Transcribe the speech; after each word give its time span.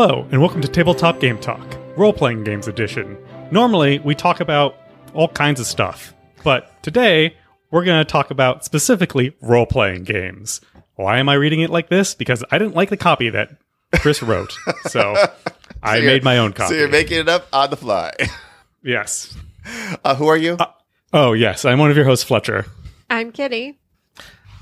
Hello, 0.00 0.28
and 0.30 0.40
welcome 0.40 0.60
to 0.60 0.68
Tabletop 0.68 1.18
Game 1.18 1.38
Talk, 1.38 1.76
role 1.96 2.12
playing 2.12 2.44
games 2.44 2.68
edition. 2.68 3.18
Normally, 3.50 3.98
we 3.98 4.14
talk 4.14 4.38
about 4.38 4.76
all 5.12 5.26
kinds 5.26 5.58
of 5.58 5.66
stuff, 5.66 6.14
but 6.44 6.80
today 6.84 7.34
we're 7.72 7.82
going 7.82 7.98
to 7.98 8.08
talk 8.08 8.30
about 8.30 8.64
specifically 8.64 9.36
role 9.42 9.66
playing 9.66 10.04
games. 10.04 10.60
Why 10.94 11.18
am 11.18 11.28
I 11.28 11.34
reading 11.34 11.62
it 11.62 11.70
like 11.70 11.88
this? 11.88 12.14
Because 12.14 12.44
I 12.52 12.58
didn't 12.58 12.76
like 12.76 12.90
the 12.90 12.96
copy 12.96 13.28
that 13.30 13.58
Chris 13.94 14.22
wrote, 14.22 14.56
so 14.86 15.16
I 15.82 15.98
made 15.98 16.22
my 16.22 16.38
own 16.38 16.52
copy. 16.52 16.74
So 16.74 16.78
you're 16.78 16.88
making 16.88 17.18
it 17.18 17.28
up 17.28 17.48
on 17.52 17.70
the 17.70 17.76
fly. 17.76 18.12
yes. 18.84 19.36
Uh, 20.04 20.14
who 20.14 20.28
are 20.28 20.36
you? 20.36 20.58
Oh, 21.12 21.32
yes, 21.32 21.64
I'm 21.64 21.80
one 21.80 21.90
of 21.90 21.96
your 21.96 22.06
hosts, 22.06 22.24
Fletcher. 22.24 22.66
I'm 23.10 23.32
Kitty. 23.32 23.80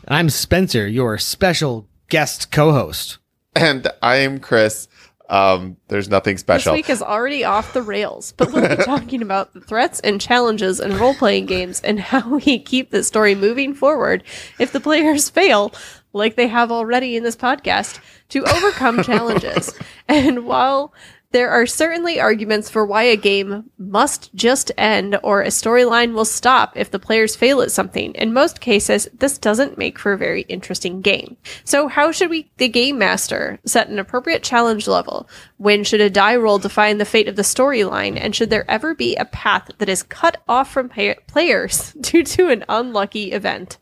I'm 0.08 0.30
Spencer, 0.30 0.88
your 0.88 1.18
special 1.18 1.86
guest 2.08 2.50
co-host. 2.50 3.18
and 3.54 3.86
I 4.00 4.16
am 4.16 4.40
Chris. 4.40 4.88
Um, 5.28 5.76
there's 5.88 6.08
nothing 6.08 6.38
special. 6.38 6.72
This 6.72 6.78
week 6.78 6.90
is 6.90 7.02
already 7.02 7.44
off 7.44 7.72
the 7.72 7.82
rails, 7.82 8.32
but 8.32 8.52
we'll 8.52 8.76
be 8.76 8.82
talking 8.84 9.22
about 9.22 9.52
the 9.54 9.60
threats 9.60 10.00
and 10.00 10.20
challenges 10.20 10.78
in 10.80 10.96
role 10.98 11.14
playing 11.14 11.46
games 11.46 11.80
and 11.80 11.98
how 11.98 12.36
we 12.36 12.58
keep 12.58 12.90
the 12.90 13.02
story 13.02 13.34
moving 13.34 13.74
forward 13.74 14.22
if 14.58 14.72
the 14.72 14.80
players 14.80 15.28
fail, 15.30 15.72
like 16.12 16.36
they 16.36 16.46
have 16.48 16.70
already 16.70 17.16
in 17.16 17.24
this 17.24 17.36
podcast, 17.36 17.98
to 18.30 18.44
overcome 18.44 19.02
challenges. 19.02 19.72
And 20.08 20.46
while 20.46 20.94
there 21.32 21.50
are 21.50 21.66
certainly 21.66 22.20
arguments 22.20 22.70
for 22.70 22.84
why 22.86 23.02
a 23.02 23.16
game 23.16 23.70
must 23.78 24.34
just 24.34 24.72
end 24.78 25.18
or 25.22 25.42
a 25.42 25.48
storyline 25.48 26.12
will 26.14 26.24
stop 26.24 26.76
if 26.76 26.90
the 26.90 26.98
players 26.98 27.36
fail 27.36 27.60
at 27.60 27.70
something. 27.70 28.12
In 28.14 28.32
most 28.32 28.60
cases, 28.60 29.08
this 29.12 29.36
doesn't 29.38 29.78
make 29.78 29.98
for 29.98 30.12
a 30.12 30.18
very 30.18 30.42
interesting 30.42 31.00
game. 31.00 31.36
So 31.64 31.88
how 31.88 32.12
should 32.12 32.30
we, 32.30 32.50
the 32.56 32.68
game 32.68 32.98
master, 32.98 33.58
set 33.64 33.88
an 33.88 33.98
appropriate 33.98 34.42
challenge 34.42 34.88
level? 34.88 35.28
When 35.58 35.84
should 35.84 36.00
a 36.00 36.10
die 36.10 36.36
roll 36.36 36.58
define 36.58 36.98
the 36.98 37.04
fate 37.04 37.28
of 37.28 37.36
the 37.36 37.42
storyline? 37.42 38.18
And 38.20 38.34
should 38.34 38.50
there 38.50 38.70
ever 38.70 38.94
be 38.94 39.16
a 39.16 39.24
path 39.24 39.70
that 39.78 39.88
is 39.88 40.02
cut 40.02 40.42
off 40.48 40.70
from 40.70 40.88
pay- 40.88 41.16
players 41.26 41.92
due 42.00 42.22
to 42.22 42.48
an 42.48 42.64
unlucky 42.68 43.32
event? 43.32 43.78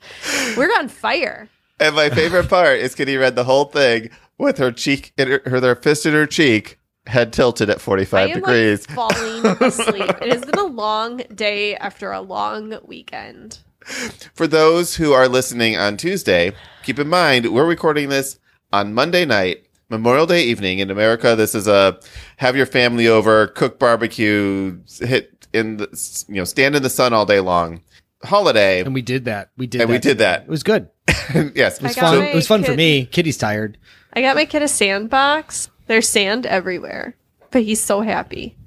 We're 0.56 0.70
on 0.78 0.88
fire. 0.88 1.48
and 1.80 1.94
my 1.94 2.10
favorite 2.10 2.48
part 2.48 2.78
is 2.78 2.94
Kitty 2.94 3.16
read 3.16 3.36
the 3.36 3.44
whole 3.44 3.66
thing 3.66 4.10
with 4.38 4.58
her 4.58 4.72
cheek, 4.72 5.12
her, 5.18 5.40
her 5.44 5.74
fist 5.76 6.06
in 6.06 6.14
her 6.14 6.26
cheek, 6.26 6.78
head 7.06 7.32
tilted 7.32 7.68
at 7.70 7.80
45 7.80 8.18
I 8.18 8.30
am 8.32 8.34
degrees. 8.40 8.88
like 8.88 8.96
falling 9.12 9.46
asleep. 9.60 10.10
it 10.22 10.32
has 10.32 10.44
been 10.44 10.58
a 10.58 10.64
long 10.64 11.18
day 11.34 11.76
after 11.76 12.12
a 12.12 12.20
long 12.20 12.78
weekend. 12.84 13.58
For 14.34 14.46
those 14.46 14.96
who 14.96 15.12
are 15.12 15.28
listening 15.28 15.76
on 15.76 15.96
Tuesday, 15.98 16.52
keep 16.82 16.98
in 16.98 17.08
mind 17.08 17.52
we're 17.52 17.66
recording 17.66 18.08
this 18.08 18.38
on 18.72 18.94
Monday 18.94 19.24
night, 19.26 19.66
Memorial 19.90 20.24
Day 20.26 20.42
evening 20.44 20.78
in 20.78 20.90
America. 20.90 21.36
This 21.36 21.54
is 21.54 21.68
a 21.68 22.00
have 22.38 22.56
your 22.56 22.64
family 22.66 23.06
over, 23.06 23.46
cook 23.48 23.78
barbecue, 23.78 24.78
hit 25.00 25.46
in 25.52 25.76
the, 25.76 26.24
you 26.28 26.36
know, 26.36 26.44
stand 26.44 26.74
in 26.74 26.82
the 26.82 26.88
sun 26.90 27.12
all 27.12 27.26
day 27.26 27.40
long 27.40 27.82
holiday. 28.24 28.80
And 28.80 28.94
we 28.94 29.02
did 29.02 29.26
that. 29.26 29.50
We 29.58 29.66
did 29.66 29.82
And 29.82 29.90
that. 29.90 29.92
we 29.92 29.98
did 29.98 30.18
that. 30.18 30.42
It 30.44 30.48
was 30.48 30.62
good. 30.62 30.88
Yes, 31.54 31.76
it 31.78 31.82
was 31.82 31.94
fun. 31.96 32.22
It 32.22 32.34
was 32.34 32.46
fun 32.46 32.64
for 32.64 32.74
me. 32.74 33.06
Kitty's 33.06 33.36
tired. 33.38 33.76
I 34.12 34.20
got 34.20 34.36
my 34.36 34.44
kid 34.44 34.62
a 34.62 34.68
sandbox. 34.68 35.68
There's 35.86 36.08
sand 36.08 36.46
everywhere, 36.46 37.16
but 37.50 37.62
he's 37.62 37.80
so 37.82 38.00
happy. 38.00 38.56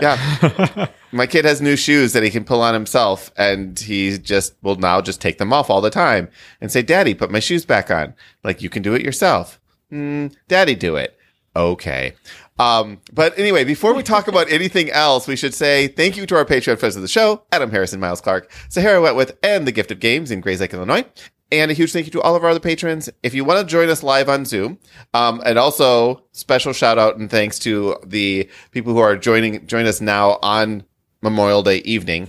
Yeah. 0.00 0.86
My 1.10 1.26
kid 1.26 1.44
has 1.44 1.60
new 1.60 1.74
shoes 1.74 2.12
that 2.12 2.22
he 2.22 2.30
can 2.30 2.44
pull 2.44 2.60
on 2.60 2.72
himself, 2.72 3.32
and 3.36 3.76
he 3.76 4.16
just 4.16 4.54
will 4.62 4.76
now 4.76 5.00
just 5.00 5.20
take 5.20 5.38
them 5.38 5.52
off 5.52 5.70
all 5.70 5.80
the 5.80 5.90
time 5.90 6.28
and 6.60 6.70
say, 6.70 6.82
Daddy, 6.82 7.14
put 7.14 7.32
my 7.32 7.40
shoes 7.40 7.64
back 7.64 7.90
on. 7.90 8.14
Like, 8.44 8.62
you 8.62 8.70
can 8.70 8.82
do 8.82 8.94
it 8.94 9.02
yourself. 9.02 9.58
Mm, 9.92 10.32
Daddy, 10.46 10.76
do 10.76 10.94
it. 10.94 11.18
Okay. 11.56 12.14
Um, 12.60 13.00
but 13.12 13.36
anyway, 13.38 13.64
before 13.64 13.92
we 13.92 14.04
talk 14.04 14.28
about 14.28 14.50
anything 14.52 14.90
else, 14.90 15.26
we 15.26 15.34
should 15.34 15.54
say 15.54 15.88
thank 15.88 16.16
you 16.16 16.26
to 16.26 16.36
our 16.36 16.44
Patreon 16.44 16.78
friends 16.78 16.94
of 16.94 17.02
the 17.02 17.08
show, 17.08 17.42
Adam 17.50 17.70
Harrison, 17.70 17.98
Miles 17.98 18.20
Clark, 18.20 18.52
Sahara 18.68 19.00
Wetwith, 19.00 19.36
and 19.42 19.66
The 19.66 19.72
Gift 19.72 19.90
of 19.90 19.98
Games 19.98 20.30
in 20.30 20.40
Grayslake, 20.42 20.72
Illinois. 20.72 21.04
And 21.50 21.70
a 21.70 21.74
huge 21.74 21.92
thank 21.92 22.04
you 22.04 22.12
to 22.12 22.20
all 22.20 22.36
of 22.36 22.44
our 22.44 22.50
other 22.50 22.60
patrons. 22.60 23.08
If 23.22 23.32
you 23.32 23.42
want 23.42 23.60
to 23.60 23.70
join 23.70 23.88
us 23.88 24.02
live 24.02 24.28
on 24.28 24.44
Zoom, 24.44 24.78
um, 25.14 25.40
and 25.46 25.58
also 25.58 26.22
special 26.32 26.74
shout 26.74 26.98
out 26.98 27.16
and 27.16 27.30
thanks 27.30 27.58
to 27.60 27.96
the 28.04 28.50
people 28.70 28.92
who 28.92 28.98
are 28.98 29.16
joining 29.16 29.66
join 29.66 29.86
us 29.86 30.00
now 30.00 30.38
on 30.42 30.84
Memorial 31.22 31.62
Day 31.62 31.78
evening 31.78 32.28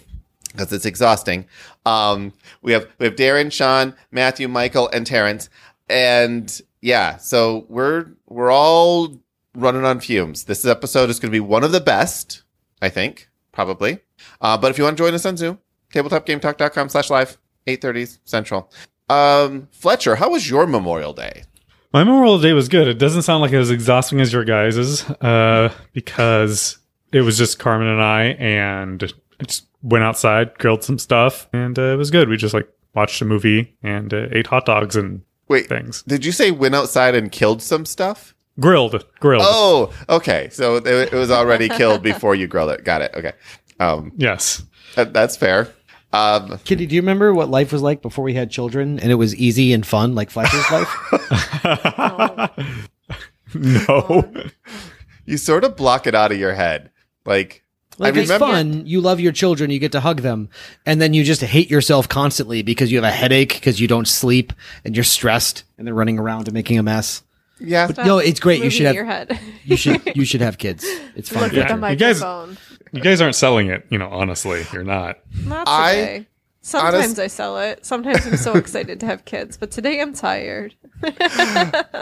because 0.52 0.72
it's 0.72 0.86
exhausting. 0.86 1.46
Um, 1.86 2.34
we 2.62 2.72
have 2.72 2.88
we 2.98 3.06
have 3.06 3.16
Darren, 3.16 3.52
Sean, 3.52 3.94
Matthew, 4.12 4.48
Michael, 4.48 4.90
and 4.94 5.06
Terrence, 5.06 5.50
and 5.90 6.62
yeah, 6.82 7.18
so 7.18 7.66
we're 7.68 8.08
we're 8.28 8.52
all 8.52 9.20
running 9.56 9.86
on 9.86 10.00
fumes. 10.00 10.46
This 10.46 10.66
episode 10.66 11.10
is 11.10 11.20
going 11.20 11.32
to 11.32 11.36
be 11.36 11.40
one 11.40 11.64
of 11.64 11.72
the 11.72 11.82
best, 11.82 12.44
I 12.82 12.90
think, 12.90 13.30
probably. 13.52 14.00
Uh, 14.42 14.58
but 14.58 14.72
if 14.72 14.78
you 14.78 14.84
want 14.84 14.98
to 14.98 15.04
join 15.04 15.14
us 15.14 15.26
on 15.26 15.38
Zoom, 15.38 15.60
tabletopgametalk.com 15.94 16.90
slash 16.90 17.10
live, 17.10 17.38
8.30 17.68 18.20
Central. 18.24 18.72
Um, 19.10 19.68
Fletcher, 19.72 20.16
how 20.16 20.30
was 20.30 20.50
your 20.50 20.68
Memorial 20.68 21.14
Day? 21.14 21.44
My 21.94 22.04
Memorial 22.04 22.40
Day 22.40 22.54
was 22.54 22.70
good. 22.70 22.88
It 22.88 23.00
doesn't 23.00 23.24
sound 23.24 23.42
like 23.42 23.52
it 23.52 23.58
was 23.58 23.72
exhausting 23.72 24.22
as 24.22 24.32
your 24.32 24.44
guys's, 24.44 25.10
uh, 25.22 25.74
because 25.94 26.78
it 27.12 27.22
was 27.22 27.38
just 27.38 27.58
Carmen 27.58 27.88
and 27.88 28.02
I, 28.02 28.24
and 28.40 29.04
I 29.40 29.44
just 29.46 29.66
went 29.82 30.04
outside, 30.04 30.56
grilled 30.60 30.84
some 30.84 31.00
stuff, 31.00 31.50
and 31.52 31.78
uh, 31.80 31.94
it 31.94 31.96
was 31.96 32.12
good. 32.12 32.30
We 32.30 32.38
just 32.38 32.54
like 32.54 32.70
watched 32.94 33.22
a 33.22 33.26
movie 33.26 33.76
and 33.82 34.14
uh, 34.14 34.28
ate 34.32 34.48
hot 34.48 34.66
dogs 34.66 34.96
and 34.96 35.22
Wait, 35.48 35.68
things. 35.68 36.04
did 36.04 36.24
you 36.24 36.32
say 36.32 36.52
went 36.52 36.76
outside 36.76 37.16
and 37.16 37.32
killed 37.32 37.62
some 37.64 37.86
stuff? 37.86 38.36
Grilled, 38.60 39.04
grilled. 39.20 39.44
Oh, 39.46 39.92
okay. 40.10 40.50
So 40.52 40.76
it, 40.76 40.86
it 40.86 41.12
was 41.14 41.32
already 41.32 41.70
killed 41.70 42.04
before 42.04 42.36
you 42.36 42.46
grilled 42.46 42.70
it. 42.72 42.84
Got 42.84 43.02
it. 43.02 43.12
Okay. 43.16 43.32
Um, 43.80 44.12
Yes. 44.18 44.62
that, 44.96 45.14
that's 45.14 45.36
fair. 45.38 45.74
Um, 46.12 46.58
Kitty, 46.64 46.86
do 46.88 46.96
you 46.96 47.02
remember 47.02 47.34
what 47.34 47.50
life 47.50 47.72
was 47.72 47.82
like 47.84 48.02
before 48.02 48.24
we 48.24 48.34
had 48.34 48.50
children 48.50 49.00
and 49.00 49.12
it 49.12 49.16
was 49.16 49.36
easy 49.36 49.74
and 49.74 49.86
fun 49.86 50.16
like 50.16 50.30
Fletcher's 50.32 50.66
life? 50.72 50.90
no. 53.54 54.32
you 55.26 55.38
sort 55.38 55.64
of 55.64 55.76
block 55.76 56.08
it 56.08 56.16
out 56.16 56.32
of 56.32 56.40
your 56.40 56.54
head. 56.54 56.92
Like, 57.26 57.64
Like 57.98 58.16
I 58.16 58.20
it's 58.22 58.30
remember. 58.32 58.56
fun. 58.56 58.86
You 58.88 59.02
love 59.02 59.20
your 59.20 59.32
children. 59.32 59.70
You 59.72 59.80
get 59.80 59.92
to 59.92 60.00
hug 60.00 60.22
them, 60.22 60.50
and 60.86 61.02
then 61.02 61.14
you 61.14 61.24
just 61.24 61.42
hate 61.42 61.70
yourself 61.70 62.10
constantly 62.10 62.62
because 62.64 62.92
you 62.92 62.98
have 62.98 63.04
a 63.12 63.12
headache 63.16 63.54
because 63.54 63.80
you 63.80 63.88
don't 63.88 64.08
sleep 64.08 64.54
and 64.86 64.96
you're 64.96 65.04
stressed 65.04 65.64
and 65.78 65.86
they're 65.86 65.94
running 65.94 66.18
around 66.20 66.48
and 66.48 66.54
making 66.54 66.78
a 66.80 66.84
mess. 66.84 67.24
Yeah. 67.60 67.88
But 67.88 68.06
no, 68.06 68.18
it's 68.20 68.40
great. 68.40 68.64
You 68.64 68.70
should 68.70 68.86
have 68.86 68.96
your 68.96 69.06
head. 69.06 69.38
you 69.66 69.76
should 69.76 70.02
you 70.16 70.24
should 70.30 70.42
have 70.42 70.58
kids. 70.58 70.86
It's 71.16 71.30
fun. 71.30 71.44
Look 71.44 71.54
Yeah. 71.54 71.64
at 71.72 71.80
the 71.80 71.90
You 71.90 71.96
guys- 71.98 72.22
microphone. 72.22 72.58
You 72.92 73.02
guys 73.02 73.22
aren't 73.22 73.36
selling 73.36 73.68
it, 73.68 73.86
you 73.90 73.98
know, 73.98 74.10
honestly. 74.10 74.66
You're 74.74 74.84
not. 74.84 75.20
Not 75.46 75.68
I- 75.68 75.96
today. 75.96 76.28
Sometimes 76.62 76.96
honest- 76.96 77.20
I 77.20 77.28
sell 77.28 77.58
it. 77.60 77.86
Sometimes 77.86 78.26
I'm 78.28 78.38
so 78.38 78.56
excited 78.56 79.00
to 79.00 79.06
have 79.06 79.26
kids, 79.26 79.58
but 79.58 79.72
today 79.72 80.02
I'm 80.02 80.14
tired. 80.14 80.76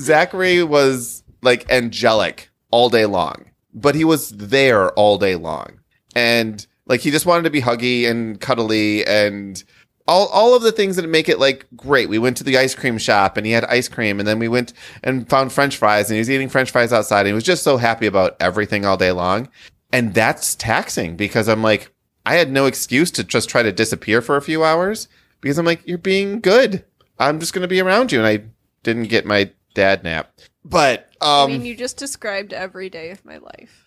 Zachary 0.00 0.62
was 0.62 1.22
like 1.42 1.70
angelic 1.70 2.50
all 2.70 2.88
day 2.88 3.06
long, 3.06 3.46
but 3.72 3.94
he 3.94 4.04
was 4.04 4.30
there 4.30 4.90
all 4.92 5.16
day 5.16 5.36
long. 5.36 5.80
And 6.16 6.66
like 6.86 7.00
he 7.00 7.10
just 7.10 7.24
wanted 7.24 7.44
to 7.44 7.50
be 7.50 7.62
huggy 7.62 8.08
and 8.08 8.40
cuddly 8.40 9.06
and 9.06 9.62
all, 10.08 10.26
all 10.28 10.54
of 10.54 10.62
the 10.62 10.72
things 10.72 10.96
that 10.96 11.08
make 11.08 11.28
it 11.28 11.38
like 11.38 11.66
great. 11.76 12.08
We 12.08 12.18
went 12.18 12.36
to 12.38 12.44
the 12.44 12.58
ice 12.58 12.74
cream 12.74 12.98
shop 12.98 13.36
and 13.36 13.46
he 13.46 13.52
had 13.52 13.64
ice 13.66 13.88
cream 13.88 14.18
and 14.18 14.26
then 14.26 14.40
we 14.40 14.48
went 14.48 14.72
and 15.04 15.28
found 15.28 15.52
french 15.52 15.76
fries 15.76 16.10
and 16.10 16.16
he 16.16 16.20
was 16.20 16.30
eating 16.30 16.48
french 16.48 16.72
fries 16.72 16.92
outside 16.92 17.20
and 17.20 17.28
he 17.28 17.32
was 17.34 17.44
just 17.44 17.62
so 17.62 17.76
happy 17.76 18.06
about 18.06 18.36
everything 18.40 18.84
all 18.84 18.96
day 18.96 19.12
long. 19.12 19.48
And 19.92 20.14
that's 20.14 20.54
taxing 20.54 21.16
because 21.16 21.48
I'm 21.48 21.62
like, 21.62 21.92
I 22.24 22.36
had 22.36 22.50
no 22.50 22.66
excuse 22.66 23.10
to 23.12 23.24
just 23.24 23.48
try 23.48 23.62
to 23.62 23.72
disappear 23.72 24.22
for 24.22 24.36
a 24.36 24.42
few 24.42 24.62
hours 24.62 25.08
because 25.40 25.58
I'm 25.58 25.66
like, 25.66 25.86
you're 25.86 25.98
being 25.98 26.40
good. 26.40 26.84
I'm 27.18 27.40
just 27.40 27.52
going 27.52 27.62
to 27.62 27.68
be 27.68 27.80
around 27.80 28.12
you. 28.12 28.18
And 28.18 28.26
I 28.26 28.44
didn't 28.82 29.08
get 29.08 29.26
my 29.26 29.50
dad 29.74 30.04
nap. 30.04 30.32
But, 30.64 31.10
I 31.20 31.44
um, 31.44 31.52
mean, 31.52 31.64
you 31.64 31.74
just 31.74 31.96
described 31.96 32.52
every 32.52 32.90
day 32.90 33.10
of 33.10 33.24
my 33.24 33.38
life. 33.38 33.84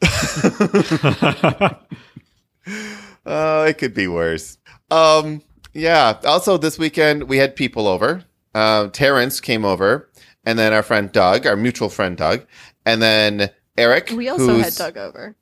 uh, 3.26 3.66
it 3.70 3.78
could 3.78 3.94
be 3.94 4.08
worse. 4.08 4.58
Um, 4.90 5.42
yeah. 5.74 6.20
Also, 6.26 6.58
this 6.58 6.78
weekend 6.80 7.24
we 7.24 7.38
had 7.38 7.56
people 7.56 7.88
over. 7.88 8.24
Uh, 8.56 8.88
Terrence 8.90 9.40
came 9.40 9.66
over, 9.66 10.10
and 10.46 10.60
then 10.60 10.74
our 10.74 10.84
friend 10.84 11.12
Doug, 11.12 11.48
our 11.48 11.56
mutual 11.56 11.90
friend 11.90 12.16
Doug, 12.16 12.46
and 12.86 13.02
then 13.02 13.50
Eric. 13.78 14.12
We 14.16 14.30
also 14.30 14.60
had 14.60 14.76
Doug 14.76 14.98
over. 14.98 15.36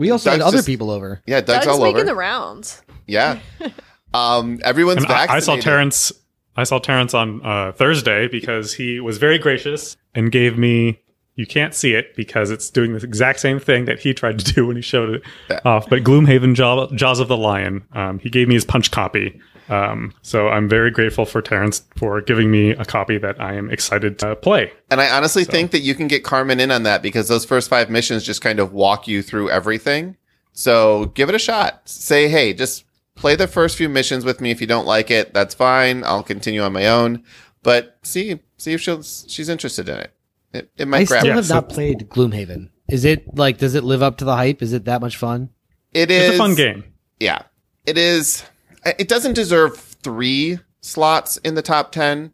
We 0.00 0.10
also 0.10 0.30
had 0.30 0.40
other 0.40 0.56
just- 0.58 0.66
people 0.66 0.90
over. 0.90 1.20
Yeah, 1.26 1.42
Doug's, 1.42 1.66
Doug's 1.66 1.78
all 1.78 1.82
making 1.84 1.96
over. 1.98 2.04
the 2.06 2.14
rounds. 2.14 2.82
yeah. 3.06 3.38
Um, 4.12 4.58
everyone's 4.64 5.04
And 5.04 5.12
I. 5.12 5.34
I 5.36 5.38
saw 5.38 5.54
Terrence. 5.54 6.10
I 6.56 6.64
saw 6.64 6.80
Terrence 6.80 7.14
on 7.14 7.40
uh, 7.46 7.70
Thursday 7.70 8.26
because 8.26 8.74
he 8.74 8.98
was 8.98 9.18
very 9.18 9.38
gracious 9.38 9.96
and 10.16 10.32
gave 10.32 10.58
me. 10.58 10.98
You 11.36 11.46
can't 11.46 11.72
see 11.74 11.94
it 11.94 12.16
because 12.16 12.50
it's 12.50 12.70
doing 12.70 12.92
the 12.92 13.04
exact 13.06 13.38
same 13.38 13.60
thing 13.60 13.84
that 13.84 14.00
he 14.00 14.12
tried 14.12 14.40
to 14.40 14.52
do 14.52 14.66
when 14.66 14.74
he 14.74 14.82
showed 14.82 15.10
it 15.14 15.22
off. 15.64 15.88
But 15.88 16.02
Gloomhaven 16.02 16.54
Jaws 16.96 17.20
of 17.20 17.28
the 17.28 17.36
Lion, 17.36 17.84
um, 17.92 18.18
he 18.18 18.28
gave 18.30 18.48
me 18.48 18.54
his 18.54 18.64
punch 18.64 18.90
copy 18.90 19.40
Um, 19.70 20.12
so 20.22 20.48
I'm 20.48 20.68
very 20.68 20.90
grateful 20.90 21.24
for 21.24 21.40
Terrence 21.40 21.84
for 21.96 22.20
giving 22.20 22.50
me 22.50 22.70
a 22.70 22.84
copy 22.84 23.18
that 23.18 23.40
I 23.40 23.54
am 23.54 23.70
excited 23.70 24.18
to 24.18 24.34
play. 24.34 24.72
And 24.90 25.00
I 25.00 25.08
honestly 25.16 25.44
think 25.44 25.70
that 25.70 25.80
you 25.80 25.94
can 25.94 26.08
get 26.08 26.24
Carmen 26.24 26.58
in 26.58 26.70
on 26.70 26.82
that 26.82 27.02
because 27.02 27.28
those 27.28 27.44
first 27.44 27.68
five 27.70 27.88
missions 27.88 28.24
just 28.24 28.42
kind 28.42 28.58
of 28.58 28.72
walk 28.72 29.06
you 29.06 29.22
through 29.22 29.48
everything. 29.50 30.16
So 30.52 31.06
give 31.14 31.28
it 31.28 31.36
a 31.36 31.38
shot. 31.38 31.88
Say, 31.88 32.28
hey, 32.28 32.52
just 32.52 32.84
play 33.14 33.36
the 33.36 33.46
first 33.46 33.76
few 33.76 33.88
missions 33.88 34.24
with 34.24 34.40
me. 34.40 34.50
If 34.50 34.60
you 34.60 34.66
don't 34.66 34.86
like 34.86 35.10
it, 35.10 35.32
that's 35.32 35.54
fine. 35.54 36.02
I'll 36.04 36.24
continue 36.24 36.62
on 36.62 36.72
my 36.72 36.88
own. 36.88 37.22
But 37.62 37.96
see, 38.02 38.40
see 38.56 38.72
if 38.72 38.80
she'll 38.80 39.02
she's 39.02 39.48
interested 39.48 39.88
in 39.88 39.98
it. 39.98 40.12
It, 40.52 40.70
it 40.76 40.88
might 40.88 41.02
I 41.02 41.04
grab. 41.04 41.20
still 41.20 41.32
her. 41.32 41.36
have 41.36 41.46
so- 41.46 41.54
not 41.54 41.68
played 41.68 42.08
Gloomhaven. 42.10 42.70
Is 42.88 43.04
it 43.04 43.36
like? 43.36 43.58
Does 43.58 43.76
it 43.76 43.84
live 43.84 44.02
up 44.02 44.16
to 44.16 44.24
the 44.24 44.34
hype? 44.34 44.62
Is 44.62 44.72
it 44.72 44.86
that 44.86 45.00
much 45.00 45.16
fun? 45.16 45.50
It 45.92 46.10
It's 46.10 46.34
a 46.34 46.38
fun 46.38 46.56
game. 46.56 46.82
Yeah, 47.20 47.42
it 47.86 47.96
is. 47.96 48.42
It 48.84 49.08
doesn't 49.08 49.34
deserve 49.34 49.76
three 49.78 50.58
slots 50.80 51.36
in 51.38 51.54
the 51.54 51.62
top 51.62 51.92
ten, 51.92 52.32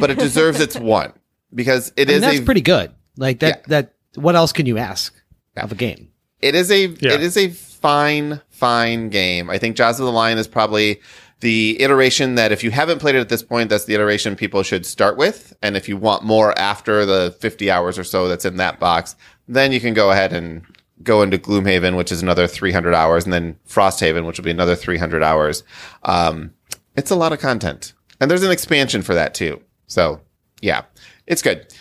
but 0.00 0.10
it 0.10 0.18
deserves 0.18 0.60
its 0.60 0.76
one 0.78 1.12
because 1.54 1.92
it 1.96 2.08
I 2.08 2.12
mean, 2.12 2.16
is 2.16 2.22
that's 2.22 2.38
a 2.38 2.42
pretty 2.42 2.60
good. 2.60 2.92
Like 3.16 3.40
that. 3.40 3.62
Yeah. 3.62 3.82
That. 3.82 3.94
What 4.14 4.34
else 4.36 4.52
can 4.52 4.66
you 4.66 4.78
ask 4.78 5.14
of 5.56 5.72
a 5.72 5.74
game? 5.74 6.10
It 6.40 6.54
is 6.54 6.70
a 6.70 6.86
Yeah. 6.86 7.12
it 7.12 7.20
is 7.22 7.36
a 7.36 7.48
fine 7.50 8.40
fine 8.50 9.08
game. 9.08 9.50
I 9.50 9.58
think 9.58 9.76
Jaws 9.76 9.98
of 10.00 10.06
the 10.06 10.12
Lion 10.12 10.38
is 10.38 10.48
probably 10.48 11.00
the 11.40 11.80
iteration 11.80 12.34
that 12.34 12.52
if 12.52 12.62
you 12.62 12.70
haven't 12.70 12.98
played 12.98 13.14
it 13.14 13.20
at 13.20 13.28
this 13.30 13.42
point, 13.42 13.70
that's 13.70 13.84
the 13.86 13.94
iteration 13.94 14.36
people 14.36 14.62
should 14.62 14.84
start 14.84 15.16
with. 15.16 15.56
And 15.62 15.76
if 15.76 15.88
you 15.88 15.96
want 15.96 16.22
more 16.22 16.56
after 16.58 17.06
the 17.06 17.34
50 17.40 17.70
hours 17.70 17.98
or 17.98 18.04
so 18.04 18.28
that's 18.28 18.44
in 18.44 18.56
that 18.56 18.78
box, 18.78 19.16
then 19.48 19.72
you 19.72 19.80
can 19.80 19.94
go 19.94 20.10
ahead 20.10 20.32
and 20.34 20.62
go 21.02 21.22
into 21.22 21.38
Gloomhaven, 21.38 21.96
which 21.96 22.12
is 22.12 22.22
another 22.22 22.46
300 22.46 22.94
hours, 22.94 23.24
and 23.24 23.32
then 23.32 23.56
Frosthaven, 23.68 24.26
which 24.26 24.38
will 24.38 24.44
be 24.44 24.50
another 24.50 24.76
300 24.76 25.22
hours. 25.22 25.62
Um, 26.02 26.52
it's 26.96 27.10
a 27.10 27.16
lot 27.16 27.32
of 27.32 27.40
content, 27.40 27.94
and 28.20 28.30
there's 28.30 28.42
an 28.42 28.50
expansion 28.50 29.02
for 29.02 29.14
that 29.14 29.34
too. 29.34 29.60
So 29.86 30.20
yeah, 30.60 30.82
it's 31.26 31.42
good. 31.42 31.72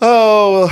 Oh, 0.00 0.70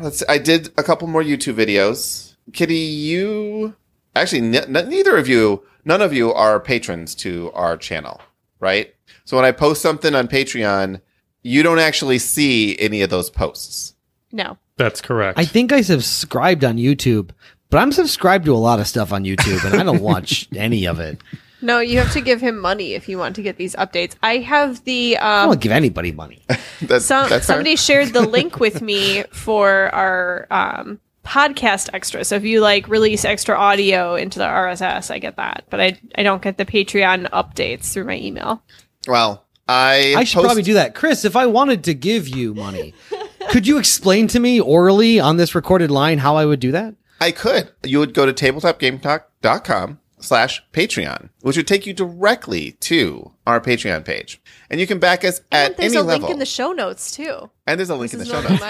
let's. 0.00 0.22
I 0.28 0.38
did 0.38 0.72
a 0.78 0.82
couple 0.82 1.08
more 1.08 1.22
YouTube 1.22 1.54
videos. 1.54 2.34
Kitty, 2.52 2.74
you 2.74 3.74
actually 4.16 4.42
neither 4.42 5.16
of 5.16 5.28
you, 5.28 5.64
none 5.84 6.02
of 6.02 6.12
you 6.12 6.32
are 6.32 6.60
patrons 6.60 7.14
to 7.16 7.50
our 7.54 7.76
channel, 7.76 8.20
right? 8.60 8.94
So 9.24 9.36
when 9.36 9.46
I 9.46 9.52
post 9.52 9.82
something 9.82 10.14
on 10.14 10.28
Patreon, 10.28 11.00
you 11.42 11.62
don't 11.62 11.78
actually 11.78 12.18
see 12.18 12.78
any 12.78 13.02
of 13.02 13.10
those 13.10 13.30
posts. 13.30 13.93
No. 14.34 14.58
That's 14.76 15.00
correct. 15.00 15.38
I 15.38 15.44
think 15.44 15.70
I 15.72 15.80
subscribed 15.80 16.64
on 16.64 16.76
YouTube, 16.76 17.30
but 17.70 17.78
I'm 17.78 17.92
subscribed 17.92 18.44
to 18.46 18.52
a 18.54 18.58
lot 18.58 18.80
of 18.80 18.88
stuff 18.88 19.12
on 19.12 19.22
YouTube, 19.24 19.64
and 19.64 19.80
I 19.80 19.84
don't 19.84 20.02
watch 20.12 20.48
any 20.54 20.86
of 20.86 20.98
it. 20.98 21.20
No, 21.62 21.78
you 21.78 21.98
have 22.00 22.12
to 22.12 22.20
give 22.20 22.40
him 22.40 22.58
money 22.60 22.94
if 22.94 23.08
you 23.08 23.16
want 23.16 23.36
to 23.36 23.42
get 23.42 23.56
these 23.56 23.74
updates. 23.76 24.16
I 24.22 24.38
have 24.38 24.84
the 24.84 25.16
I 25.16 25.44
um 25.44 25.50
don't 25.50 25.60
give 25.60 25.72
anybody 25.72 26.10
money. 26.12 26.42
That's, 26.82 27.06
some 27.06 27.28
that's 27.30 27.46
fair. 27.46 27.54
somebody 27.54 27.76
shared 27.76 28.08
the 28.12 28.20
link 28.22 28.58
with 28.60 28.82
me 28.82 29.22
for 29.32 29.88
our 29.94 30.46
um 30.50 31.00
podcast 31.24 31.88
extra. 31.94 32.24
So 32.24 32.34
if 32.34 32.44
you 32.44 32.60
like 32.60 32.88
release 32.88 33.24
extra 33.24 33.56
audio 33.56 34.14
into 34.16 34.40
the 34.40 34.44
RSS, 34.44 35.10
I 35.10 35.18
get 35.20 35.36
that. 35.36 35.64
But 35.70 35.80
I 35.80 35.98
I 36.18 36.22
don't 36.24 36.42
get 36.42 36.58
the 36.58 36.66
Patreon 36.66 37.30
updates 37.30 37.92
through 37.92 38.04
my 38.04 38.16
email. 38.18 38.62
Well, 39.08 39.44
I 39.66 40.14
I 40.18 40.24
should 40.24 40.34
post- 40.38 40.46
probably 40.46 40.64
do 40.64 40.74
that, 40.74 40.94
Chris. 40.94 41.24
If 41.24 41.36
I 41.36 41.46
wanted 41.46 41.84
to 41.84 41.94
give 41.94 42.28
you 42.28 42.52
money, 42.52 42.92
could 43.54 43.68
you 43.68 43.78
explain 43.78 44.26
to 44.26 44.40
me 44.40 44.58
orally 44.58 45.20
on 45.20 45.36
this 45.36 45.54
recorded 45.54 45.88
line 45.88 46.18
how 46.18 46.34
I 46.34 46.44
would 46.44 46.58
do 46.58 46.72
that? 46.72 46.96
I 47.20 47.30
could. 47.30 47.70
You 47.84 48.00
would 48.00 48.12
go 48.12 48.26
to 48.26 48.32
tabletopgametalk.com 48.32 50.00
slash 50.18 50.60
Patreon, 50.72 51.28
which 51.42 51.56
would 51.56 51.68
take 51.68 51.86
you 51.86 51.94
directly 51.94 52.72
to 52.80 53.30
our 53.46 53.60
Patreon 53.60 54.04
page. 54.04 54.42
And 54.70 54.80
you 54.80 54.88
can 54.88 54.98
back 54.98 55.24
us 55.24 55.40
And 55.52 55.70
at 55.70 55.76
there's 55.76 55.94
a 55.94 56.02
link 56.02 56.28
in 56.28 56.40
the 56.40 56.44
show 56.46 56.72
notes 56.72 57.12
too. 57.12 57.48
and 57.64 57.78
there's 57.78 57.90
a 57.90 57.94
link 57.94 58.10
This 58.10 58.28
in 58.28 58.28
the 58.28 58.34
show 58.34 58.42
notes. 58.42 58.60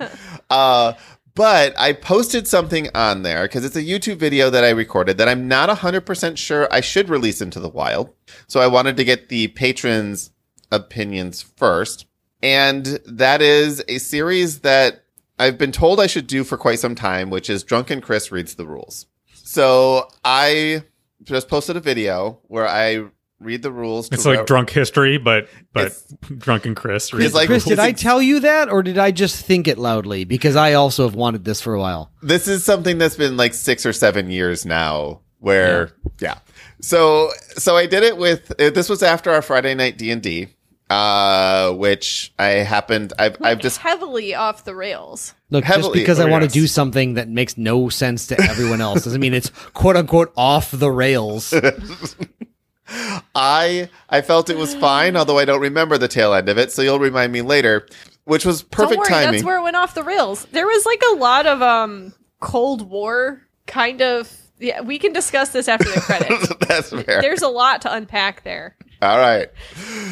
my. 0.00 0.10
Uh, 0.50 0.94
but 1.36 1.78
I 1.78 1.92
posted 1.92 2.48
something 2.48 2.88
on 2.96 3.22
there 3.22 3.44
because 3.44 3.64
it's 3.64 3.76
a 3.76 3.82
YouTube 3.82 4.16
video 4.16 4.50
that 4.50 4.64
I 4.64 4.70
recorded 4.70 5.18
that 5.18 5.28
I'm 5.28 5.46
not 5.46 5.68
100% 5.68 6.36
sure 6.36 6.66
I 6.72 6.80
should 6.80 7.08
release 7.08 7.40
into 7.40 7.60
the 7.60 7.68
wild. 7.68 8.10
So 8.48 8.58
I 8.58 8.66
wanted 8.66 8.96
to 8.96 9.04
get 9.04 9.28
the 9.28 9.46
patrons' 9.46 10.32
opinions 10.72 11.42
first. 11.42 12.06
And 12.42 12.86
that 13.06 13.40
is 13.42 13.82
a 13.88 13.98
series 13.98 14.60
that 14.60 15.04
I've 15.38 15.58
been 15.58 15.72
told 15.72 16.00
I 16.00 16.06
should 16.06 16.26
do 16.26 16.44
for 16.44 16.56
quite 16.56 16.78
some 16.78 16.94
time, 16.94 17.30
which 17.30 17.48
is 17.48 17.62
Drunken 17.62 18.00
Chris 18.00 18.32
Reads 18.32 18.54
the 18.54 18.66
Rules. 18.66 19.06
So 19.32 20.08
I 20.24 20.84
just 21.22 21.48
posted 21.48 21.76
a 21.76 21.80
video 21.80 22.38
where 22.48 22.66
I 22.68 23.04
read 23.40 23.62
the 23.62 23.72
rules. 23.72 24.08
to 24.08 24.14
it's 24.14 24.24
like 24.24 24.34
whoever- 24.34 24.46
drunk 24.46 24.70
history, 24.70 25.18
but 25.18 25.48
but 25.72 25.96
drunken 26.38 26.74
Chris. 26.76 27.12
It's 27.12 27.34
like- 27.34 27.48
Chris, 27.48 27.64
did 27.64 27.78
I 27.80 27.90
tell 27.92 28.22
you 28.22 28.40
that, 28.40 28.68
or 28.68 28.82
did 28.84 28.98
I 28.98 29.10
just 29.10 29.44
think 29.44 29.66
it 29.66 29.78
loudly? 29.78 30.24
Because 30.24 30.54
I 30.54 30.74
also 30.74 31.04
have 31.04 31.16
wanted 31.16 31.44
this 31.44 31.60
for 31.60 31.74
a 31.74 31.80
while. 31.80 32.12
this 32.22 32.46
is 32.46 32.64
something 32.64 32.98
that's 32.98 33.16
been 33.16 33.36
like 33.36 33.54
six 33.54 33.84
or 33.84 33.92
seven 33.92 34.30
years 34.30 34.64
now 34.64 35.20
where 35.40 35.90
yeah, 36.20 36.38
so 36.80 37.30
so 37.56 37.76
i 37.76 37.84
did 37.84 38.04
it 38.04 38.16
with 38.16 38.52
uh, 38.60 38.70
this 38.70 38.88
was 38.88 39.02
after 39.02 39.28
our 39.32 39.42
friday 39.42 39.74
night 39.74 39.98
d&d 39.98 40.46
uh 40.92 41.72
which 41.72 42.32
i 42.38 42.48
happened 42.48 43.12
i've 43.18 43.36
i've 43.40 43.58
just 43.58 43.78
heavily 43.78 44.34
off 44.34 44.64
the 44.64 44.74
rails. 44.74 45.34
Look, 45.50 45.64
just 45.64 45.92
because 45.92 46.18
I 46.18 46.28
want 46.30 46.44
to 46.44 46.50
do 46.50 46.66
something 46.66 47.14
that 47.14 47.28
makes 47.28 47.58
no 47.58 47.88
sense 47.88 48.26
to 48.28 48.40
everyone 48.40 48.80
else 48.80 49.04
doesn't 49.04 49.20
mean 49.20 49.34
it's 49.34 49.50
quote 49.74 49.96
unquote 49.96 50.32
off 50.36 50.70
the 50.70 50.90
rails. 50.90 51.54
i 53.34 53.88
i 54.10 54.20
felt 54.20 54.50
it 54.50 54.56
was 54.56 54.74
fine 54.74 55.16
although 55.16 55.38
i 55.38 55.46
don't 55.46 55.62
remember 55.62 55.96
the 55.96 56.08
tail 56.08 56.34
end 56.34 56.50
of 56.50 56.58
it 56.58 56.70
so 56.70 56.82
you'll 56.82 56.98
remind 56.98 57.32
me 57.32 57.40
later 57.40 57.86
which 58.24 58.44
was 58.44 58.62
perfect 58.62 58.90
Don't 58.90 58.98
worry, 59.00 59.08
timing 59.08 59.32
that's 59.32 59.44
where 59.44 59.58
it 59.58 59.62
went 59.62 59.76
off 59.76 59.94
the 59.94 60.02
rails. 60.04 60.46
There 60.52 60.66
was 60.66 60.86
like 60.86 61.02
a 61.12 61.14
lot 61.16 61.46
of 61.46 61.62
um 61.62 62.12
Cold 62.40 62.88
War 62.88 63.42
kind 63.66 64.02
of 64.02 64.30
yeah, 64.58 64.80
we 64.80 64.98
can 64.98 65.12
discuss 65.12 65.48
this 65.50 65.66
after 65.66 65.90
the 65.90 66.00
credits. 66.00 66.52
that's 66.68 66.90
fair 66.90 67.20
There's 67.20 67.42
a 67.42 67.48
lot 67.48 67.82
to 67.82 67.92
unpack 67.92 68.44
there. 68.44 68.76
All 69.10 69.18
right. 69.18 69.50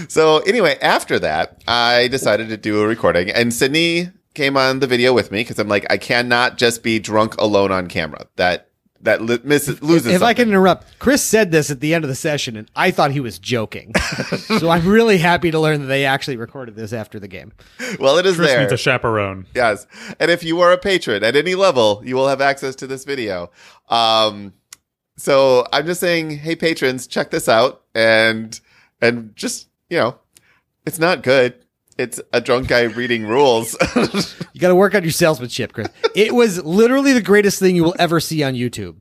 So 0.09 0.39
anyway, 0.39 0.77
after 0.83 1.21
that, 1.21 1.63
I 1.69 2.09
decided 2.09 2.49
to 2.49 2.57
do 2.57 2.83
a 2.83 2.89
recording, 2.89 3.31
and 3.31 3.55
Sydney 3.55 4.11
came 4.35 4.57
on 4.57 4.81
the 4.81 4.89
video 4.89 5.13
with 5.13 5.31
me 5.31 5.41
because 5.41 5.61
I'm 5.61 5.69
like, 5.69 5.87
I 5.91 5.97
cannot 5.97 6.59
just 6.59 6.83
be 6.83 6.99
drunk 6.99 7.37
alone 7.41 7.71
on 7.71 7.87
camera. 7.87 8.27
That 8.35 8.67
that 9.03 9.23
li- 9.23 9.39
misses, 9.45 9.81
loses. 9.81 10.13
if 10.13 10.23
I 10.23 10.35
can 10.35 10.49
interrupt, 10.49 10.99
Chris 10.99 11.23
said 11.23 11.53
this 11.53 11.71
at 11.71 11.79
the 11.79 11.95
end 11.95 12.03
of 12.03 12.09
the 12.09 12.17
session, 12.17 12.57
and 12.57 12.69
I 12.75 12.91
thought 12.91 13.13
he 13.13 13.21
was 13.21 13.39
joking. 13.39 13.95
so 14.59 14.71
I'm 14.71 14.87
really 14.89 15.19
happy 15.19 15.53
to 15.53 15.61
learn 15.61 15.83
that 15.83 15.87
they 15.87 16.05
actually 16.05 16.37
recorded 16.37 16.75
this 16.75 16.93
after 16.93 17.21
the 17.21 17.29
game. 17.29 17.53
well, 18.01 18.19
it 18.19 18.27
is 18.27 18.35
Chris 18.37 18.49
there. 18.49 18.61
needs 18.61 18.73
a 18.73 18.77
chaperone. 18.77 19.47
Yes. 19.55 19.87
And 20.19 20.33
if 20.33 20.43
you 20.43 20.61
are 20.63 20.73
a 20.73 20.79
patron 20.79 21.23
at 21.23 21.37
any 21.37 21.55
level, 21.55 22.03
you 22.05 22.17
will 22.17 22.27
have 22.29 22.41
access 22.41 22.75
to 22.77 22.89
this 22.89 23.05
video. 23.05 23.53
Um, 23.89 24.53
so 25.17 25.65
I'm 25.73 25.87
just 25.87 26.01
saying, 26.01 26.31
hey 26.39 26.57
patrons, 26.57 27.07
check 27.07 27.31
this 27.31 27.49
out 27.49 27.83
and 27.95 28.61
and 29.01 29.35
just 29.37 29.69
you 29.89 29.99
know, 29.99 30.19
it's 30.87 30.99
not 30.99 31.23
good. 31.23 31.55
It's 31.99 32.21
a 32.33 32.41
drunk 32.41 32.69
guy 32.69 32.83
reading 32.83 33.27
rules. 33.27 33.77
You 34.53 34.61
got 34.61 34.69
to 34.69 34.75
work 34.75 34.95
on 34.95 35.03
your 35.05 35.13
salesmanship, 35.13 35.73
Chris. 35.73 35.89
It 36.15 36.35
was 36.35 36.63
literally 36.65 37.13
the 37.15 37.21
greatest 37.23 37.59
thing 37.61 37.77
you 37.77 37.83
will 37.85 37.95
ever 37.99 38.21
see 38.21 38.43
on 38.43 38.53
YouTube. 38.55 38.97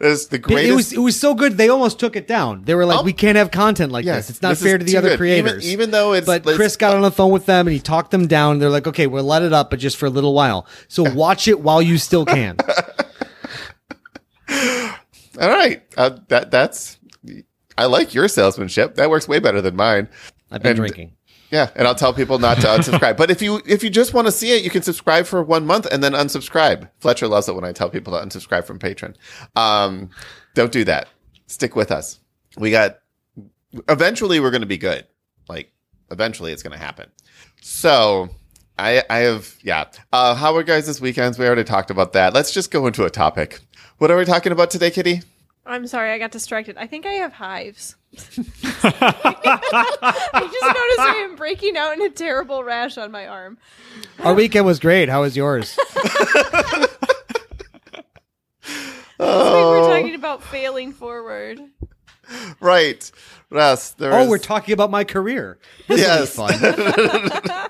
it's 0.00 0.26
the 0.26 0.38
greatest. 0.38 0.68
It 0.70 0.74
was 0.74 0.92
it 0.92 0.98
was 0.98 1.18
so 1.18 1.34
good 1.34 1.56
they 1.56 1.68
almost 1.70 1.98
took 1.98 2.16
it 2.16 2.26
down. 2.28 2.64
They 2.64 2.74
were 2.74 2.84
like, 2.84 2.98
Oh. 3.00 3.02
"We 3.02 3.12
can't 3.14 3.36
have 3.36 3.50
content 3.50 3.92
like 3.92 4.04
Yeah, 4.04 4.16
this. 4.16 4.28
It's 4.30 4.42
not 4.42 4.50
this 4.50 4.62
fair 4.62 4.76
to 4.78 4.84
the 4.84 4.96
other 4.98 5.16
good. 5.16 5.24
Even- 5.26 5.44
creators." 5.44 5.70
even 5.70 5.90
though 5.90 6.12
it's- 6.12 6.26
but 6.26 6.42
it's- 6.42 6.56
Chris 6.56 6.76
got 6.76 6.94
on 6.96 7.02
the 7.02 7.10
phone 7.10 7.30
with 7.32 7.46
them 7.46 7.66
and 7.66 7.72
he 7.74 7.80
talked 7.80 8.10
them 8.10 8.26
down. 8.26 8.58
They're 8.58 8.68
like, 8.68 8.86
"Okay, 8.86 9.06
we'll 9.06 9.24
let 9.24 9.42
it 9.42 9.52
up, 9.54 9.70
but 9.70 9.78
just 9.78 9.96
for 9.96 10.04
a 10.06 10.10
little 10.10 10.34
while. 10.34 10.66
So 10.88 11.02
watch 11.14 11.46
it 11.48 11.60
while 11.60 11.80
you 11.80 11.96
still 11.98 12.26
can." 12.26 12.56
All 15.40 15.48
right. 15.48 15.82
Uh, 15.96 16.18
that 16.28 16.50
that's. 16.50 16.98
I 17.78 17.86
like 17.86 18.14
your 18.14 18.28
salesmanship. 18.28 18.94
That 18.96 19.10
works 19.10 19.26
way 19.28 19.38
better 19.38 19.60
than 19.60 19.76
mine. 19.76 20.08
I've 20.50 20.62
been 20.62 20.70
And- 20.70 20.76
drinking. 20.78 21.12
Yeah, 21.50 21.68
and 21.76 21.86
I'll 21.86 21.94
tell 21.94 22.14
people 22.14 22.38
not 22.38 22.56
to 22.62 22.66
unsubscribe. 22.68 23.18
but 23.18 23.30
if 23.30 23.42
you 23.42 23.60
if 23.66 23.84
you 23.84 23.90
just 23.90 24.14
want 24.14 24.26
to 24.26 24.32
see 24.32 24.52
it, 24.56 24.64
you 24.64 24.70
can 24.70 24.80
subscribe 24.80 25.26
for 25.26 25.42
one 25.42 25.66
month 25.66 25.86
and 25.92 26.02
then 26.02 26.12
unsubscribe. 26.12 26.88
Fletcher 27.00 27.28
loves 27.28 27.46
it 27.46 27.54
when 27.54 27.64
I 27.64 27.72
tell 27.72 27.90
people 27.90 28.14
to 28.18 28.24
unsubscribe 28.26 28.64
from 28.64 28.78
Patreon. 28.78 29.16
Um, 29.54 30.08
don't 30.54 30.72
do 30.72 30.82
that. 30.84 31.08
Stick 31.48 31.76
with 31.76 31.90
us. 31.92 32.20
We 32.56 32.70
got. 32.70 33.00
Eventually, 33.88 34.40
we're 34.40 34.50
going 34.50 34.62
to 34.62 34.66
be 34.66 34.78
good. 34.78 35.06
Like 35.46 35.70
eventually, 36.10 36.52
it's 36.52 36.62
going 36.62 36.72
to 36.78 36.82
happen. 36.82 37.10
So. 37.60 38.30
I, 38.78 39.02
I 39.10 39.18
have 39.18 39.54
yeah. 39.62 39.84
Uh, 40.14 40.34
how 40.34 40.56
are 40.56 40.62
guys 40.62 40.86
this 40.86 40.98
weekends? 40.98 41.38
We 41.38 41.46
already 41.46 41.62
talked 41.62 41.90
about 41.90 42.14
that. 42.14 42.32
Let's 42.32 42.50
just 42.52 42.70
go 42.70 42.86
into 42.86 43.04
a 43.04 43.10
topic. 43.10 43.60
What 43.98 44.10
are 44.10 44.16
we 44.16 44.24
talking 44.24 44.50
about 44.50 44.70
today, 44.70 44.90
Kitty? 44.90 45.20
I'm 45.64 45.86
sorry, 45.86 46.10
I 46.12 46.18
got 46.18 46.32
distracted. 46.32 46.76
I 46.76 46.86
think 46.86 47.06
I 47.06 47.12
have 47.12 47.32
hives. 47.32 47.96
I 48.18 48.18
just 50.32 50.62
noticed 50.62 50.98
I 51.00 51.22
am 51.24 51.36
breaking 51.36 51.76
out 51.76 51.94
in 51.94 52.02
a 52.02 52.10
terrible 52.10 52.64
rash 52.64 52.98
on 52.98 53.10
my 53.10 53.26
arm. 53.26 53.58
Our 54.20 54.34
weekend 54.34 54.66
was 54.66 54.80
great. 54.80 55.08
How 55.08 55.22
was 55.22 55.36
yours? 55.36 55.78
It's 58.64 59.28
like 59.28 59.64
we're 59.64 59.78
oh. 59.84 59.88
talking 59.88 60.14
about 60.16 60.42
failing 60.42 60.92
forward. 60.92 61.60
right. 62.60 63.10
Yes. 63.52 63.90
There 63.92 64.12
Oh, 64.12 64.22
is- 64.22 64.28
we're 64.28 64.38
talking 64.38 64.72
about 64.72 64.90
my 64.90 65.04
career. 65.04 65.58
This 65.86 66.00
Yes. 66.00 66.36
will 66.36 66.48
be 66.48 66.54
fun. 66.54 66.74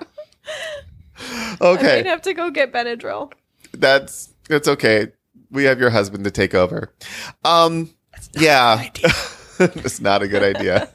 I 1.19 1.57
okay. 1.61 1.95
might 1.97 2.05
have 2.07 2.23
to 2.23 2.33
go 2.33 2.49
get 2.49 2.73
Benadryl. 2.73 3.31
That's 3.73 4.33
that's 4.49 4.67
okay. 4.67 5.09
We 5.53 5.63
have 5.65 5.79
your 5.79 5.91
husband 5.91 6.25
to 6.25 6.31
take 6.31 6.53
over. 6.53 6.93
Um 7.45 7.91
yeah. 8.33 8.89
it's 9.59 10.01
not 10.01 10.21
a 10.21 10.27
good 10.27 10.43
idea. 10.43 10.89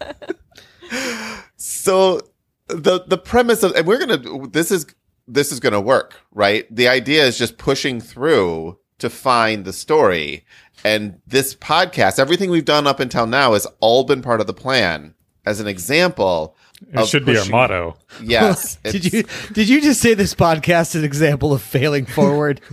so 1.57 2.21
the 2.67 3.05
the 3.07 3.19
premise 3.19 3.63
of 3.63 3.75
and 3.75 3.87
we're 3.87 4.05
going 4.05 4.23
to 4.23 4.51
this 4.51 4.71
is 4.71 4.87
this 5.27 5.53
is 5.53 5.61
going 5.61 5.75
to 5.75 5.81
work, 5.81 6.17
right? 6.33 6.67
The 6.75 6.89
idea 6.89 7.25
is 7.25 7.39
just 7.39 7.59
pushing 7.59 8.01
through 8.01 8.79
to 8.99 9.11
find 9.11 9.65
the 9.65 9.73
story. 9.73 10.45
And 10.85 11.21
this 11.27 11.55
podcast, 11.55 12.19
everything 12.19 12.51
we've 12.51 12.65
done 12.65 12.87
up 12.87 13.01
until 13.01 13.27
now 13.27 13.53
has 13.53 13.67
all 13.81 14.05
been 14.05 14.23
part 14.23 14.41
of 14.41 14.47
the 14.47 14.55
plan. 14.55 15.15
As 15.45 15.61
an 15.61 15.67
example, 15.67 16.57
It 16.93 17.01
of 17.01 17.09
should 17.09 17.25
be 17.25 17.37
our 17.37 17.45
motto. 17.47 17.97
Yes. 18.23 18.77
did 18.85 19.13
you 19.13 19.25
did 19.53 19.69
you 19.69 19.81
just 19.81 20.01
say 20.01 20.15
this 20.15 20.35
podcast 20.35 20.91
is 20.91 20.97
an 20.97 21.05
example 21.05 21.53
of 21.53 21.63
failing 21.63 22.07
forward? 22.07 22.61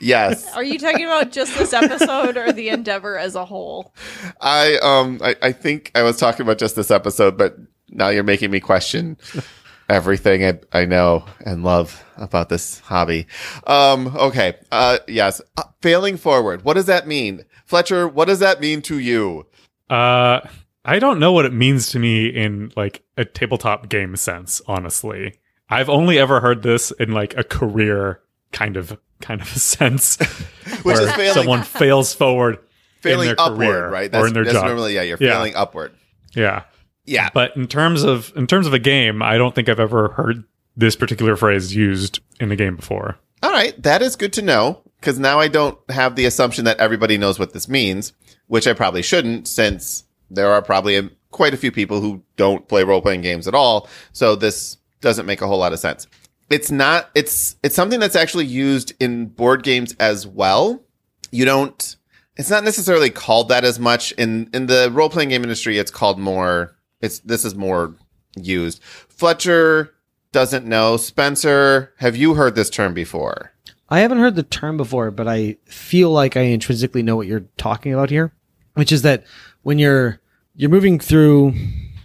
Yes. 0.00 0.52
Are 0.54 0.62
you 0.62 0.78
talking 0.78 1.06
about 1.06 1.32
just 1.32 1.56
this 1.56 1.72
episode 1.72 2.36
or 2.36 2.52
the 2.52 2.68
endeavor 2.68 3.16
as 3.16 3.34
a 3.34 3.44
whole? 3.46 3.94
I 4.38 4.76
um 4.82 5.18
I, 5.24 5.34
I 5.40 5.52
think 5.52 5.90
I 5.94 6.02
was 6.02 6.18
talking 6.18 6.42
about 6.42 6.58
just 6.58 6.76
this 6.76 6.90
episode, 6.90 7.38
but 7.38 7.56
now 7.88 8.08
you're 8.08 8.22
making 8.22 8.50
me 8.50 8.60
question 8.60 9.16
everything 9.88 10.44
I, 10.44 10.80
I 10.80 10.84
know 10.84 11.24
and 11.46 11.64
love 11.64 12.04
about 12.18 12.50
this 12.50 12.80
hobby. 12.80 13.26
Um 13.66 14.08
okay. 14.08 14.58
Uh 14.70 14.98
yes. 15.08 15.40
Uh, 15.56 15.62
failing 15.80 16.18
forward. 16.18 16.64
What 16.64 16.74
does 16.74 16.86
that 16.86 17.06
mean? 17.06 17.44
Fletcher, 17.64 18.06
what 18.06 18.26
does 18.26 18.40
that 18.40 18.60
mean 18.60 18.82
to 18.82 18.98
you? 18.98 19.46
Uh, 19.88 20.40
I 20.84 20.98
don't 20.98 21.18
know 21.18 21.32
what 21.32 21.44
it 21.46 21.52
means 21.52 21.88
to 21.90 21.98
me 21.98 22.26
in 22.26 22.72
like 22.76 23.02
a 23.16 23.24
tabletop 23.24 23.88
game 23.88 24.16
sense. 24.16 24.60
Honestly, 24.66 25.34
I've 25.70 25.88
only 25.88 26.18
ever 26.18 26.40
heard 26.40 26.62
this 26.62 26.90
in 26.92 27.12
like 27.12 27.36
a 27.36 27.44
career 27.44 28.20
kind 28.52 28.76
of 28.76 28.98
kind 29.20 29.40
of 29.40 29.54
a 29.54 29.58
sense, 29.58 30.16
Which 30.18 30.84
where 30.84 31.02
is 31.02 31.12
failing 31.14 31.34
someone 31.34 31.62
fails 31.64 32.14
forward 32.14 32.58
failing 33.00 33.28
in 33.30 33.36
their 33.36 33.40
upward, 33.46 33.58
career 33.58 33.88
right? 33.90 34.08
or 34.08 34.10
That's, 34.10 34.26
in 34.28 34.32
their 34.34 34.44
job. 34.44 34.66
normally 34.66 34.94
yeah, 34.94 35.02
you're 35.02 35.18
Yeah. 35.20 35.32
failing 35.34 35.54
upward. 35.56 35.92
Yeah, 36.34 36.62
Yeah. 37.06 37.30
but 37.34 37.56
in 37.56 37.66
terms 37.66 38.02
of 38.02 38.32
in 38.36 38.46
terms 38.46 38.66
of 38.66 38.74
a 38.74 38.78
game, 38.78 39.22
I 39.22 39.38
don't 39.38 39.54
think 39.54 39.68
I've 39.68 39.80
ever 39.80 40.08
heard 40.08 40.44
this 40.76 40.96
particular 40.96 41.36
phrase 41.36 41.74
used 41.74 42.20
in 42.40 42.50
a 42.52 42.56
game 42.56 42.76
before. 42.76 43.16
All 43.42 43.50
right, 43.52 43.80
that 43.82 44.02
is 44.02 44.16
good 44.16 44.32
to 44.34 44.42
know 44.42 44.82
because 45.00 45.18
now 45.18 45.38
I 45.38 45.48
don't 45.48 45.78
have 45.90 46.16
the 46.16 46.24
assumption 46.24 46.64
that 46.64 46.78
everybody 46.78 47.16
knows 47.18 47.38
what 47.38 47.52
this 47.52 47.68
means, 47.68 48.12
which 48.46 48.66
I 48.66 48.72
probably 48.72 49.02
shouldn't 49.02 49.46
since 49.48 50.03
there 50.30 50.52
are 50.52 50.62
probably 50.62 50.96
a, 50.96 51.10
quite 51.30 51.54
a 51.54 51.56
few 51.56 51.72
people 51.72 52.00
who 52.00 52.22
don't 52.36 52.68
play 52.68 52.84
role 52.84 53.02
playing 53.02 53.22
games 53.22 53.48
at 53.48 53.54
all. 53.54 53.88
So 54.12 54.36
this 54.36 54.78
doesn't 55.00 55.26
make 55.26 55.42
a 55.42 55.46
whole 55.46 55.58
lot 55.58 55.72
of 55.72 55.78
sense. 55.78 56.06
It's 56.50 56.70
not, 56.70 57.10
it's, 57.14 57.56
it's 57.62 57.74
something 57.74 58.00
that's 58.00 58.16
actually 58.16 58.46
used 58.46 58.92
in 59.00 59.26
board 59.26 59.62
games 59.62 59.94
as 59.98 60.26
well. 60.26 60.82
You 61.30 61.44
don't, 61.44 61.96
it's 62.36 62.50
not 62.50 62.64
necessarily 62.64 63.10
called 63.10 63.48
that 63.48 63.64
as 63.64 63.78
much 63.78 64.12
in, 64.12 64.50
in 64.52 64.66
the 64.66 64.90
role 64.92 65.08
playing 65.08 65.30
game 65.30 65.42
industry. 65.42 65.78
It's 65.78 65.90
called 65.90 66.18
more, 66.18 66.76
it's, 67.00 67.20
this 67.20 67.44
is 67.44 67.54
more 67.54 67.94
used. 68.36 68.82
Fletcher 68.82 69.94
doesn't 70.32 70.66
know. 70.66 70.96
Spencer, 70.96 71.94
have 71.98 72.16
you 72.16 72.34
heard 72.34 72.54
this 72.54 72.70
term 72.70 72.92
before? 72.92 73.52
I 73.88 74.00
haven't 74.00 74.18
heard 74.18 74.34
the 74.34 74.42
term 74.42 74.76
before, 74.76 75.10
but 75.10 75.28
I 75.28 75.58
feel 75.66 76.10
like 76.10 76.36
I 76.36 76.42
intrinsically 76.42 77.02
know 77.02 77.16
what 77.16 77.26
you're 77.26 77.46
talking 77.56 77.92
about 77.92 78.10
here, 78.10 78.32
which 78.74 78.90
is 78.90 79.02
that 79.02 79.24
when 79.64 79.78
you're 79.80 80.20
you're 80.54 80.70
moving 80.70 81.00
through 81.00 81.52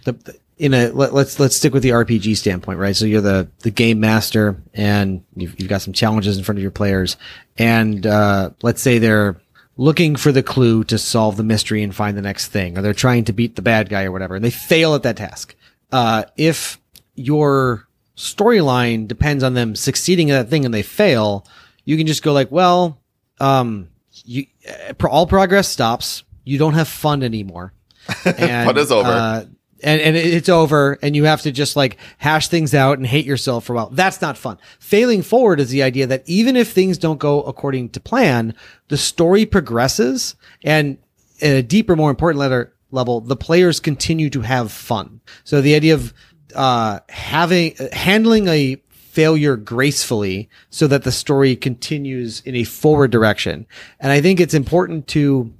the, 0.04 0.12
the- 0.12 0.38
in 0.58 0.74
a 0.74 0.88
let, 0.90 1.14
let's 1.14 1.40
let's 1.40 1.56
stick 1.56 1.72
with 1.72 1.82
the 1.82 1.88
RPG 1.88 2.36
standpoint, 2.36 2.78
right? 2.78 2.94
So 2.94 3.06
you're 3.06 3.22
the 3.22 3.48
the 3.60 3.70
game 3.70 3.98
master, 3.98 4.60
and 4.74 5.24
you've, 5.34 5.58
you've 5.58 5.70
got 5.70 5.80
some 5.80 5.94
challenges 5.94 6.36
in 6.36 6.44
front 6.44 6.58
of 6.58 6.62
your 6.62 6.70
players, 6.70 7.16
and 7.56 8.06
uh, 8.06 8.50
let's 8.60 8.82
say 8.82 8.98
they're 8.98 9.40
looking 9.78 10.16
for 10.16 10.32
the 10.32 10.42
clue 10.42 10.84
to 10.84 10.98
solve 10.98 11.38
the 11.38 11.42
mystery 11.42 11.82
and 11.82 11.94
find 11.94 12.14
the 12.14 12.20
next 12.20 12.48
thing, 12.48 12.76
or 12.76 12.82
they're 12.82 12.92
trying 12.92 13.24
to 13.24 13.32
beat 13.32 13.56
the 13.56 13.62
bad 13.62 13.88
guy 13.88 14.04
or 14.04 14.12
whatever, 14.12 14.34
and 14.34 14.44
they 14.44 14.50
fail 14.50 14.94
at 14.94 15.02
that 15.04 15.16
task. 15.16 15.54
Uh, 15.90 16.24
if 16.36 16.78
your 17.14 17.88
storyline 18.14 19.08
depends 19.08 19.42
on 19.42 19.54
them 19.54 19.74
succeeding 19.74 20.30
at 20.30 20.42
that 20.42 20.50
thing 20.50 20.66
and 20.66 20.74
they 20.74 20.82
fail, 20.82 21.46
you 21.86 21.96
can 21.96 22.06
just 22.06 22.22
go 22.22 22.34
like, 22.34 22.50
well, 22.50 23.00
um, 23.40 23.88
you 24.24 24.44
uh, 24.68 25.06
all 25.06 25.26
progress 25.26 25.68
stops. 25.68 26.22
You 26.50 26.58
don't 26.58 26.74
have 26.74 26.88
fun 26.88 27.22
anymore. 27.22 27.72
And, 28.24 28.66
Fun 28.66 28.76
is 28.76 28.90
over. 28.90 29.08
Uh, 29.08 29.44
and, 29.84 30.00
and 30.00 30.16
it's 30.16 30.48
over 30.48 30.98
and 31.00 31.14
you 31.14 31.24
have 31.24 31.42
to 31.42 31.52
just 31.52 31.76
like 31.76 31.96
hash 32.18 32.48
things 32.48 32.74
out 32.74 32.98
and 32.98 33.06
hate 33.06 33.24
yourself 33.24 33.64
for 33.64 33.74
a 33.74 33.76
while. 33.76 33.90
That's 33.90 34.20
not 34.20 34.36
fun. 34.36 34.58
Failing 34.80 35.22
forward 35.22 35.60
is 35.60 35.70
the 35.70 35.84
idea 35.84 36.08
that 36.08 36.24
even 36.26 36.56
if 36.56 36.72
things 36.72 36.98
don't 36.98 37.18
go 37.18 37.42
according 37.42 37.90
to 37.90 38.00
plan, 38.00 38.54
the 38.88 38.96
story 38.96 39.46
progresses 39.46 40.34
and 40.64 40.98
at 41.40 41.54
a 41.54 41.62
deeper, 41.62 41.94
more 41.94 42.10
important 42.10 42.40
letter 42.40 42.74
level, 42.90 43.20
the 43.20 43.36
players 43.36 43.78
continue 43.78 44.28
to 44.30 44.40
have 44.40 44.72
fun. 44.72 45.20
So 45.44 45.60
the 45.60 45.76
idea 45.76 45.94
of, 45.94 46.12
uh, 46.54 46.98
having, 47.08 47.76
handling 47.92 48.48
a 48.48 48.82
failure 48.88 49.56
gracefully 49.56 50.48
so 50.70 50.88
that 50.88 51.04
the 51.04 51.12
story 51.12 51.54
continues 51.54 52.40
in 52.40 52.56
a 52.56 52.64
forward 52.64 53.12
direction. 53.12 53.66
And 54.00 54.10
I 54.10 54.20
think 54.20 54.40
it's 54.40 54.54
important 54.54 55.06
to 55.08 55.54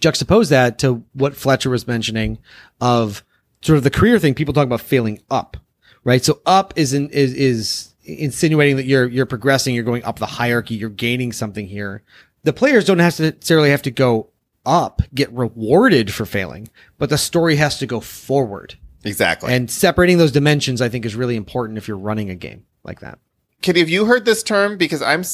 juxtapose 0.00 0.50
that 0.50 0.78
to 0.80 1.04
what 1.12 1.34
Fletcher 1.34 1.70
was 1.70 1.86
mentioning 1.86 2.38
of 2.80 3.24
sort 3.62 3.76
of 3.76 3.84
the 3.84 3.90
career 3.90 4.18
thing. 4.18 4.34
People 4.34 4.54
talk 4.54 4.66
about 4.66 4.80
failing 4.80 5.20
up, 5.30 5.56
right? 6.04 6.24
So 6.24 6.40
up 6.46 6.74
is 6.76 6.92
in, 6.92 7.10
is, 7.10 7.34
is 7.34 7.94
insinuating 8.04 8.76
that 8.76 8.86
you're, 8.86 9.06
you're 9.06 9.26
progressing, 9.26 9.74
you're 9.74 9.84
going 9.84 10.04
up 10.04 10.18
the 10.18 10.26
hierarchy, 10.26 10.74
you're 10.74 10.90
gaining 10.90 11.32
something 11.32 11.66
here. 11.66 12.02
The 12.44 12.52
players 12.52 12.84
don't 12.84 12.98
necessarily 12.98 13.70
have 13.70 13.82
to 13.82 13.90
go 13.90 14.30
up, 14.64 15.02
get 15.14 15.32
rewarded 15.32 16.12
for 16.12 16.26
failing, 16.26 16.68
but 16.98 17.10
the 17.10 17.18
story 17.18 17.56
has 17.56 17.78
to 17.78 17.86
go 17.86 18.00
forward. 18.00 18.76
Exactly. 19.04 19.52
And 19.52 19.70
separating 19.70 20.18
those 20.18 20.32
dimensions, 20.32 20.80
I 20.82 20.88
think, 20.88 21.04
is 21.04 21.14
really 21.14 21.36
important 21.36 21.78
if 21.78 21.88
you're 21.88 21.96
running 21.96 22.30
a 22.30 22.34
game 22.34 22.64
like 22.84 23.00
that. 23.00 23.18
Kitty, 23.60 23.80
have 23.80 23.88
you 23.88 24.04
heard 24.04 24.24
this 24.24 24.42
term? 24.42 24.76
Because 24.76 25.02
I'm, 25.02 25.24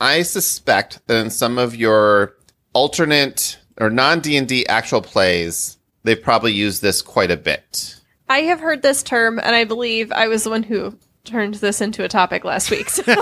I 0.00 0.22
suspect 0.22 1.06
that 1.06 1.16
in 1.22 1.30
some 1.30 1.58
of 1.58 1.74
your 1.76 2.36
alternate 2.72 3.58
or 3.78 3.90
non 3.90 4.20
D 4.20 4.36
and 4.36 4.46
D 4.48 4.66
actual 4.66 5.02
plays, 5.02 5.78
they've 6.02 6.22
probably 6.22 6.52
used 6.52 6.82
this 6.82 7.02
quite 7.02 7.30
a 7.30 7.36
bit. 7.36 8.00
I 8.28 8.40
have 8.42 8.60
heard 8.60 8.82
this 8.82 9.02
term, 9.02 9.38
and 9.38 9.54
I 9.54 9.64
believe 9.64 10.10
I 10.12 10.28
was 10.28 10.44
the 10.44 10.50
one 10.50 10.62
who 10.62 10.96
turned 11.24 11.54
this 11.56 11.80
into 11.80 12.04
a 12.04 12.08
topic 12.08 12.44
last 12.44 12.70
week. 12.70 12.88
So, 12.90 13.02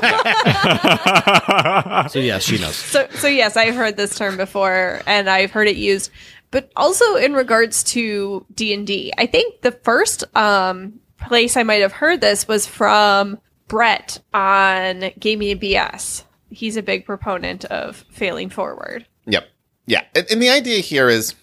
So 2.08 2.18
yes, 2.18 2.42
she 2.42 2.58
knows. 2.58 2.74
so, 2.76 3.08
so 3.12 3.28
yes, 3.28 3.56
I've 3.56 3.74
heard 3.74 3.96
this 3.96 4.16
term 4.16 4.36
before, 4.36 5.00
and 5.06 5.28
I've 5.28 5.50
heard 5.50 5.68
it 5.68 5.76
used, 5.76 6.10
but 6.50 6.70
also 6.76 7.16
in 7.16 7.32
regards 7.34 7.82
to 7.84 8.44
D 8.54 8.74
and 8.74 8.86
D. 8.86 9.12
I 9.18 9.26
think 9.26 9.62
the 9.62 9.72
first 9.72 10.24
um, 10.36 11.00
place 11.18 11.56
I 11.56 11.62
might 11.62 11.82
have 11.82 11.92
heard 11.92 12.20
this 12.20 12.46
was 12.48 12.66
from 12.66 13.38
Brett 13.68 14.18
on 14.34 15.10
Gaming 15.18 15.58
BS. 15.58 16.24
He's 16.50 16.76
a 16.76 16.82
big 16.82 17.06
proponent 17.06 17.64
of 17.66 18.04
failing 18.10 18.50
forward. 18.50 19.06
Yep. 19.26 19.48
Yeah. 19.86 20.04
And, 20.14 20.26
and 20.30 20.42
the 20.42 20.50
idea 20.50 20.80
here 20.80 21.08
is, 21.08 21.34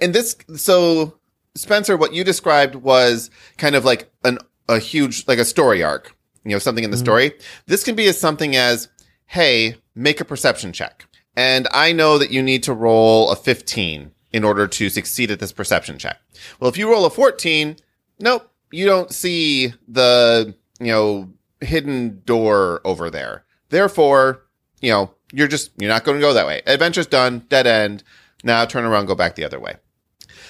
and 0.00 0.14
this, 0.14 0.36
so 0.56 1.18
Spencer, 1.54 1.96
what 1.96 2.12
you 2.12 2.24
described 2.24 2.74
was 2.76 3.30
kind 3.58 3.74
of 3.74 3.84
like 3.84 4.10
an, 4.24 4.38
a 4.68 4.78
huge, 4.78 5.26
like 5.28 5.38
a 5.38 5.44
story 5.44 5.82
arc, 5.82 6.16
you 6.44 6.52
know, 6.52 6.58
something 6.58 6.84
in 6.84 6.90
the 6.90 6.96
mm-hmm. 6.96 7.04
story. 7.04 7.32
This 7.66 7.84
can 7.84 7.94
be 7.94 8.06
as 8.06 8.18
something 8.18 8.56
as, 8.56 8.88
Hey, 9.26 9.76
make 9.94 10.20
a 10.20 10.24
perception 10.24 10.72
check. 10.72 11.06
And 11.36 11.66
I 11.72 11.92
know 11.92 12.18
that 12.18 12.30
you 12.30 12.42
need 12.42 12.62
to 12.64 12.72
roll 12.72 13.30
a 13.30 13.36
15 13.36 14.12
in 14.32 14.44
order 14.44 14.66
to 14.66 14.90
succeed 14.90 15.30
at 15.30 15.40
this 15.40 15.52
perception 15.52 15.98
check. 15.98 16.18
Well, 16.60 16.68
if 16.68 16.76
you 16.76 16.90
roll 16.90 17.04
a 17.04 17.10
14, 17.10 17.76
nope, 18.20 18.50
you 18.70 18.86
don't 18.86 19.12
see 19.12 19.72
the, 19.88 20.54
you 20.78 20.88
know, 20.88 21.32
hidden 21.60 22.22
door 22.24 22.80
over 22.84 23.10
there. 23.10 23.44
Therefore, 23.70 24.42
you 24.80 24.90
know, 24.90 25.14
you're 25.34 25.48
just, 25.48 25.72
you're 25.78 25.90
not 25.90 26.04
going 26.04 26.16
to 26.16 26.20
go 26.20 26.32
that 26.32 26.46
way. 26.46 26.62
Adventure's 26.66 27.06
done, 27.06 27.44
dead 27.48 27.66
end. 27.66 28.02
Now 28.42 28.64
turn 28.64 28.84
around, 28.84 29.06
go 29.06 29.14
back 29.14 29.34
the 29.34 29.44
other 29.44 29.58
way. 29.58 29.76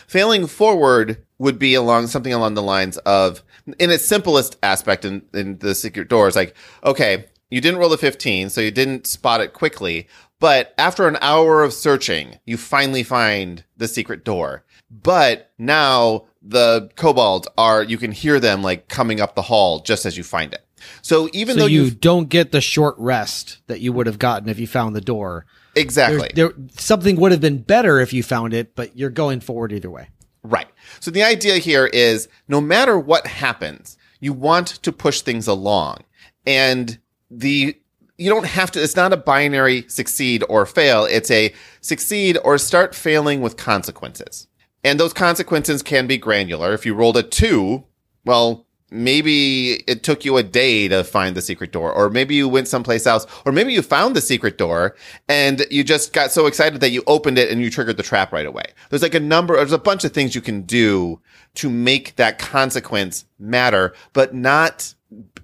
Failing 0.06 0.46
forward 0.46 1.24
would 1.38 1.58
be 1.58 1.74
along 1.74 2.08
something 2.08 2.32
along 2.32 2.54
the 2.54 2.62
lines 2.62 2.98
of, 2.98 3.42
in 3.78 3.90
its 3.90 4.04
simplest 4.04 4.56
aspect 4.62 5.04
in, 5.04 5.22
in 5.32 5.58
the 5.58 5.74
secret 5.74 6.08
doors, 6.08 6.36
like, 6.36 6.54
okay, 6.84 7.24
you 7.50 7.60
didn't 7.60 7.78
roll 7.80 7.92
a 7.92 7.98
15, 7.98 8.50
so 8.50 8.60
you 8.60 8.70
didn't 8.70 9.06
spot 9.06 9.40
it 9.40 9.52
quickly. 9.52 10.08
But 10.40 10.74
after 10.76 11.06
an 11.06 11.18
hour 11.20 11.62
of 11.62 11.72
searching, 11.72 12.38
you 12.44 12.56
finally 12.56 13.02
find 13.02 13.64
the 13.76 13.88
secret 13.88 14.24
door. 14.24 14.64
But 14.90 15.52
now 15.58 16.26
the 16.42 16.90
kobolds 16.96 17.48
are, 17.56 17.82
you 17.82 17.96
can 17.96 18.12
hear 18.12 18.38
them 18.40 18.62
like 18.62 18.88
coming 18.88 19.20
up 19.20 19.34
the 19.34 19.42
hall 19.42 19.80
just 19.80 20.04
as 20.04 20.16
you 20.16 20.24
find 20.24 20.52
it. 20.52 20.63
So 21.02 21.28
even 21.32 21.54
So 21.54 21.60
though 21.60 21.66
you 21.66 21.90
don't 21.90 22.28
get 22.28 22.52
the 22.52 22.60
short 22.60 22.94
rest 22.98 23.58
that 23.66 23.80
you 23.80 23.92
would 23.92 24.06
have 24.06 24.18
gotten 24.18 24.48
if 24.48 24.58
you 24.58 24.66
found 24.66 24.94
the 24.94 25.00
door. 25.00 25.46
exactly 25.76 26.30
there, 26.34 26.52
something 26.78 27.16
would 27.16 27.32
have 27.32 27.40
been 27.40 27.58
better 27.58 28.00
if 28.00 28.12
you 28.12 28.22
found 28.22 28.54
it, 28.54 28.74
but 28.74 28.96
you're 28.96 29.10
going 29.10 29.40
forward 29.40 29.72
either 29.72 29.90
way. 29.90 30.08
Right. 30.42 30.68
So 31.00 31.10
the 31.10 31.22
idea 31.22 31.56
here 31.56 31.86
is 31.86 32.28
no 32.48 32.60
matter 32.60 32.98
what 32.98 33.26
happens, 33.26 33.96
you 34.20 34.32
want 34.32 34.68
to 34.68 34.92
push 34.92 35.22
things 35.22 35.46
along. 35.46 35.98
And 36.46 36.98
the 37.30 37.76
you 38.16 38.30
don't 38.30 38.46
have 38.46 38.70
to 38.72 38.82
it's 38.82 38.94
not 38.94 39.12
a 39.12 39.16
binary 39.16 39.84
succeed 39.88 40.44
or 40.48 40.66
fail. 40.66 41.04
It's 41.04 41.30
a 41.30 41.52
succeed 41.80 42.38
or 42.44 42.58
start 42.58 42.94
failing 42.94 43.40
with 43.40 43.56
consequences. 43.56 44.46
And 44.84 45.00
those 45.00 45.14
consequences 45.14 45.82
can 45.82 46.06
be 46.06 46.18
granular. 46.18 46.74
If 46.74 46.84
you 46.84 46.94
rolled 46.94 47.16
a 47.16 47.22
2, 47.22 47.82
well, 48.26 48.63
maybe 48.94 49.72
it 49.88 50.02
took 50.02 50.24
you 50.24 50.36
a 50.36 50.42
day 50.42 50.86
to 50.88 51.02
find 51.02 51.36
the 51.36 51.42
secret 51.42 51.72
door, 51.72 51.92
or 51.92 52.08
maybe 52.08 52.34
you 52.34 52.48
went 52.48 52.68
someplace 52.68 53.06
else, 53.06 53.26
or 53.44 53.52
maybe 53.52 53.72
you 53.72 53.82
found 53.82 54.14
the 54.14 54.20
secret 54.20 54.56
door 54.56 54.94
and 55.28 55.66
you 55.70 55.82
just 55.82 56.12
got 56.12 56.30
so 56.30 56.46
excited 56.46 56.80
that 56.80 56.90
you 56.90 57.02
opened 57.06 57.36
it 57.36 57.50
and 57.50 57.60
you 57.60 57.70
triggered 57.70 57.96
the 57.96 58.02
trap 58.02 58.32
right 58.32 58.46
away. 58.46 58.64
There's 58.90 59.02
like 59.02 59.14
a 59.14 59.20
number, 59.20 59.56
there's 59.56 59.72
a 59.72 59.78
bunch 59.78 60.04
of 60.04 60.12
things 60.12 60.34
you 60.34 60.40
can 60.40 60.62
do 60.62 61.20
to 61.54 61.68
make 61.68 62.16
that 62.16 62.38
consequence 62.38 63.24
matter, 63.38 63.94
but 64.12 64.34
not 64.34 64.94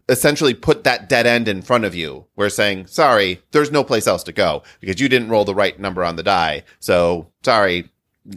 essentially 0.08 0.54
put 0.54 0.84
that 0.84 1.08
dead 1.08 1.26
end 1.26 1.48
in 1.48 1.62
front 1.62 1.84
of 1.84 1.94
you. 1.94 2.26
We're 2.36 2.48
saying, 2.48 2.86
sorry, 2.86 3.42
there's 3.50 3.70
no 3.70 3.84
place 3.84 4.06
else 4.06 4.22
to 4.24 4.32
go 4.32 4.62
because 4.80 5.00
you 5.00 5.08
didn't 5.08 5.28
roll 5.28 5.44
the 5.44 5.54
right 5.54 5.78
number 5.78 6.04
on 6.04 6.16
the 6.16 6.22
die. 6.22 6.64
So 6.78 7.30
sorry. 7.42 7.88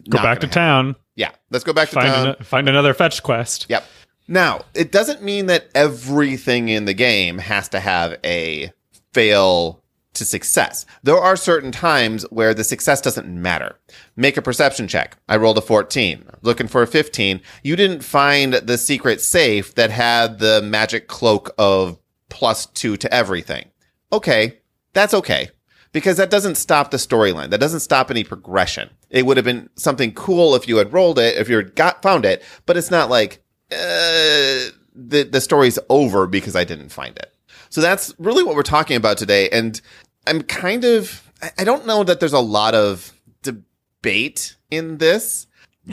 Go 0.09 0.17
back 0.19 0.39
to 0.39 0.47
town. 0.47 0.95
Yeah. 1.15 1.31
Let's 1.51 1.63
go 1.63 1.73
back 1.73 1.89
to 1.89 1.95
Find, 1.95 2.07
town. 2.07 2.27
ano- 2.27 2.37
find 2.43 2.69
another 2.69 2.93
fetch 2.93 3.21
quest. 3.21 3.67
Yep. 3.69 3.83
Now, 4.27 4.65
it 4.73 4.91
doesn't 4.91 5.21
mean 5.21 5.47
that 5.47 5.69
everything 5.75 6.69
in 6.69 6.85
the 6.85 6.93
game 6.93 7.39
has 7.39 7.69
to 7.69 7.79
have 7.79 8.17
a 8.23 8.71
fail 9.13 9.83
to 10.13 10.25
success. 10.25 10.85
There 11.01 11.17
are 11.17 11.35
certain 11.35 11.71
times 11.71 12.23
where 12.29 12.53
the 12.53 12.63
success 12.63 13.01
doesn't 13.01 13.27
matter. 13.27 13.77
Make 14.15 14.37
a 14.37 14.41
perception 14.41 14.87
check. 14.87 15.17
I 15.27 15.37
rolled 15.37 15.57
a 15.57 15.61
14. 15.61 16.23
Looking 16.41 16.67
for 16.67 16.83
a 16.83 16.87
15. 16.87 17.41
You 17.63 17.75
didn't 17.75 18.03
find 18.03 18.53
the 18.53 18.77
secret 18.77 19.21
safe 19.21 19.75
that 19.75 19.89
had 19.89 20.39
the 20.39 20.61
magic 20.61 21.07
cloak 21.07 21.53
of 21.57 21.99
plus 22.29 22.67
two 22.67 22.95
to 22.97 23.13
everything. 23.13 23.65
Okay. 24.11 24.59
That's 24.93 25.13
okay. 25.13 25.49
Because 25.91 26.17
that 26.17 26.29
doesn't 26.31 26.55
stop 26.55 26.91
the 26.91 26.97
storyline. 26.97 27.49
That 27.49 27.59
doesn't 27.59 27.81
stop 27.81 28.09
any 28.09 28.23
progression. 28.23 28.89
It 29.09 29.25
would 29.25 29.37
have 29.37 29.45
been 29.45 29.69
something 29.75 30.11
cool 30.13 30.55
if 30.55 30.67
you 30.67 30.77
had 30.77 30.93
rolled 30.93 31.19
it, 31.19 31.37
if 31.37 31.49
you 31.49 31.57
had 31.57 31.75
got 31.75 32.01
found 32.01 32.25
it, 32.25 32.43
but 32.65 32.77
it's 32.77 32.89
not 32.89 33.11
like 33.11 33.42
uh, 33.73 34.71
the 34.95 35.23
the 35.23 35.41
story's 35.41 35.79
over 35.89 36.27
because 36.27 36.55
I 36.55 36.63
didn't 36.63 36.89
find 36.89 37.17
it. 37.17 37.33
So 37.69 37.81
that's 37.81 38.13
really 38.19 38.43
what 38.43 38.55
we're 38.55 38.63
talking 38.63 38.97
about 38.97 39.17
today. 39.17 39.49
And 39.49 39.79
I'm 40.27 40.43
kind 40.43 40.83
of 40.85 41.31
I- 41.57 41.63
don't 41.63 41.85
know 41.85 42.03
that 42.03 42.19
there's 42.19 42.33
a 42.33 42.39
lot 42.39 42.75
of 42.75 43.13
debate 43.41 44.55
in 44.71 44.97
this, 44.97 45.47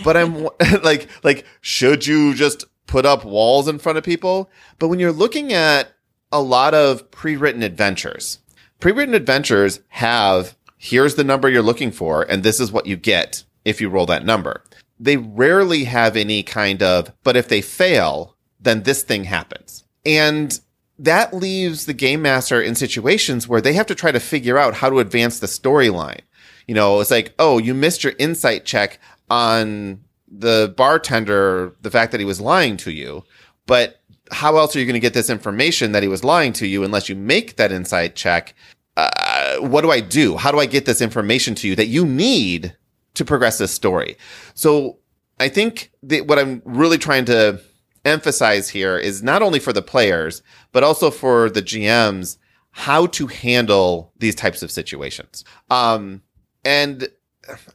but 0.04 0.16
I'm 0.16 0.44
like 0.82 1.08
like 1.24 1.46
should 1.60 2.06
you 2.06 2.34
just 2.34 2.64
put 2.86 3.06
up 3.06 3.24
walls 3.24 3.68
in 3.68 3.78
front 3.78 3.98
of 3.98 4.04
people? 4.04 4.50
But 4.78 4.88
when 4.88 4.98
you're 4.98 5.12
looking 5.12 5.52
at 5.52 5.92
a 6.32 6.40
lot 6.40 6.74
of 6.74 7.10
pre-written 7.10 7.62
adventures, 7.62 8.38
pre-written 8.78 9.14
adventures 9.14 9.80
have 9.88 10.56
here's 10.76 11.14
the 11.14 11.24
number 11.24 11.48
you're 11.48 11.62
looking 11.62 11.90
for 11.90 12.22
and 12.22 12.42
this 12.42 12.60
is 12.60 12.72
what 12.72 12.86
you 12.86 12.96
get 12.96 13.44
if 13.64 13.80
you 13.80 13.88
roll 13.88 14.06
that 14.06 14.24
number. 14.24 14.62
They 15.00 15.16
rarely 15.16 15.84
have 15.84 16.16
any 16.16 16.42
kind 16.42 16.82
of 16.82 17.12
but 17.24 17.36
if 17.36 17.48
they 17.48 17.62
fail, 17.62 18.36
then 18.60 18.82
this 18.82 19.02
thing 19.02 19.24
happens. 19.24 19.84
And 20.06 20.60
that 20.98 21.32
leaves 21.32 21.86
the 21.86 21.94
game 21.94 22.22
master 22.22 22.60
in 22.60 22.74
situations 22.74 23.48
where 23.48 23.62
they 23.62 23.72
have 23.72 23.86
to 23.86 23.94
try 23.94 24.12
to 24.12 24.20
figure 24.20 24.58
out 24.58 24.74
how 24.74 24.90
to 24.90 24.98
advance 24.98 25.40
the 25.40 25.46
storyline. 25.46 26.20
You 26.66 26.74
know, 26.74 27.00
it's 27.00 27.10
like, 27.10 27.34
oh, 27.38 27.58
you 27.58 27.72
missed 27.74 28.04
your 28.04 28.12
insight 28.18 28.66
check 28.66 29.00
on 29.30 30.00
the 30.30 30.72
bartender, 30.76 31.74
the 31.80 31.90
fact 31.90 32.12
that 32.12 32.20
he 32.20 32.26
was 32.26 32.40
lying 32.40 32.76
to 32.78 32.92
you. 32.92 33.24
But 33.66 34.00
how 34.30 34.56
else 34.58 34.76
are 34.76 34.78
you 34.78 34.84
going 34.84 34.94
to 34.94 35.00
get 35.00 35.14
this 35.14 35.30
information 35.30 35.92
that 35.92 36.02
he 36.02 36.08
was 36.08 36.22
lying 36.22 36.52
to 36.54 36.66
you 36.66 36.84
unless 36.84 37.08
you 37.08 37.16
make 37.16 37.56
that 37.56 37.72
insight 37.72 38.14
check? 38.14 38.54
Uh, 38.96 39.56
what 39.56 39.80
do 39.80 39.90
I 39.90 40.00
do? 40.00 40.36
How 40.36 40.52
do 40.52 40.60
I 40.60 40.66
get 40.66 40.84
this 40.84 41.00
information 41.00 41.54
to 41.56 41.68
you 41.68 41.74
that 41.76 41.86
you 41.86 42.04
need 42.04 42.76
to 43.14 43.24
progress 43.24 43.58
this 43.58 43.72
story? 43.72 44.16
So 44.54 44.98
I 45.40 45.48
think 45.48 45.90
that 46.02 46.26
what 46.26 46.38
I'm 46.38 46.62
really 46.64 46.98
trying 46.98 47.24
to 47.24 47.60
emphasize 48.04 48.68
here 48.68 48.96
is 48.98 49.22
not 49.22 49.42
only 49.42 49.58
for 49.58 49.72
the 49.72 49.82
players, 49.82 50.42
but 50.72 50.84
also 50.84 51.10
for 51.10 51.50
the 51.50 51.62
GMs, 51.62 52.36
how 52.72 53.06
to 53.06 53.26
handle 53.26 54.12
these 54.18 54.34
types 54.34 54.62
of 54.62 54.70
situations. 54.70 55.44
Um, 55.70 56.22
and 56.64 57.08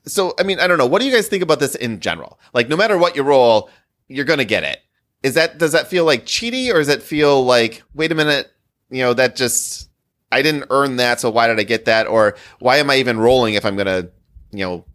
so, 0.06 0.34
I 0.40 0.44
mean, 0.44 0.60
I 0.60 0.68
don't 0.68 0.78
know. 0.78 0.86
What 0.86 1.02
do 1.02 1.08
you 1.08 1.14
guys 1.14 1.28
think 1.28 1.44
about 1.44 1.60
this 1.60 1.76
in 1.76 2.00
general? 2.00 2.40
Like, 2.54 2.70
no 2.70 2.78
matter 2.78 2.98
what 2.98 3.16
you 3.16 3.24
roll, 3.24 3.70
you're 4.08 4.26
going 4.26 4.40
to 4.40 4.46
get 4.46 4.64
it. 4.64 4.80
Is 5.24 5.34
that, 5.34 5.58
does 5.58 5.72
that 5.72 5.88
feel 5.88 6.06
like 6.06 6.26
cheaty 6.26 6.70
or 6.70 6.78
does 6.78 6.88
it 6.88 7.02
feel 7.02 7.44
like, 7.44 7.82
wait 7.96 8.12
a 8.12 8.16
minute, 8.16 8.52
you 8.90 9.02
know, 9.02 9.14
that 9.16 9.36
just, 9.36 9.90
I 10.32 10.44
didn't 10.44 10.66
earn 10.70 10.98
that. 10.98 11.20
So 11.20 11.32
why 11.32 11.48
did 11.48 11.60
I 11.60 11.64
get 11.64 11.86
that? 11.86 12.06
Or 12.08 12.36
why 12.60 12.78
am 12.78 12.92
I 12.92 12.98
even 12.98 13.20
rolling 13.20 13.56
if 13.56 13.66
I'm 13.66 13.76
going 13.76 13.88
to, 13.88 14.12
you 14.52 14.66
know, 14.66 14.86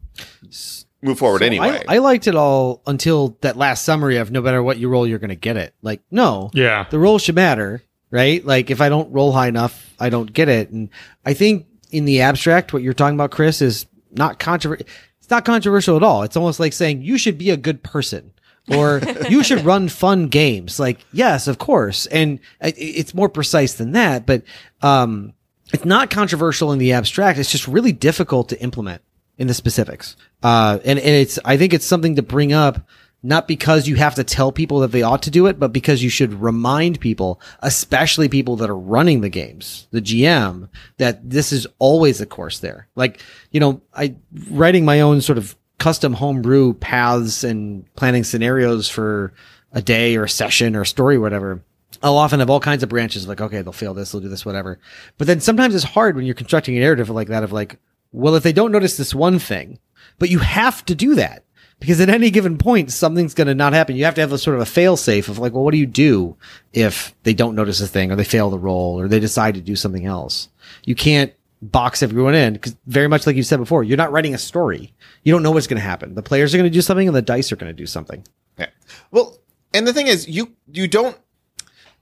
move 1.03 1.19
forward 1.19 1.41
So 1.41 1.47
anyway? 1.47 1.83
I, 1.89 1.97
I 1.97 1.99
liked 1.99 2.27
it 2.27 2.35
all 2.35 2.83
until 2.87 3.37
that 3.41 3.57
last 3.57 3.85
summary 3.85 4.17
of 4.17 4.31
no 4.31 4.41
matter 4.43 4.63
what 4.63 4.79
you 4.79 4.89
roll, 4.89 5.07
you're 5.07 5.19
going 5.19 5.31
to 5.31 5.35
get 5.37 5.57
it. 5.57 5.75
Like, 5.83 6.01
no, 6.11 6.51
Yeah. 6.53 6.87
the 6.91 6.99
roll 6.99 7.19
should 7.19 7.35
matter, 7.35 7.83
right? 8.11 8.45
Like, 8.45 8.71
if 8.71 8.81
I 8.81 8.89
don't 8.89 9.13
roll 9.13 9.33
high 9.33 9.49
enough, 9.49 9.95
I 9.99 10.09
don't 10.11 10.33
get 10.33 10.49
it. 10.49 10.71
And 10.71 10.91
I 11.25 11.35
think 11.35 11.67
in 11.91 12.05
the 12.05 12.21
abstract, 12.21 12.73
what 12.73 12.83
you're 12.83 12.93
talking 12.95 13.15
about, 13.17 13.31
Chris, 13.31 13.63
is 13.63 13.87
not 14.13 14.39
controversial. 14.39 14.87
It's 15.19 15.31
not 15.31 15.45
controversial 15.45 15.97
at 15.97 16.03
all. 16.03 16.23
It's 16.23 16.37
almost 16.37 16.61
like 16.61 16.73
saying 16.73 17.03
you 17.03 17.17
should 17.19 17.39
be 17.39 17.51
a 17.51 17.57
good 17.57 17.83
person 17.83 18.33
or 18.69 19.01
you 19.31 19.43
should 19.45 19.65
run 19.65 19.89
fun 19.89 20.27
games. 20.29 20.79
Like, 20.81 20.99
yes, 21.13 21.47
of 21.49 21.59
course. 21.59 22.07
And 22.07 22.41
it's 22.61 23.15
more 23.15 23.29
precise 23.29 23.75
than 23.75 23.93
that, 23.93 24.27
but, 24.27 24.43
um, 24.83 25.33
it's 25.73 25.85
not 25.85 26.11
controversial 26.11 26.73
in 26.73 26.81
the 26.81 26.93
abstract. 26.93 27.39
It's 27.39 27.53
just 27.53 27.69
really 27.69 27.93
difficult 27.93 28.49
to 28.49 28.61
implement 28.61 29.03
in 29.41 29.47
the 29.47 29.55
specifics. 29.55 30.17
Uh, 30.43 30.79
and, 30.85 30.99
and 30.99 31.09
it's, 31.09 31.39
I 31.47 31.57
think 31.57 31.73
it's 31.73 31.87
something 31.87 32.17
to 32.17 32.23
bring 32.23 32.53
up, 32.53 32.87
not 33.23 33.49
because 33.49 33.89
you 33.89 33.97
have 33.97 34.15
to 34.17 34.23
tell 34.23 34.53
people 34.53 34.81
that 34.81 34.93
they 34.93 35.01
ought 35.01 35.23
to 35.23 35.31
do 35.31 35.47
it, 35.47 35.59
but 35.59 35.73
because 35.73 36.03
you 36.03 36.11
should 36.11 36.35
remind 36.35 37.01
people, 37.01 37.41
especially 37.61 38.29
people 38.29 38.57
that 38.57 38.69
are 38.69 38.79
running 38.79 39.23
the 39.23 39.31
games, 39.31 39.89
the 39.93 40.03
GM, 40.03 40.69
that 40.99 41.29
this 41.29 41.53
is 41.53 41.67
always 41.79 42.21
a 42.21 42.27
course 42.27 42.59
there. 42.59 42.87
Like, 42.97 43.23
you 43.51 43.61
know, 43.61 43.81
I 43.95 44.15
writing 44.51 44.85
my 44.85 45.01
own 45.01 45.23
sort 45.23 45.39
of 45.39 45.57
custom 45.79 46.13
homebrew 46.13 46.75
paths 46.75 47.43
and 47.43 47.93
planning 47.95 48.25
scenarios 48.25 48.91
for 48.91 49.33
a 49.73 49.81
day 49.81 50.17
or 50.17 50.25
a 50.25 50.29
session 50.29 50.77
or 50.77 50.83
a 50.83 50.87
story, 50.87 51.17
or 51.17 51.21
whatever. 51.21 51.63
I'll 52.03 52.19
often 52.19 52.41
have 52.41 52.51
all 52.51 52.61
kinds 52.61 52.83
of 52.83 52.91
branches 52.91 53.27
like, 53.27 53.41
okay, 53.41 53.63
they'll 53.63 53.73
fail 53.73 53.95
this, 53.95 54.13
they'll 54.13 54.21
do 54.21 54.29
this, 54.29 54.45
whatever. 54.45 54.79
But 55.17 55.27
then 55.27 55.41
sometimes 55.41 55.75
it's 55.75 55.85
hard 55.85 56.15
when 56.15 56.27
you're 56.27 56.35
constructing 56.35 56.77
a 56.77 56.81
narrative 56.81 57.09
like 57.09 57.29
that 57.29 57.43
of 57.43 57.53
like, 57.53 57.79
well, 58.13 58.35
if 58.35 58.43
they 58.43 58.53
don't 58.53 58.73
notice 58.73 58.97
this 58.97 59.15
one 59.15 59.39
thing, 59.39 59.79
but 60.19 60.31
you 60.31 60.39
have 60.41 60.85
to 60.87 60.95
do 60.95 61.15
that 61.15 61.45
because 61.81 62.01
at 62.01 62.11
any 62.11 62.31
given 62.31 62.59
point, 62.59 62.93
something's 62.93 63.35
going 63.35 63.47
to 63.47 63.55
not 63.55 63.73
happen. 63.73 63.97
You 63.97 64.05
have 64.05 64.15
to 64.17 64.21
have 64.21 64.33
a 64.33 64.39
sort 64.39 64.57
of 64.57 64.63
a 64.63 64.67
fail 64.67 64.97
safe 64.97 65.29
of 65.29 65.39
like, 65.39 65.53
well, 65.53 65.65
what 65.65 65.73
do 65.73 65.79
you 65.79 65.87
do 65.87 66.37
if 66.73 67.15
they 67.23 67.33
don't 67.33 67.57
notice 67.57 67.81
a 67.81 67.89
thing 67.89 68.13
or 68.13 68.17
they 68.17 68.25
fail 68.25 68.51
the 68.51 68.59
roll 68.59 69.01
or 69.01 69.09
they 69.09 69.21
decide 69.21 69.55
to 69.55 69.61
do 69.61 69.75
something 69.75 70.05
else? 70.05 70.49
You 70.85 70.95
can't 70.95 71.33
box 71.63 72.03
everyone 72.03 72.35
in 72.35 72.55
because 72.55 72.77
very 72.87 73.09
much 73.09 73.27
like 73.27 73.37
you 73.37 73.43
said 73.43 73.59
before, 73.59 73.83
you're 73.83 73.97
not 73.97 74.13
writing 74.13 74.35
a 74.35 74.39
story. 74.39 74.93
You 75.25 75.33
don't 75.33 75.43
know 75.43 75.51
what's 75.51 75.67
going 75.67 75.81
to 75.81 75.87
happen. 75.87 76.15
The 76.15 76.23
players 76.23 76.55
are 76.55 76.59
going 76.59 76.71
to 76.71 76.75
do 76.75 76.83
something 76.83 77.09
and 77.09 77.17
the 77.17 77.23
dice 77.23 77.51
are 77.51 77.57
going 77.57 77.75
to 77.75 77.77
do 77.77 77.87
something. 77.87 78.25
Yeah. 78.59 78.69
Well, 79.11 79.39
and 79.73 79.87
the 79.87 79.93
thing 79.93 80.07
is, 80.07 80.29
you 80.29 80.55
you 80.73 80.89
don't. 80.89 81.17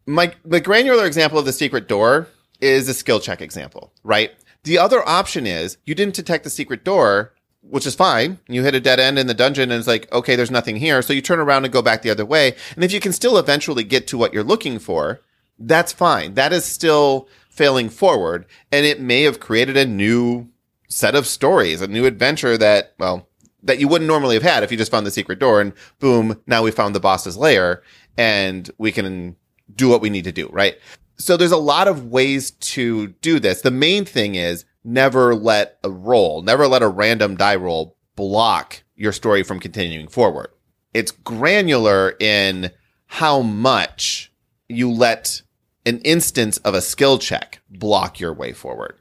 My 0.06 0.32
the 0.44 0.60
granular 0.60 1.06
example 1.06 1.38
of 1.38 1.44
the 1.44 1.52
secret 1.52 1.86
door 1.86 2.28
is 2.60 2.88
a 2.88 2.94
skill 2.94 3.20
check 3.20 3.40
example, 3.40 3.92
right? 4.02 4.32
The 4.64 4.78
other 4.78 5.06
option 5.08 5.46
is 5.46 5.78
you 5.84 5.94
didn't 5.94 6.14
detect 6.14 6.44
the 6.44 6.50
secret 6.50 6.84
door, 6.84 7.32
which 7.62 7.86
is 7.86 7.94
fine. 7.94 8.38
You 8.48 8.62
hit 8.62 8.74
a 8.74 8.80
dead 8.80 9.00
end 9.00 9.18
in 9.18 9.26
the 9.26 9.34
dungeon, 9.34 9.70
and 9.70 9.78
it's 9.78 9.88
like, 9.88 10.10
okay, 10.12 10.36
there's 10.36 10.50
nothing 10.50 10.76
here. 10.76 11.02
So 11.02 11.12
you 11.12 11.22
turn 11.22 11.38
around 11.38 11.64
and 11.64 11.72
go 11.72 11.82
back 11.82 12.02
the 12.02 12.10
other 12.10 12.26
way. 12.26 12.54
And 12.74 12.84
if 12.84 12.92
you 12.92 13.00
can 13.00 13.12
still 13.12 13.38
eventually 13.38 13.84
get 13.84 14.06
to 14.08 14.18
what 14.18 14.32
you're 14.32 14.44
looking 14.44 14.78
for, 14.78 15.20
that's 15.58 15.92
fine. 15.92 16.34
That 16.34 16.52
is 16.52 16.64
still 16.64 17.28
failing 17.50 17.88
forward, 17.88 18.46
and 18.70 18.86
it 18.86 19.00
may 19.00 19.22
have 19.22 19.40
created 19.40 19.76
a 19.76 19.86
new 19.86 20.48
set 20.88 21.14
of 21.14 21.26
stories, 21.26 21.82
a 21.82 21.88
new 21.88 22.06
adventure 22.06 22.56
that, 22.56 22.94
well, 22.98 23.28
that 23.62 23.78
you 23.78 23.88
wouldn't 23.88 24.08
normally 24.08 24.34
have 24.36 24.42
had 24.42 24.62
if 24.62 24.70
you 24.70 24.78
just 24.78 24.90
found 24.90 25.04
the 25.06 25.10
secret 25.10 25.38
door 25.38 25.60
and 25.60 25.72
boom, 25.98 26.40
now 26.46 26.62
we 26.62 26.70
found 26.70 26.94
the 26.94 27.00
boss's 27.00 27.36
lair 27.36 27.82
and 28.16 28.70
we 28.78 28.92
can 28.92 29.36
do 29.74 29.88
what 29.88 30.00
we 30.00 30.08
need 30.08 30.24
to 30.24 30.32
do, 30.32 30.48
right? 30.52 30.78
So 31.18 31.36
there's 31.36 31.52
a 31.52 31.56
lot 31.56 31.88
of 31.88 32.06
ways 32.06 32.52
to 32.52 33.08
do 33.08 33.40
this. 33.40 33.62
The 33.62 33.70
main 33.70 34.04
thing 34.04 34.36
is 34.36 34.64
never 34.84 35.34
let 35.34 35.78
a 35.82 35.90
roll, 35.90 36.42
never 36.42 36.68
let 36.68 36.82
a 36.82 36.88
random 36.88 37.36
die 37.36 37.56
roll 37.56 37.96
block 38.16 38.82
your 38.94 39.12
story 39.12 39.42
from 39.42 39.60
continuing 39.60 40.08
forward. 40.08 40.48
It's 40.94 41.12
granular 41.12 42.14
in 42.20 42.70
how 43.06 43.42
much 43.42 44.32
you 44.68 44.90
let 44.90 45.42
an 45.86 45.98
instance 46.00 46.58
of 46.58 46.74
a 46.74 46.80
skill 46.80 47.18
check 47.18 47.60
block 47.70 48.20
your 48.20 48.32
way 48.32 48.52
forward. 48.52 48.96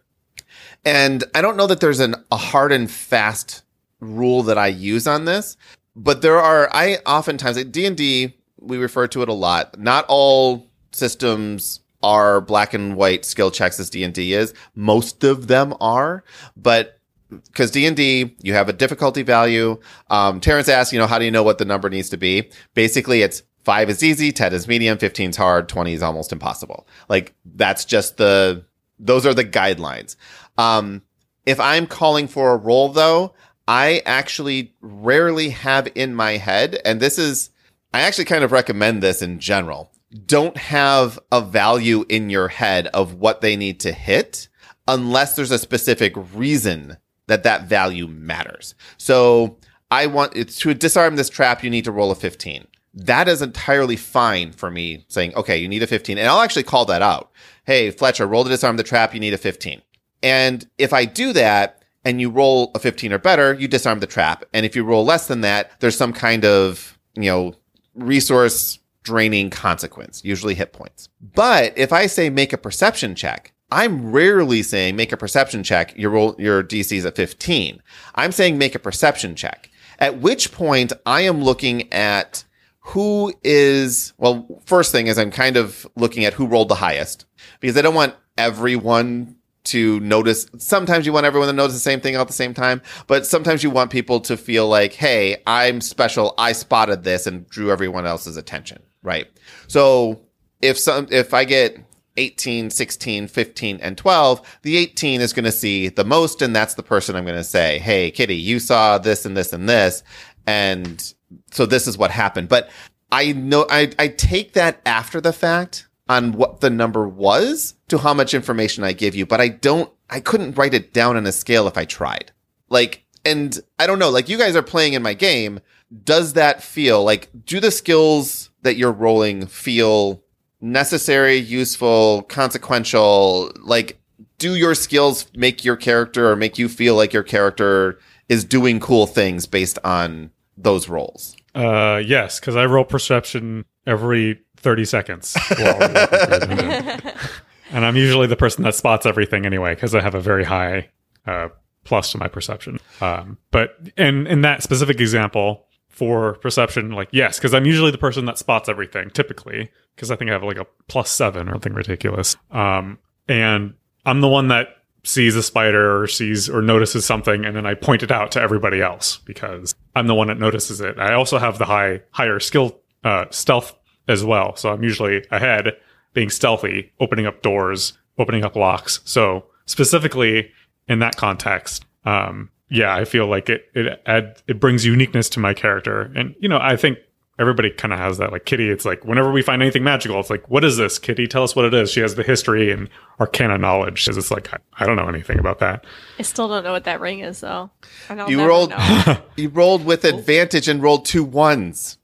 And 0.85 1.23
I 1.35 1.41
don't 1.41 1.57
know 1.57 1.67
that 1.67 1.81
there's 1.81 1.99
an, 1.99 2.15
a 2.31 2.37
hard 2.37 2.71
and 2.71 2.89
fast 2.89 3.63
rule 3.99 4.43
that 4.43 4.57
I 4.57 4.67
use 4.67 5.07
on 5.07 5.25
this, 5.25 5.57
but 5.95 6.21
there 6.21 6.37
are 6.37 6.69
I 6.71 6.97
oftentimes 7.05 7.57
at 7.57 7.71
D 7.71 7.85
and 7.85 7.97
D 7.97 8.37
we 8.59 8.77
refer 8.77 9.07
to 9.07 9.21
it 9.21 9.29
a 9.29 9.33
lot. 9.33 9.79
Not 9.79 10.05
all 10.07 10.67
systems 10.91 11.81
are 12.03 12.41
black 12.41 12.73
and 12.73 12.95
white 12.95 13.25
skill 13.25 13.51
checks 13.51 13.79
as 13.79 13.89
D 13.89 14.03
and 14.03 14.13
D 14.13 14.33
is. 14.33 14.53
Most 14.75 15.23
of 15.23 15.47
them 15.47 15.73
are, 15.79 16.23
but 16.55 16.99
because 17.29 17.71
D 17.71 17.85
and 17.85 17.95
D, 17.95 18.35
you 18.41 18.53
have 18.53 18.69
a 18.69 18.73
difficulty 18.73 19.23
value. 19.23 19.79
Um, 20.09 20.39
Terrence 20.39 20.69
asked, 20.69 20.93
you 20.93 20.99
know, 20.99 21.07
how 21.07 21.19
do 21.19 21.25
you 21.25 21.31
know 21.31 21.43
what 21.43 21.57
the 21.57 21.65
number 21.65 21.89
needs 21.89 22.09
to 22.09 22.17
be? 22.17 22.49
Basically, 22.73 23.21
it's 23.21 23.43
five 23.63 23.89
is 23.89 24.03
easy, 24.03 24.31
ten 24.31 24.53
is 24.53 24.67
medium, 24.67 24.97
15 24.97 25.31
is 25.31 25.35
hard, 25.35 25.67
twenty 25.67 25.93
is 25.93 26.01
almost 26.01 26.31
impossible. 26.31 26.87
Like 27.09 27.35
that's 27.45 27.85
just 27.85 28.17
the 28.17 28.65
those 28.99 29.25
are 29.25 29.33
the 29.33 29.45
guidelines. 29.45 30.15
Um, 30.57 31.01
if 31.45 31.59
I'm 31.59 31.87
calling 31.87 32.27
for 32.27 32.51
a 32.51 32.57
roll, 32.57 32.89
though, 32.89 33.33
I 33.67 34.01
actually 34.05 34.73
rarely 34.81 35.49
have 35.49 35.87
in 35.95 36.15
my 36.15 36.37
head, 36.37 36.79
and 36.85 36.99
this 36.99 37.17
is 37.17 37.49
I 37.93 38.01
actually 38.01 38.25
kind 38.25 38.43
of 38.43 38.51
recommend 38.51 39.01
this 39.01 39.21
in 39.21 39.39
general. 39.39 39.91
Don't 40.25 40.57
have 40.57 41.19
a 41.31 41.41
value 41.41 42.05
in 42.07 42.29
your 42.29 42.47
head 42.47 42.87
of 42.87 43.15
what 43.15 43.41
they 43.41 43.55
need 43.55 43.79
to 43.81 43.91
hit 43.91 44.47
unless 44.87 45.35
there's 45.35 45.51
a 45.51 45.59
specific 45.59 46.13
reason 46.33 46.97
that 47.27 47.43
that 47.43 47.63
value 47.63 48.07
matters. 48.07 48.73
So 48.97 49.57
I 49.91 50.07
want 50.07 50.35
it's 50.35 50.57
to 50.59 50.73
disarm 50.73 51.15
this 51.15 51.29
trap, 51.29 51.63
you 51.63 51.69
need 51.69 51.83
to 51.85 51.91
roll 51.91 52.11
a 52.11 52.15
15. 52.15 52.67
That 52.93 53.27
is 53.27 53.41
entirely 53.41 53.95
fine 53.95 54.51
for 54.53 54.71
me 54.71 55.05
saying, 55.07 55.35
okay, 55.35 55.57
you 55.57 55.67
need 55.67 55.83
a 55.83 55.87
15. 55.87 56.17
And 56.17 56.27
I'll 56.27 56.41
actually 56.41 56.63
call 56.63 56.85
that 56.85 57.01
out. 57.01 57.31
Hey, 57.65 57.91
Fletcher, 57.91 58.25
roll 58.25 58.43
to 58.43 58.49
disarm 58.49 58.77
the 58.77 58.83
trap, 58.83 59.13
you 59.13 59.19
need 59.19 59.33
a 59.33 59.37
15. 59.37 59.81
And 60.23 60.67
if 60.77 60.93
I 60.93 61.05
do 61.05 61.31
that 61.33 61.83
and 62.03 62.19
you 62.19 62.29
roll 62.29 62.71
a 62.73 62.79
15 62.79 63.13
or 63.13 63.19
better, 63.19 63.53
you 63.53 63.67
disarm 63.67 63.99
the 63.99 64.07
trap. 64.07 64.45
And 64.53 64.65
if 64.65 64.75
you 64.75 64.83
roll 64.83 65.05
less 65.05 65.27
than 65.27 65.41
that, 65.41 65.79
there's 65.79 65.97
some 65.97 66.13
kind 66.13 66.43
of, 66.45 66.97
you 67.15 67.29
know, 67.29 67.53
resource 67.93 68.79
draining 69.07 69.49
consequence, 69.49 70.21
usually 70.25 70.53
hit 70.53 70.73
points. 70.73 71.07
But 71.21 71.77
if 71.77 71.93
I 71.93 72.07
say 72.07 72.29
make 72.29 72.51
a 72.51 72.57
perception 72.57 73.15
check, 73.15 73.53
I'm 73.71 74.11
rarely 74.11 74.63
saying 74.63 74.97
make 74.97 75.13
a 75.13 75.17
perception 75.17 75.63
check. 75.63 75.97
Your 75.97 76.11
roll, 76.11 76.35
your 76.37 76.61
DC 76.61 76.91
is 76.97 77.05
at 77.05 77.15
15. 77.15 77.81
I'm 78.15 78.33
saying 78.33 78.57
make 78.57 78.75
a 78.75 78.79
perception 78.79 79.35
check. 79.35 79.69
At 79.97 80.19
which 80.19 80.51
point 80.51 80.91
I 81.05 81.21
am 81.21 81.41
looking 81.41 81.91
at 81.93 82.43
who 82.79 83.33
is, 83.45 84.13
well, 84.17 84.61
first 84.65 84.91
thing 84.91 85.07
is 85.07 85.17
I'm 85.17 85.31
kind 85.31 85.55
of 85.55 85.87
looking 85.95 86.25
at 86.25 86.33
who 86.33 86.47
rolled 86.47 86.69
the 86.69 86.75
highest 86.75 87.25
because 87.61 87.77
I 87.77 87.81
don't 87.81 87.95
want 87.95 88.15
everyone 88.37 89.37
to 89.67 89.99
notice. 90.01 90.47
Sometimes 90.57 91.05
you 91.05 91.13
want 91.13 91.25
everyone 91.25 91.47
to 91.47 91.53
notice 91.53 91.73
the 91.73 91.79
same 91.79 92.01
thing 92.01 92.15
all 92.15 92.23
at 92.23 92.27
the 92.27 92.33
same 92.33 92.53
time, 92.53 92.81
but 93.07 93.25
sometimes 93.25 93.63
you 93.63 93.69
want 93.69 93.91
people 93.91 94.19
to 94.21 94.37
feel 94.37 94.67
like, 94.67 94.93
Hey, 94.93 95.41
I'm 95.45 95.81
special. 95.81 96.33
I 96.37 96.53
spotted 96.53 97.03
this 97.03 97.27
and 97.27 97.47
drew 97.49 97.71
everyone 97.71 98.05
else's 98.05 98.37
attention. 98.37 98.81
Right. 99.07 99.27
So 99.67 100.19
if 100.61 100.77
some, 100.77 101.07
if 101.09 101.33
I 101.33 101.45
get 101.45 101.77
18, 102.17 102.69
16, 102.69 103.29
15, 103.29 103.79
and 103.81 103.97
12, 103.97 104.59
the 104.63 104.75
18 104.75 105.21
is 105.21 105.31
going 105.31 105.45
to 105.45 105.51
see 105.51 105.87
the 105.87 106.03
most. 106.03 106.41
And 106.41 106.53
that's 106.53 106.73
the 106.73 106.83
person 106.83 107.15
I'm 107.15 107.23
going 107.23 107.37
to 107.37 107.43
say, 107.43 107.79
Hey, 107.79 108.11
Kitty, 108.11 108.35
you 108.35 108.59
saw 108.59 108.97
this 108.97 109.25
and 109.25 109.37
this 109.37 109.53
and 109.53 109.69
this. 109.69 110.03
And 110.45 111.13
so 111.51 111.65
this 111.65 111.87
is 111.87 111.97
what 111.97 112.11
happened. 112.11 112.49
But 112.49 112.69
I 113.09 113.31
know 113.31 113.65
I, 113.69 113.91
I 113.97 114.09
take 114.09 114.53
that 114.53 114.81
after 114.85 115.21
the 115.21 115.31
fact 115.31 115.87
on 116.09 116.33
what 116.33 116.59
the 116.59 116.69
number 116.69 117.07
was 117.07 117.75
to 117.87 117.99
how 117.99 118.13
much 118.13 118.33
information 118.33 118.83
I 118.83 118.91
give 118.91 119.15
you, 119.15 119.25
but 119.25 119.39
I 119.39 119.47
don't, 119.47 119.89
I 120.09 120.19
couldn't 120.19 120.57
write 120.57 120.73
it 120.73 120.93
down 120.93 121.15
on 121.15 121.25
a 121.25 121.31
scale 121.31 121.65
if 121.67 121.77
I 121.77 121.85
tried. 121.85 122.33
Like, 122.67 123.05
and 123.23 123.57
I 123.79 123.87
don't 123.87 123.99
know, 123.99 124.09
like 124.09 124.27
you 124.27 124.37
guys 124.37 124.55
are 124.57 124.61
playing 124.63 124.93
in 124.93 125.01
my 125.01 125.13
game. 125.13 125.61
Does 126.03 126.33
that 126.33 126.61
feel 126.61 127.03
like, 127.03 127.29
do 127.45 127.59
the 127.59 127.71
skills 127.71 128.49
that 128.63 128.75
you're 128.75 128.91
rolling 128.91 129.47
feel 129.47 130.21
necessary, 130.59 131.35
useful, 131.35 132.23
consequential? 132.23 133.51
Like, 133.61 133.99
do 134.37 134.55
your 134.55 134.75
skills 134.75 135.27
make 135.35 135.63
your 135.63 135.75
character 135.75 136.29
or 136.29 136.35
make 136.35 136.57
you 136.57 136.67
feel 136.69 136.95
like 136.95 137.13
your 137.13 137.23
character 137.23 137.99
is 138.29 138.43
doing 138.43 138.79
cool 138.79 139.07
things 139.07 139.47
based 139.47 139.79
on 139.83 140.31
those 140.57 140.89
rolls? 140.89 141.35
Uh, 141.55 142.01
yes, 142.05 142.39
because 142.39 142.55
I 142.55 142.65
roll 142.65 142.83
perception 142.83 143.65
every 143.85 144.41
30 144.57 144.85
seconds. 144.85 145.37
while 145.57 145.79
working 145.79 146.47
through 146.47 146.65
them. 146.65 147.01
and 147.71 147.85
I'm 147.85 147.95
usually 147.95 148.27
the 148.27 148.35
person 148.35 148.63
that 148.63 148.75
spots 148.75 149.05
everything 149.05 149.45
anyway, 149.45 149.73
because 149.73 149.95
I 149.95 150.01
have 150.01 150.15
a 150.15 150.21
very 150.21 150.43
high 150.43 150.89
uh, 151.25 151.49
plus 151.83 152.11
to 152.11 152.17
my 152.17 152.27
perception. 152.27 152.79
Um, 153.01 153.37
but 153.51 153.77
in, 153.95 154.27
in 154.27 154.41
that 154.41 154.61
specific 154.61 154.99
example 154.99 155.66
for 155.97 156.35
perception, 156.35 156.91
like, 156.91 157.09
yes, 157.11 157.39
because 157.39 157.55
I'm 157.55 157.65
usually 157.65 157.89
the 157.89 157.97
person 157.97 158.25
that 158.25 158.37
spots 158.37 158.69
everything 158.69 159.09
typically, 159.09 159.71
because 159.95 160.11
I 160.11 160.15
think 160.15 160.29
I 160.29 160.33
have 160.33 160.43
like 160.43 160.59
a 160.59 160.67
plus 160.87 161.09
seven 161.09 161.49
or 161.49 161.53
something 161.53 161.73
ridiculous. 161.73 162.35
Um, 162.51 162.99
and 163.27 163.73
I'm 164.05 164.21
the 164.21 164.27
one 164.27 164.49
that 164.49 164.67
sees 165.03 165.35
a 165.35 165.41
spider 165.41 165.99
or 165.99 166.05
sees 166.05 166.49
or 166.49 166.61
notices 166.61 167.03
something 167.03 167.45
and 167.45 167.55
then 167.55 167.65
I 167.65 167.73
point 167.73 168.03
it 168.03 168.11
out 168.11 168.31
to 168.33 168.41
everybody 168.41 168.79
else 168.79 169.17
because 169.25 169.73
I'm 169.95 170.05
the 170.05 170.13
one 170.13 170.27
that 170.27 170.37
notices 170.37 170.81
it. 170.81 170.99
I 170.99 171.13
also 171.13 171.39
have 171.39 171.57
the 171.57 171.65
high 171.65 172.01
higher 172.11 172.39
skill 172.39 172.79
uh, 173.03 173.25
stealth 173.31 173.75
as 174.07 174.23
well. 174.23 174.55
So 174.55 174.69
I'm 174.69 174.83
usually 174.83 175.25
ahead 175.31 175.77
being 176.13 176.29
stealthy, 176.29 176.91
opening 176.99 177.25
up 177.25 177.41
doors, 177.41 177.97
opening 178.19 178.45
up 178.45 178.55
locks. 178.55 178.99
So 179.03 179.45
specifically 179.65 180.51
in 180.87 180.99
that 180.99 181.15
context, 181.15 181.85
um, 182.05 182.51
yeah, 182.69 182.95
I 182.95 183.05
feel 183.05 183.27
like 183.27 183.49
it 183.49 183.69
it 183.73 184.01
add, 184.05 184.41
it 184.47 184.59
brings 184.59 184.85
uniqueness 184.85 185.29
to 185.29 185.39
my 185.39 185.53
character. 185.53 186.11
And 186.15 186.35
you 186.39 186.49
know, 186.49 186.59
I 186.61 186.75
think 186.75 186.99
everybody 187.39 187.69
kind 187.69 187.93
of 187.93 187.99
has 187.99 188.17
that 188.17 188.31
like 188.31 188.45
kitty 188.45 188.67
it's 188.67 188.83
like 188.83 189.05
whenever 189.05 189.31
we 189.31 189.43
find 189.43 189.61
anything 189.61 189.83
magical 189.83 190.19
it's 190.19 190.31
like 190.31 190.49
what 190.49 190.63
is 190.63 190.75
this 190.77 190.97
kitty 190.97 191.27
tell 191.27 191.43
us 191.43 191.55
what 191.55 191.65
it 191.65 191.71
is 191.71 191.91
she 191.91 191.99
has 191.99 192.15
the 192.15 192.23
history 192.23 192.71
and 192.71 192.89
arcana 193.19 193.59
knowledge 193.59 194.03
because 194.03 194.17
it's 194.17 194.31
like 194.31 194.51
I, 194.51 194.57
I 194.79 194.87
don't 194.87 194.95
know 194.95 195.07
anything 195.07 195.37
about 195.37 195.59
that 195.59 195.85
I 196.17 196.23
still 196.23 196.47
don't 196.47 196.63
know 196.63 196.71
what 196.71 196.85
that 196.85 196.99
ring 196.99 197.19
is, 197.19 197.41
though. 197.41 197.69
I'll 198.09 198.27
You 198.27 198.43
rolled, 198.43 198.71
know. 198.71 199.17
you 199.37 199.49
rolled 199.49 199.85
with 199.85 200.03
advantage 200.03 200.67
and 200.67 200.81
rolled 200.81 201.05
two 201.05 201.23
ones. 201.23 201.99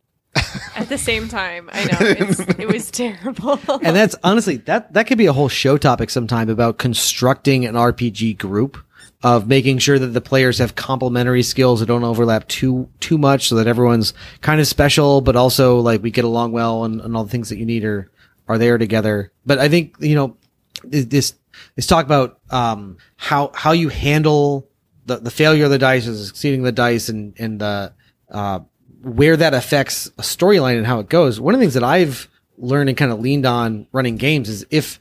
at 0.76 0.88
the 0.89 0.99
same 0.99 1.28
time. 1.28 1.67
I 1.73 1.86
know 1.86 1.97
it's, 1.99 2.39
it 2.60 2.67
was 2.67 2.91
terrible. 2.91 3.60
and 3.82 3.95
that's 3.95 4.15
honestly 4.23 4.58
that 4.58 4.93
that 4.93 5.08
could 5.08 5.17
be 5.17 5.26
a 5.26 5.34
whole 5.34 5.49
show 5.49 5.78
topic 5.80 6.12
sometime 6.12 6.47
about 6.49 6.78
constructing 6.78 7.65
an 7.65 7.73
RPG 7.73 8.38
group 8.38 8.78
of 9.23 9.47
making 9.47 9.77
sure 9.77 9.97
that 9.97 10.07
the 10.07 10.21
players 10.21 10.59
have 10.59 10.75
complementary 10.75 11.41
skills 11.41 11.79
that 11.79 11.86
don't 11.86 12.03
overlap 12.03 12.47
too 12.47 12.89
too 12.99 13.17
much 13.17 13.47
so 13.47 13.55
that 13.55 13.67
everyone's 13.67 14.13
kind 14.41 14.59
of 14.59 14.67
special 14.67 15.21
but 15.21 15.36
also 15.36 15.79
like 15.79 16.03
we 16.03 16.12
get 16.12 16.25
along 16.25 16.51
well 16.51 16.83
and, 16.83 17.01
and 17.01 17.15
all 17.15 17.23
the 17.23 17.29
things 17.29 17.49
that 17.49 17.57
you 17.57 17.65
need 17.65 17.86
are 17.86 18.12
are 18.47 18.57
there 18.57 18.77
together 18.77 19.31
but 19.45 19.57
i 19.59 19.69
think 19.69 19.95
you 19.99 20.15
know 20.15 20.36
this 20.83 21.33
this 21.75 21.88
talk 21.88 22.05
about 22.05 22.39
um 22.49 22.97
how 23.15 23.49
how 23.55 23.71
you 23.71 23.89
handle 23.89 24.67
the, 25.05 25.17
the 25.17 25.31
failure 25.31 25.65
of 25.65 25.71
the 25.71 25.77
dice 25.77 26.07
or 26.07 26.15
succeeding 26.15 26.63
the 26.63 26.71
dice 26.71 27.07
and 27.07 27.33
and 27.39 27.59
the 27.59 27.93
uh 28.29 28.59
where 29.03 29.36
that 29.38 29.53
affects 29.53 30.07
a 30.17 30.21
storyline 30.21 30.77
and 30.77 30.88
how 30.88 30.99
it 30.99 31.09
goes. 31.09 31.39
One 31.39 31.53
of 31.53 31.59
the 31.59 31.63
things 31.63 31.73
that 31.73 31.83
I've 31.83 32.29
learned 32.57 32.89
and 32.89 32.97
kind 32.97 33.12
of 33.12 33.19
leaned 33.19 33.45
on 33.45 33.88
running 33.91 34.15
games 34.15 34.47
is 34.49 34.65
if 34.69 34.99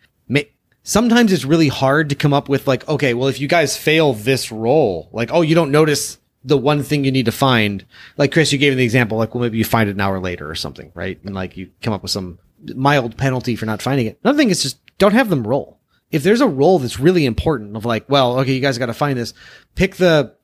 sometimes 0.82 1.32
it's 1.32 1.44
really 1.44 1.68
hard 1.68 2.08
to 2.08 2.14
come 2.14 2.32
up 2.32 2.48
with 2.48 2.66
like, 2.66 2.88
okay, 2.88 3.14
well, 3.14 3.28
if 3.28 3.40
you 3.40 3.48
guys 3.48 3.76
fail 3.76 4.14
this 4.14 4.50
role, 4.50 5.08
like, 5.12 5.30
oh, 5.32 5.42
you 5.42 5.54
don't 5.54 5.70
notice 5.70 6.18
the 6.44 6.58
one 6.58 6.82
thing 6.82 7.04
you 7.04 7.12
need 7.12 7.26
to 7.26 7.32
find. 7.32 7.84
Like 8.16 8.32
Chris, 8.32 8.52
you 8.52 8.58
gave 8.58 8.72
me 8.72 8.76
the 8.76 8.84
example, 8.84 9.18
like, 9.18 9.34
well, 9.34 9.42
maybe 9.42 9.58
you 9.58 9.64
find 9.64 9.88
it 9.88 9.94
an 9.94 10.00
hour 10.00 10.18
later 10.18 10.48
or 10.50 10.54
something, 10.54 10.90
right? 10.94 11.18
And 11.24 11.34
like 11.34 11.56
you 11.56 11.70
come 11.82 11.92
up 11.92 12.02
with 12.02 12.10
some 12.10 12.38
mild 12.74 13.16
penalty 13.16 13.56
for 13.56 13.66
not 13.66 13.82
finding 13.82 14.06
it. 14.06 14.18
Another 14.22 14.38
thing 14.38 14.50
is 14.50 14.62
just 14.62 14.78
don't 14.98 15.14
have 15.14 15.30
them 15.30 15.46
roll. 15.46 15.78
If 16.10 16.22
there's 16.22 16.40
a 16.40 16.48
roll 16.48 16.78
that's 16.78 17.00
really 17.00 17.24
important 17.24 17.76
of 17.76 17.84
like, 17.84 18.08
well, 18.08 18.40
okay, 18.40 18.52
you 18.52 18.60
guys 18.60 18.78
got 18.78 18.86
to 18.86 18.94
find 18.94 19.18
this, 19.18 19.32
pick 19.76 19.96
the, 19.96 20.34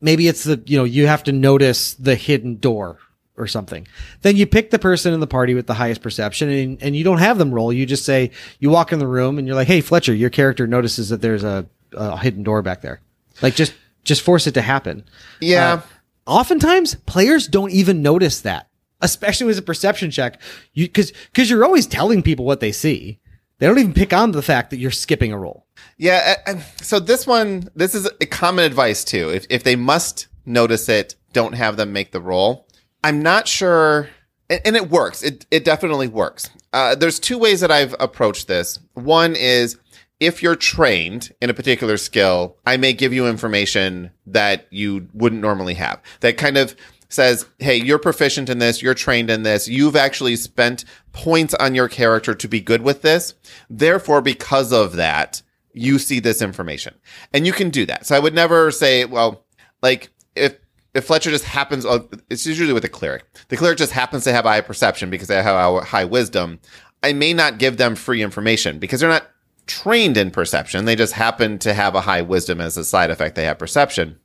maybe 0.00 0.28
it's 0.28 0.44
the, 0.44 0.62
you 0.66 0.78
know, 0.78 0.84
you 0.84 1.06
have 1.06 1.24
to 1.24 1.32
notice 1.32 1.94
the 1.94 2.14
hidden 2.14 2.58
door 2.58 2.98
or 3.36 3.46
something. 3.46 3.86
Then 4.22 4.36
you 4.36 4.46
pick 4.46 4.70
the 4.70 4.78
person 4.78 5.12
in 5.12 5.20
the 5.20 5.26
party 5.26 5.54
with 5.54 5.66
the 5.66 5.74
highest 5.74 6.02
perception 6.02 6.48
and, 6.48 6.82
and 6.82 6.96
you 6.96 7.04
don't 7.04 7.18
have 7.18 7.38
them 7.38 7.52
roll. 7.52 7.72
You 7.72 7.86
just 7.86 8.04
say, 8.04 8.30
you 8.58 8.70
walk 8.70 8.92
in 8.92 8.98
the 8.98 9.06
room 9.06 9.38
and 9.38 9.46
you're 9.46 9.56
like, 9.56 9.68
Hey, 9.68 9.80
Fletcher, 9.80 10.14
your 10.14 10.30
character 10.30 10.66
notices 10.66 11.08
that 11.10 11.22
there's 11.22 11.44
a, 11.44 11.66
a 11.92 12.18
hidden 12.18 12.42
door 12.42 12.62
back 12.62 12.82
there. 12.82 13.00
Like 13.42 13.54
just, 13.54 13.74
just 14.04 14.22
force 14.22 14.46
it 14.46 14.54
to 14.54 14.62
happen. 14.62 15.04
Yeah. 15.40 15.74
Uh, 15.74 15.80
oftentimes 16.26 16.94
players 17.06 17.46
don't 17.46 17.72
even 17.72 18.02
notice 18.02 18.40
that, 18.42 18.68
especially 19.00 19.46
with 19.46 19.58
a 19.58 19.62
perception 19.62 20.10
check. 20.10 20.40
You, 20.72 20.88
cause, 20.88 21.12
cause 21.34 21.50
you're 21.50 21.64
always 21.64 21.86
telling 21.86 22.22
people 22.22 22.44
what 22.44 22.60
they 22.60 22.72
see. 22.72 23.20
They 23.58 23.66
don't 23.66 23.78
even 23.78 23.94
pick 23.94 24.12
on 24.12 24.32
the 24.32 24.42
fact 24.42 24.70
that 24.70 24.78
you're 24.78 24.90
skipping 24.90 25.32
a 25.32 25.38
roll. 25.38 25.66
Yeah. 25.96 26.60
So 26.82 27.00
this 27.00 27.26
one, 27.26 27.70
this 27.74 27.94
is 27.94 28.08
a 28.20 28.26
common 28.26 28.64
advice 28.64 29.02
too. 29.02 29.30
If 29.30 29.46
if 29.48 29.62
they 29.64 29.76
must 29.76 30.28
notice 30.44 30.88
it, 30.88 31.14
don't 31.32 31.54
have 31.54 31.76
them 31.76 31.92
make 31.92 32.12
the 32.12 32.20
roll. 32.20 32.65
I'm 33.06 33.22
not 33.22 33.46
sure, 33.46 34.08
and, 34.50 34.74
it 34.74 34.90
works. 34.90 35.22
It 35.22 35.46
it 35.52 35.64
definitely 35.64 36.08
works. 36.08 36.50
Uh, 36.72 36.96
there's 36.96 37.20
two 37.20 37.38
ways 37.38 37.60
that 37.60 37.70
I've 37.70 37.94
approached 38.00 38.48
this. 38.48 38.80
One 38.94 39.36
is 39.36 39.78
if 40.18 40.42
you're 40.42 40.56
trained 40.56 41.32
in 41.40 41.48
a 41.48 41.54
particular 41.54 41.98
skill, 41.98 42.56
I 42.66 42.76
may 42.78 42.92
give 42.92 43.12
you 43.12 43.28
information 43.28 44.10
that 44.26 44.66
you 44.70 45.06
wouldn't 45.14 45.40
normally 45.40 45.74
have. 45.74 46.02
That 46.18 46.36
kind 46.36 46.56
of 46.56 46.74
says, 47.08 47.46
Hey, 47.60 47.76
you're 47.76 48.00
proficient 48.00 48.48
in 48.48 48.58
this. 48.58 48.82
You're 48.82 48.92
trained 48.92 49.30
in 49.30 49.44
this. 49.44 49.68
You've 49.68 49.94
actually 49.94 50.34
spent 50.34 50.84
points 51.12 51.54
on 51.54 51.76
your 51.76 51.88
character 51.88 52.34
to 52.34 52.48
be 52.48 52.60
good 52.60 52.82
with 52.82 53.02
this. 53.02 53.34
Therefore, 53.70 54.20
because 54.20 54.72
of 54.72 54.96
that, 54.96 55.42
you 55.72 56.00
see 56.00 56.18
this 56.18 56.42
information 56.42 56.96
and 57.32 57.46
you 57.46 57.52
can 57.52 57.70
do 57.70 57.86
that. 57.86 58.04
So 58.04 58.16
I 58.16 58.18
would 58.18 58.34
never 58.34 58.72
say, 58.72 59.04
well, 59.04 59.44
like 59.80 60.10
if, 60.34 60.56
if 60.96 61.04
Fletcher 61.04 61.30
just 61.30 61.44
happens, 61.44 61.84
oh, 61.84 62.08
it's 62.30 62.46
usually 62.46 62.72
with 62.72 62.84
a 62.84 62.88
cleric. 62.88 63.24
The 63.48 63.56
cleric 63.56 63.78
just 63.78 63.92
happens 63.92 64.24
to 64.24 64.32
have 64.32 64.44
high 64.44 64.60
perception 64.60 65.10
because 65.10 65.28
they 65.28 65.42
have 65.42 65.84
high 65.84 66.04
wisdom. 66.04 66.60
I 67.02 67.12
may 67.12 67.32
not 67.32 67.58
give 67.58 67.76
them 67.76 67.94
free 67.94 68.22
information 68.22 68.78
because 68.78 69.00
they're 69.00 69.08
not 69.08 69.28
trained 69.66 70.16
in 70.16 70.30
perception. 70.30 70.84
They 70.84 70.96
just 70.96 71.12
happen 71.12 71.58
to 71.60 71.74
have 71.74 71.94
a 71.94 72.00
high 72.00 72.22
wisdom 72.22 72.60
as 72.60 72.76
a 72.76 72.84
side 72.84 73.10
effect. 73.10 73.34
They 73.34 73.44
have 73.44 73.58
perception. 73.58 74.18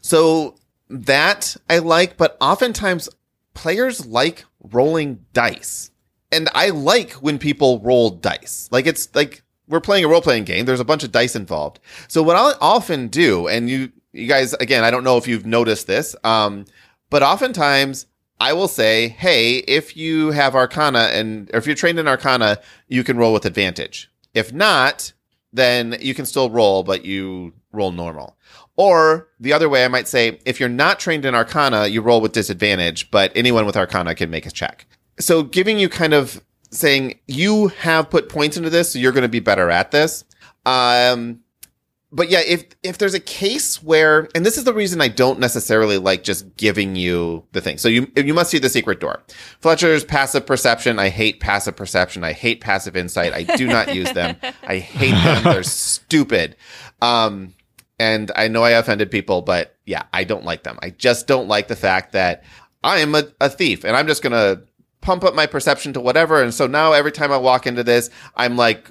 So 0.00 0.56
that 0.88 1.56
I 1.68 1.78
like, 1.78 2.16
but 2.16 2.36
oftentimes 2.40 3.08
players 3.54 4.06
like 4.06 4.44
rolling 4.72 5.24
dice. 5.32 5.90
And 6.32 6.48
I 6.54 6.70
like 6.70 7.12
when 7.14 7.38
people 7.38 7.80
roll 7.80 8.10
dice. 8.10 8.68
Like 8.70 8.86
it's 8.86 9.12
like 9.14 9.42
we're 9.68 9.80
playing 9.80 10.04
a 10.04 10.08
role 10.08 10.22
playing 10.22 10.44
game. 10.44 10.66
There's 10.66 10.80
a 10.80 10.84
bunch 10.84 11.04
of 11.04 11.12
dice 11.12 11.34
involved. 11.34 11.80
So 12.08 12.22
what 12.22 12.36
I'll 12.36 12.56
often 12.60 13.08
do, 13.08 13.48
and 13.48 13.68
you, 13.68 13.92
you 14.12 14.26
guys, 14.26 14.54
again, 14.54 14.84
I 14.84 14.90
don't 14.90 15.04
know 15.04 15.16
if 15.16 15.28
you've 15.28 15.46
noticed 15.46 15.86
this, 15.86 16.16
um, 16.24 16.64
but 17.10 17.22
oftentimes 17.22 18.06
I 18.40 18.52
will 18.52 18.68
say, 18.68 19.08
Hey, 19.08 19.56
if 19.58 19.96
you 19.96 20.30
have 20.30 20.54
Arcana 20.54 21.10
and, 21.12 21.50
or 21.52 21.58
if 21.58 21.66
you're 21.66 21.76
trained 21.76 21.98
in 21.98 22.08
Arcana, 22.08 22.58
you 22.88 23.04
can 23.04 23.16
roll 23.16 23.32
with 23.32 23.44
advantage. 23.44 24.10
If 24.34 24.52
not, 24.52 25.12
then 25.52 25.96
you 26.00 26.14
can 26.14 26.26
still 26.26 26.50
roll, 26.50 26.82
but 26.82 27.04
you 27.04 27.52
roll 27.72 27.92
normal. 27.92 28.36
Or 28.76 29.28
the 29.38 29.52
other 29.52 29.68
way, 29.68 29.84
I 29.84 29.88
might 29.88 30.08
say, 30.08 30.38
if 30.46 30.58
you're 30.58 30.68
not 30.68 31.00
trained 31.00 31.24
in 31.24 31.34
Arcana, 31.34 31.86
you 31.86 32.00
roll 32.00 32.20
with 32.20 32.32
disadvantage, 32.32 33.10
but 33.10 33.32
anyone 33.34 33.66
with 33.66 33.76
Arcana 33.76 34.14
can 34.14 34.30
make 34.30 34.46
a 34.46 34.50
check. 34.50 34.86
So 35.18 35.42
giving 35.42 35.78
you 35.78 35.88
kind 35.88 36.14
of 36.14 36.42
saying 36.70 37.18
you 37.26 37.68
have 37.68 38.08
put 38.08 38.28
points 38.28 38.56
into 38.56 38.70
this, 38.70 38.92
so 38.92 38.98
you're 38.98 39.12
going 39.12 39.22
to 39.22 39.28
be 39.28 39.40
better 39.40 39.70
at 39.70 39.90
this. 39.90 40.24
Um, 40.64 41.40
but 42.12 42.28
yeah, 42.28 42.40
if 42.40 42.64
if 42.82 42.98
there's 42.98 43.14
a 43.14 43.20
case 43.20 43.82
where, 43.82 44.28
and 44.34 44.44
this 44.44 44.58
is 44.58 44.64
the 44.64 44.74
reason 44.74 45.00
I 45.00 45.08
don't 45.08 45.38
necessarily 45.38 45.96
like 45.98 46.24
just 46.24 46.56
giving 46.56 46.96
you 46.96 47.44
the 47.52 47.60
thing. 47.60 47.78
So 47.78 47.88
you 47.88 48.10
you 48.16 48.34
must 48.34 48.50
see 48.50 48.58
the 48.58 48.68
secret 48.68 48.98
door. 48.98 49.22
Fletcher's 49.60 50.04
passive 50.04 50.44
perception. 50.44 50.98
I 50.98 51.08
hate 51.08 51.40
passive 51.40 51.76
perception. 51.76 52.24
I 52.24 52.32
hate 52.32 52.60
passive 52.60 52.96
insight. 52.96 53.32
I 53.32 53.44
do 53.56 53.66
not 53.66 53.94
use 53.94 54.12
them. 54.12 54.36
I 54.64 54.78
hate 54.78 55.12
them. 55.12 55.42
They're 55.44 55.62
stupid. 55.62 56.56
Um, 57.00 57.54
and 58.00 58.32
I 58.34 58.48
know 58.48 58.64
I 58.64 58.70
offended 58.70 59.10
people, 59.10 59.42
but 59.42 59.76
yeah, 59.86 60.04
I 60.12 60.24
don't 60.24 60.44
like 60.44 60.64
them. 60.64 60.78
I 60.82 60.90
just 60.90 61.26
don't 61.26 61.48
like 61.48 61.68
the 61.68 61.76
fact 61.76 62.12
that 62.12 62.42
I 62.82 63.00
am 63.00 63.14
a, 63.14 63.24
a 63.40 63.50
thief 63.50 63.84
and 63.84 63.94
I'm 63.94 64.06
just 64.06 64.22
going 64.22 64.32
to 64.32 64.62
pump 65.00 65.22
up 65.22 65.34
my 65.34 65.46
perception 65.46 65.92
to 65.92 66.00
whatever. 66.00 66.42
And 66.42 66.52
so 66.52 66.66
now 66.66 66.92
every 66.92 67.12
time 67.12 67.30
I 67.30 67.36
walk 67.36 67.66
into 67.66 67.84
this, 67.84 68.10
I'm 68.34 68.56
like, 68.56 68.90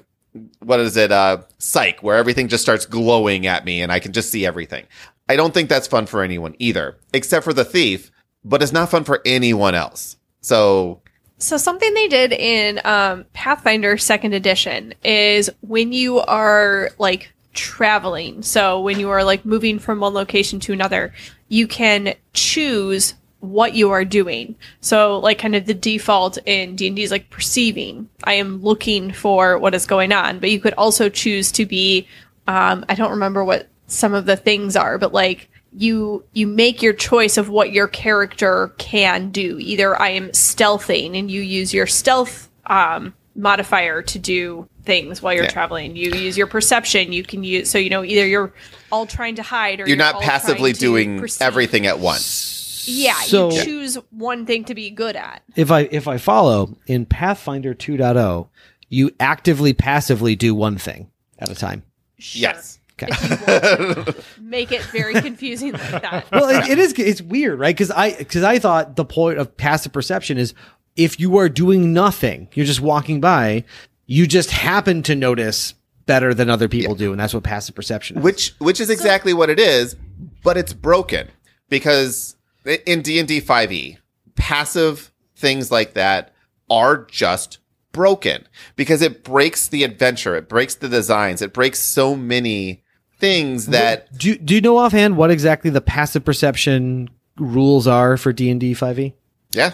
what 0.60 0.80
is 0.80 0.96
it? 0.96 1.12
Uh, 1.12 1.42
psych, 1.58 2.02
where 2.02 2.16
everything 2.16 2.48
just 2.48 2.62
starts 2.62 2.86
glowing 2.86 3.46
at 3.46 3.64
me 3.64 3.82
and 3.82 3.92
I 3.92 3.98
can 3.98 4.12
just 4.12 4.30
see 4.30 4.46
everything. 4.46 4.86
I 5.28 5.36
don't 5.36 5.54
think 5.54 5.68
that's 5.68 5.86
fun 5.86 6.06
for 6.06 6.22
anyone 6.22 6.54
either, 6.58 6.96
except 7.12 7.44
for 7.44 7.52
the 7.52 7.64
thief, 7.64 8.10
but 8.44 8.62
it's 8.62 8.72
not 8.72 8.90
fun 8.90 9.04
for 9.04 9.20
anyone 9.24 9.74
else. 9.74 10.16
So 10.40 11.02
so 11.38 11.56
something 11.56 11.94
they 11.94 12.08
did 12.08 12.32
in 12.32 12.80
um, 12.84 13.24
Pathfinder 13.32 13.96
Second 13.96 14.34
Edition 14.34 14.92
is 15.02 15.48
when 15.62 15.92
you 15.92 16.18
are 16.18 16.90
like 16.98 17.32
traveling. 17.54 18.42
So 18.42 18.80
when 18.80 19.00
you 19.00 19.08
are 19.08 19.24
like 19.24 19.44
moving 19.44 19.78
from 19.78 20.00
one 20.00 20.12
location 20.12 20.60
to 20.60 20.72
another, 20.72 21.14
you 21.48 21.66
can 21.66 22.14
choose 22.34 23.14
what 23.40 23.74
you 23.74 23.90
are 23.90 24.04
doing. 24.04 24.54
So 24.80 25.18
like 25.18 25.38
kind 25.38 25.56
of 25.56 25.64
the 25.66 25.74
default 25.74 26.38
in 26.46 26.76
D&D 26.76 27.02
is 27.02 27.10
like 27.10 27.30
perceiving. 27.30 28.08
I 28.24 28.34
am 28.34 28.62
looking 28.62 29.12
for 29.12 29.58
what 29.58 29.74
is 29.74 29.86
going 29.86 30.12
on, 30.12 30.38
but 30.38 30.50
you 30.50 30.60
could 30.60 30.74
also 30.74 31.08
choose 31.08 31.50
to 31.52 31.64
be 31.66 32.06
um 32.46 32.84
I 32.88 32.94
don't 32.94 33.10
remember 33.12 33.44
what 33.44 33.68
some 33.86 34.14
of 34.14 34.26
the 34.26 34.36
things 34.36 34.76
are, 34.76 34.98
but 34.98 35.12
like 35.14 35.48
you 35.72 36.24
you 36.32 36.46
make 36.46 36.82
your 36.82 36.92
choice 36.92 37.36
of 37.38 37.48
what 37.48 37.72
your 37.72 37.88
character 37.88 38.72
can 38.78 39.30
do. 39.30 39.58
Either 39.58 40.00
I 40.00 40.10
am 40.10 40.28
stealthing 40.30 41.18
and 41.18 41.30
you 41.30 41.40
use 41.40 41.72
your 41.72 41.86
stealth 41.86 42.48
um 42.66 43.14
modifier 43.36 44.02
to 44.02 44.18
do 44.18 44.68
things 44.84 45.22
while 45.22 45.32
you're 45.32 45.44
Yeah. 45.44 45.50
traveling. 45.50 45.96
You 45.96 46.10
use 46.12 46.36
your 46.36 46.46
perception. 46.48 47.12
You 47.12 47.22
can 47.22 47.42
use 47.44 47.70
so 47.70 47.78
you 47.78 47.88
know 47.88 48.04
either 48.04 48.26
you're 48.26 48.52
all 48.92 49.06
trying 49.06 49.36
to 49.36 49.42
hide 49.42 49.80
or 49.80 49.86
you're 49.86 49.96
not 49.96 50.16
all 50.16 50.20
passively 50.22 50.72
doing 50.74 51.20
perceive. 51.20 51.40
everything 51.46 51.86
at 51.86 51.98
once. 52.00 52.58
Yeah, 52.84 53.14
So- 53.20 53.50
you 53.50 53.64
choose 53.64 53.94
one 54.10 54.46
thing 54.46 54.64
to 54.64 54.74
be 54.74 54.90
good 54.90 55.16
at. 55.16 55.42
If 55.56 55.70
I 55.70 55.80
if 55.90 56.06
I 56.08 56.16
follow 56.18 56.76
in 56.86 57.06
Pathfinder 57.06 57.74
2.0, 57.74 58.48
you 58.88 59.10
actively 59.20 59.72
passively 59.72 60.36
do 60.36 60.54
one 60.54 60.78
thing 60.78 61.10
at 61.38 61.50
a 61.50 61.54
time. 61.54 61.82
Sure. 62.18 62.42
Yes. 62.50 62.78
Okay. 63.02 63.12
If 63.12 63.22
you 63.22 63.54
want 63.54 64.06
to 64.08 64.24
make 64.42 64.72
it 64.72 64.82
very 64.92 65.14
confusing 65.22 65.72
like 65.72 66.02
that. 66.02 66.30
well, 66.30 66.48
it, 66.50 66.68
it 66.68 66.78
is. 66.78 66.92
It's 66.98 67.22
weird, 67.22 67.58
right? 67.58 67.74
Because 67.74 67.90
I 67.90 68.12
because 68.12 68.42
I 68.42 68.58
thought 68.58 68.96
the 68.96 69.04
point 69.06 69.38
of 69.38 69.56
passive 69.56 69.92
perception 69.92 70.36
is 70.36 70.52
if 70.96 71.18
you 71.18 71.38
are 71.38 71.48
doing 71.48 71.92
nothing, 71.94 72.48
you're 72.54 72.66
just 72.66 72.80
walking 72.82 73.20
by, 73.20 73.64
you 74.06 74.26
just 74.26 74.50
happen 74.50 75.02
to 75.04 75.14
notice 75.14 75.72
better 76.04 76.34
than 76.34 76.50
other 76.50 76.68
people 76.68 76.94
do, 76.94 77.12
and 77.12 77.20
that's 77.20 77.32
what 77.32 77.42
passive 77.44 77.74
perception 77.74 78.18
is. 78.18 78.22
which 78.24 78.54
which 78.58 78.80
is 78.80 78.90
exactly 78.90 79.32
what 79.32 79.48
it 79.48 79.60
is 79.60 79.94
but 80.42 80.56
it's 80.56 80.72
broken 80.72 81.28
because 81.68 82.34
in 82.64 83.02
d&d 83.02 83.40
5e 83.40 83.72
E, 83.72 83.98
passive 84.34 85.10
things 85.36 85.70
like 85.70 85.94
that 85.94 86.32
are 86.68 87.04
just 87.06 87.58
broken 87.92 88.46
because 88.76 89.02
it 89.02 89.24
breaks 89.24 89.66
the 89.68 89.82
adventure 89.84 90.36
it 90.36 90.48
breaks 90.48 90.74
the 90.76 90.88
designs 90.88 91.42
it 91.42 91.52
breaks 91.52 91.78
so 91.80 92.14
many 92.14 92.82
things 93.18 93.66
that 93.66 94.16
do 94.16 94.28
you- 94.28 94.38
do 94.38 94.54
you 94.54 94.60
know 94.60 94.76
offhand 94.76 95.16
what 95.16 95.30
exactly 95.30 95.70
the 95.70 95.80
passive 95.80 96.24
perception 96.24 97.10
rules 97.38 97.86
are 97.86 98.16
for 98.16 98.32
D 98.32 98.50
and 98.50 98.60
D 98.60 98.74
five 98.74 98.98
e? 98.98 99.14
yeah 99.52 99.72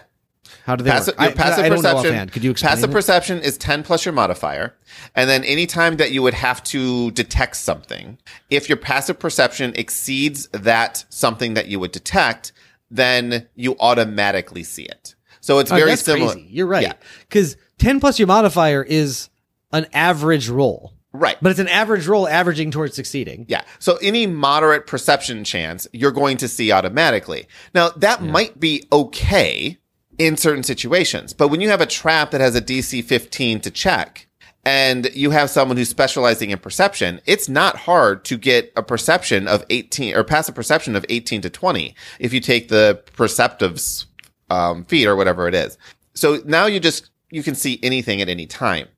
How 0.64 0.76
do 0.76 0.84
they 0.84 0.90
Passive, 0.90 1.16
work? 1.18 1.26
your 1.28 1.36
passive 1.36 1.64
I, 1.64 1.66
I 1.66 1.68
don't 1.68 1.82
know 1.82 1.90
perception. 1.90 2.12
offhand. 2.14 2.32
Could 2.32 2.44
you 2.44 2.50
explain? 2.52 2.70
Passive 2.70 2.90
it? 2.90 2.92
perception 2.92 3.38
is 3.40 3.58
10 3.58 3.82
plus 3.82 4.04
your 4.04 4.12
modifier. 4.14 4.74
And 5.14 5.28
then 5.28 5.42
anytime 5.44 5.96
that 5.96 6.12
you 6.12 6.22
would 6.22 6.34
have 6.34 6.62
to 6.64 7.10
detect 7.12 7.56
something, 7.56 8.18
if 8.48 8.68
your 8.68 8.78
passive 8.78 9.18
perception 9.18 9.72
exceeds 9.74 10.46
that 10.48 11.04
something 11.08 11.54
that 11.54 11.66
you 11.66 11.78
would 11.80 11.90
detect, 11.92 12.52
then 12.90 13.48
you 13.54 13.76
automatically 13.80 14.62
see 14.62 14.84
it. 14.84 15.14
So 15.40 15.58
it's 15.58 15.70
Oh, 15.70 15.76
very 15.76 15.96
similar. 15.96 16.32
crazy. 16.32 16.48
You're 16.50 16.66
right. 16.66 16.82
Yeah. 16.82 16.92
Because 17.28 17.56
10 17.78 18.00
plus 18.00 18.18
your 18.18 18.26
modifier 18.28 18.82
is 18.82 19.28
an 19.72 19.86
average 19.92 20.48
roll. 20.48 20.92
Right. 21.12 21.36
But 21.40 21.50
it's 21.50 21.60
an 21.60 21.68
average 21.68 22.06
roll 22.06 22.28
averaging 22.28 22.70
towards 22.70 22.94
succeeding. 22.94 23.46
Yeah. 23.48 23.62
So 23.78 23.96
any 24.02 24.26
moderate 24.26 24.86
perception 24.86 25.44
chance 25.44 25.86
you're 25.92 26.12
going 26.12 26.36
to 26.38 26.48
see 26.48 26.72
automatically. 26.72 27.46
Now 27.74 27.90
that 27.90 28.22
might 28.22 28.60
be 28.60 28.84
okay 28.92 29.78
in 30.18 30.36
certain 30.36 30.62
situations, 30.62 31.32
but 31.32 31.48
when 31.48 31.60
you 31.60 31.68
have 31.70 31.80
a 31.80 31.86
trap 31.86 32.30
that 32.32 32.40
has 32.40 32.54
a 32.54 32.60
DC 32.60 33.04
15 33.04 33.60
to 33.60 33.70
check 33.70 34.25
and 34.66 35.08
you 35.14 35.30
have 35.30 35.48
someone 35.48 35.76
who's 35.76 35.88
specializing 35.88 36.50
in 36.50 36.58
perception, 36.58 37.20
it's 37.24 37.48
not 37.48 37.76
hard 37.76 38.24
to 38.24 38.36
get 38.36 38.72
a 38.74 38.82
perception 38.82 39.46
of 39.46 39.64
18 39.70 40.16
or 40.16 40.24
passive 40.24 40.56
perception 40.56 40.96
of 40.96 41.06
18 41.08 41.40
to 41.42 41.50
20 41.50 41.94
if 42.18 42.32
you 42.32 42.40
take 42.40 42.68
the 42.68 43.00
perceptive's 43.14 44.06
um, 44.50 44.84
feat 44.86 45.06
or 45.06 45.14
whatever 45.14 45.46
it 45.46 45.54
is. 45.54 45.78
So 46.14 46.40
now 46.44 46.66
you 46.66 46.80
just, 46.80 47.10
you 47.30 47.44
can 47.44 47.54
see 47.54 47.78
anything 47.80 48.20
at 48.20 48.28
any 48.28 48.46
time. 48.46 48.88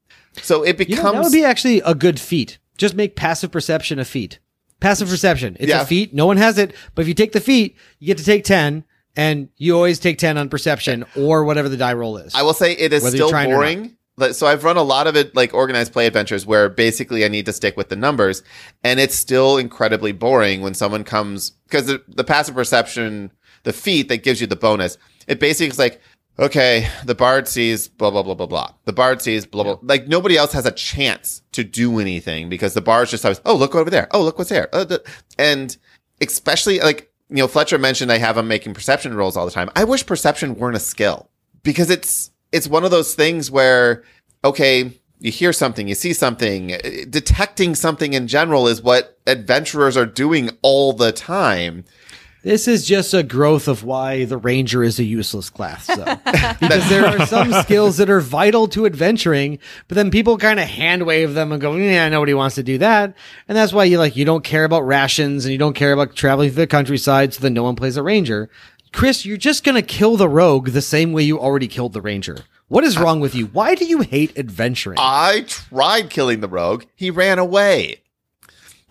So 0.41 0.63
it 0.63 0.69
You 0.81 0.87
becomes 0.87 1.03
know, 1.05 1.13
that 1.13 1.23
would 1.25 1.33
be 1.33 1.45
actually 1.45 1.81
a 1.83 1.95
good 1.95 2.19
feat. 2.19 2.57
Just 2.79 2.95
make 2.95 3.15
passive 3.15 3.51
perception 3.51 3.99
a 3.99 4.07
feat. 4.07 4.39
Passive 4.81 5.09
perception. 5.11 5.57
It's 5.61 5.69
Yeah. 5.69 5.83
a 5.83 5.85
feat. 5.85 6.15
No 6.15 6.25
one 6.25 6.39
has 6.39 6.57
it. 6.57 6.73
But 6.95 7.03
if 7.03 7.09
you 7.09 7.15
take 7.15 7.33
the 7.33 7.41
feat, 7.41 7.77
you 7.99 8.07
get 8.07 8.17
to 8.17 8.25
take 8.25 8.45
10 8.45 8.85
and 9.17 9.51
you 9.59 9.75
always 9.77 9.99
take 9.99 10.17
10 10.17 10.39
on 10.39 10.49
perception 10.49 11.05
or 11.15 11.45
whatever 11.45 11.69
the 11.69 11.77
die 11.77 11.93
roll 11.93 12.17
is. 12.17 12.35
I 12.35 12.43
will 12.43 12.55
say 12.55 12.73
it 12.73 12.95
is 12.95 13.03
Whether 13.03 13.17
still 13.17 13.31
boring. 13.33 13.97
So 14.33 14.47
I've 14.47 14.65
run 14.65 14.77
a 14.77 14.83
lot 14.83 15.07
of 15.07 15.17
it 15.17 15.35
like 15.35 15.55
organized 15.55 15.93
play 15.93 16.07
adventures 16.07 16.47
where 16.47 16.69
basically 16.69 17.25
I 17.25 17.29
need 17.29 17.47
to 17.47 17.53
stick 17.53 17.77
with 17.77 17.89
the 17.89 17.97
numbers 17.97 18.43
and 18.85 18.99
it's 19.01 19.15
still 19.15 19.57
incredibly 19.57 20.13
boring 20.13 20.61
when 20.61 20.75
someone 20.75 21.05
comes 21.05 21.51
because 21.69 21.87
the, 21.87 22.03
the 22.09 22.25
passive 22.25 22.55
perception, 22.55 23.33
the 23.65 23.73
feat 23.73 24.09
that 24.09 24.23
gives 24.23 24.41
you 24.41 24.47
the 24.47 24.57
bonus, 24.57 24.99
it 25.27 25.41
basically 25.41 25.69
is 25.69 25.79
like, 25.79 26.01
okay, 26.39 26.89
the 27.05 27.15
bard 27.15 27.49
sees 27.49 27.89
blah, 27.89 28.11
blah, 28.11 28.23
blah, 28.23 28.35
blah, 28.35 28.47
blah. 28.47 28.73
The 28.85 28.93
bard 28.93 29.21
sees 29.23 29.45
blah, 29.47 29.65
blah. 29.65 29.79
Like 29.83 30.07
nobody 30.09 30.37
else 30.37 30.53
has 30.53 30.67
a 30.67 30.71
chance 30.73 31.43
to 31.53 31.65
do 31.65 31.99
anything 31.99 32.49
because 32.49 32.75
the 32.75 32.81
bard's 32.81 33.11
just 33.11 33.25
always, 33.25 33.41
oh, 33.45 33.57
look 33.57 33.75
over 33.75 33.91
there. 33.91 34.09
Oh, 34.13 34.23
look 34.23 34.39
what's 34.39 34.51
there. 34.51 34.69
Uh, 34.75 34.85
the- 34.85 35.05
and 35.39 35.77
especially 36.21 36.81
like, 36.81 37.11
you 37.31 37.37
know, 37.37 37.49
Fletcher 37.49 37.79
mentioned 37.79 38.11
I 38.11 38.19
have 38.19 38.37
them 38.37 38.49
making 38.49 38.75
perception 38.75 39.15
rolls 39.15 39.37
all 39.37 39.45
the 39.45 39.51
time. 39.53 39.71
I 39.77 39.85
wish 39.85 40.07
perception 40.07 40.55
weren't 40.55 40.77
a 40.77 40.81
skill 40.81 41.29
because 41.63 41.91
it's 41.91 42.31
it's 42.53 42.69
one 42.69 42.85
of 42.85 42.91
those 42.91 43.15
things 43.15 43.51
where 43.51 44.03
okay 44.45 44.93
you 45.21 45.31
hear 45.31 45.53
something 45.53 45.89
you 45.89 45.95
see 45.95 46.13
something 46.13 46.75
uh, 46.75 46.79
detecting 47.11 47.75
something 47.75 48.13
in 48.13 48.29
general 48.29 48.69
is 48.69 48.83
what 48.83 49.19
adventurers 49.27 49.97
are 49.97 50.07
doing 50.07 50.51
all 50.63 50.93
the 50.93 51.13
time 51.13 51.85
This 52.45 52.69
is 52.69 52.87
just 52.87 53.13
a 53.15 53.25
growth 53.25 53.67
of 53.67 53.83
why 53.83 54.25
the 54.25 54.37
ranger 54.39 54.85
is 54.85 55.01
a 55.01 55.05
useless 55.05 55.51
class. 55.51 55.87
So. 55.87 55.97
because 56.61 56.89
there 56.89 57.05
are 57.05 57.27
some 57.27 57.53
skills 57.65 57.97
that 57.97 58.09
are 58.09 58.21
vital 58.21 58.69
to 58.69 58.87
adventuring, 58.87 59.59
but 59.89 59.97
then 59.97 60.11
people 60.13 60.39
kind 60.39 60.61
of 60.61 60.69
hand 60.69 61.05
wave 61.05 61.35
them 61.35 61.51
and 61.51 61.61
go, 61.61 61.75
"Yeah, 61.75 62.09
nobody 62.09 62.35
wants 62.35 62.55
to 62.55 62.63
do 62.63 62.79
that." 62.79 63.15
And 63.49 63.59
that's 63.59 63.73
why 63.73 63.85
you 63.85 63.99
like 63.99 64.17
you 64.17 64.25
don't 64.25 64.45
care 64.45 64.65
about 64.65 64.87
rations 64.87 65.45
and 65.45 65.53
you 65.53 65.59
don't 65.59 65.75
care 65.75 65.93
about 65.93 66.15
traveling 66.15 66.51
through 66.51 66.63
the 66.63 66.69
countryside, 66.69 67.35
so 67.35 67.41
then 67.41 67.55
no 67.55 67.65
one 67.65 67.75
plays 67.77 67.97
a 67.97 68.05
ranger. 68.05 68.49
Chris, 68.93 69.25
you're 69.25 69.37
just 69.37 69.65
gonna 69.65 69.83
kill 69.83 70.17
the 70.17 70.29
rogue 70.29 70.69
the 70.71 70.83
same 70.83 71.13
way 71.13 71.23
you 71.23 71.39
already 71.39 71.69
killed 71.69 71.93
the 71.93 72.01
ranger. 72.01 72.39
What 72.69 72.85
is 72.85 72.99
wrong 72.99 73.21
with 73.21 73.35
you? 73.35 73.47
Why 73.47 73.75
do 73.75 73.87
you 73.87 74.01
hate 74.01 74.37
adventuring? 74.37 74.99
I 75.01 75.45
tried 75.47 76.11
killing 76.11 76.41
the 76.41 76.49
rogue. 76.49 76.85
He 76.95 77.11
ran 77.11 77.39
away. 77.39 78.03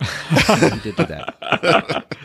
you 0.00 0.70
did 0.82 0.96
do 0.96 1.04
that. 1.06 2.06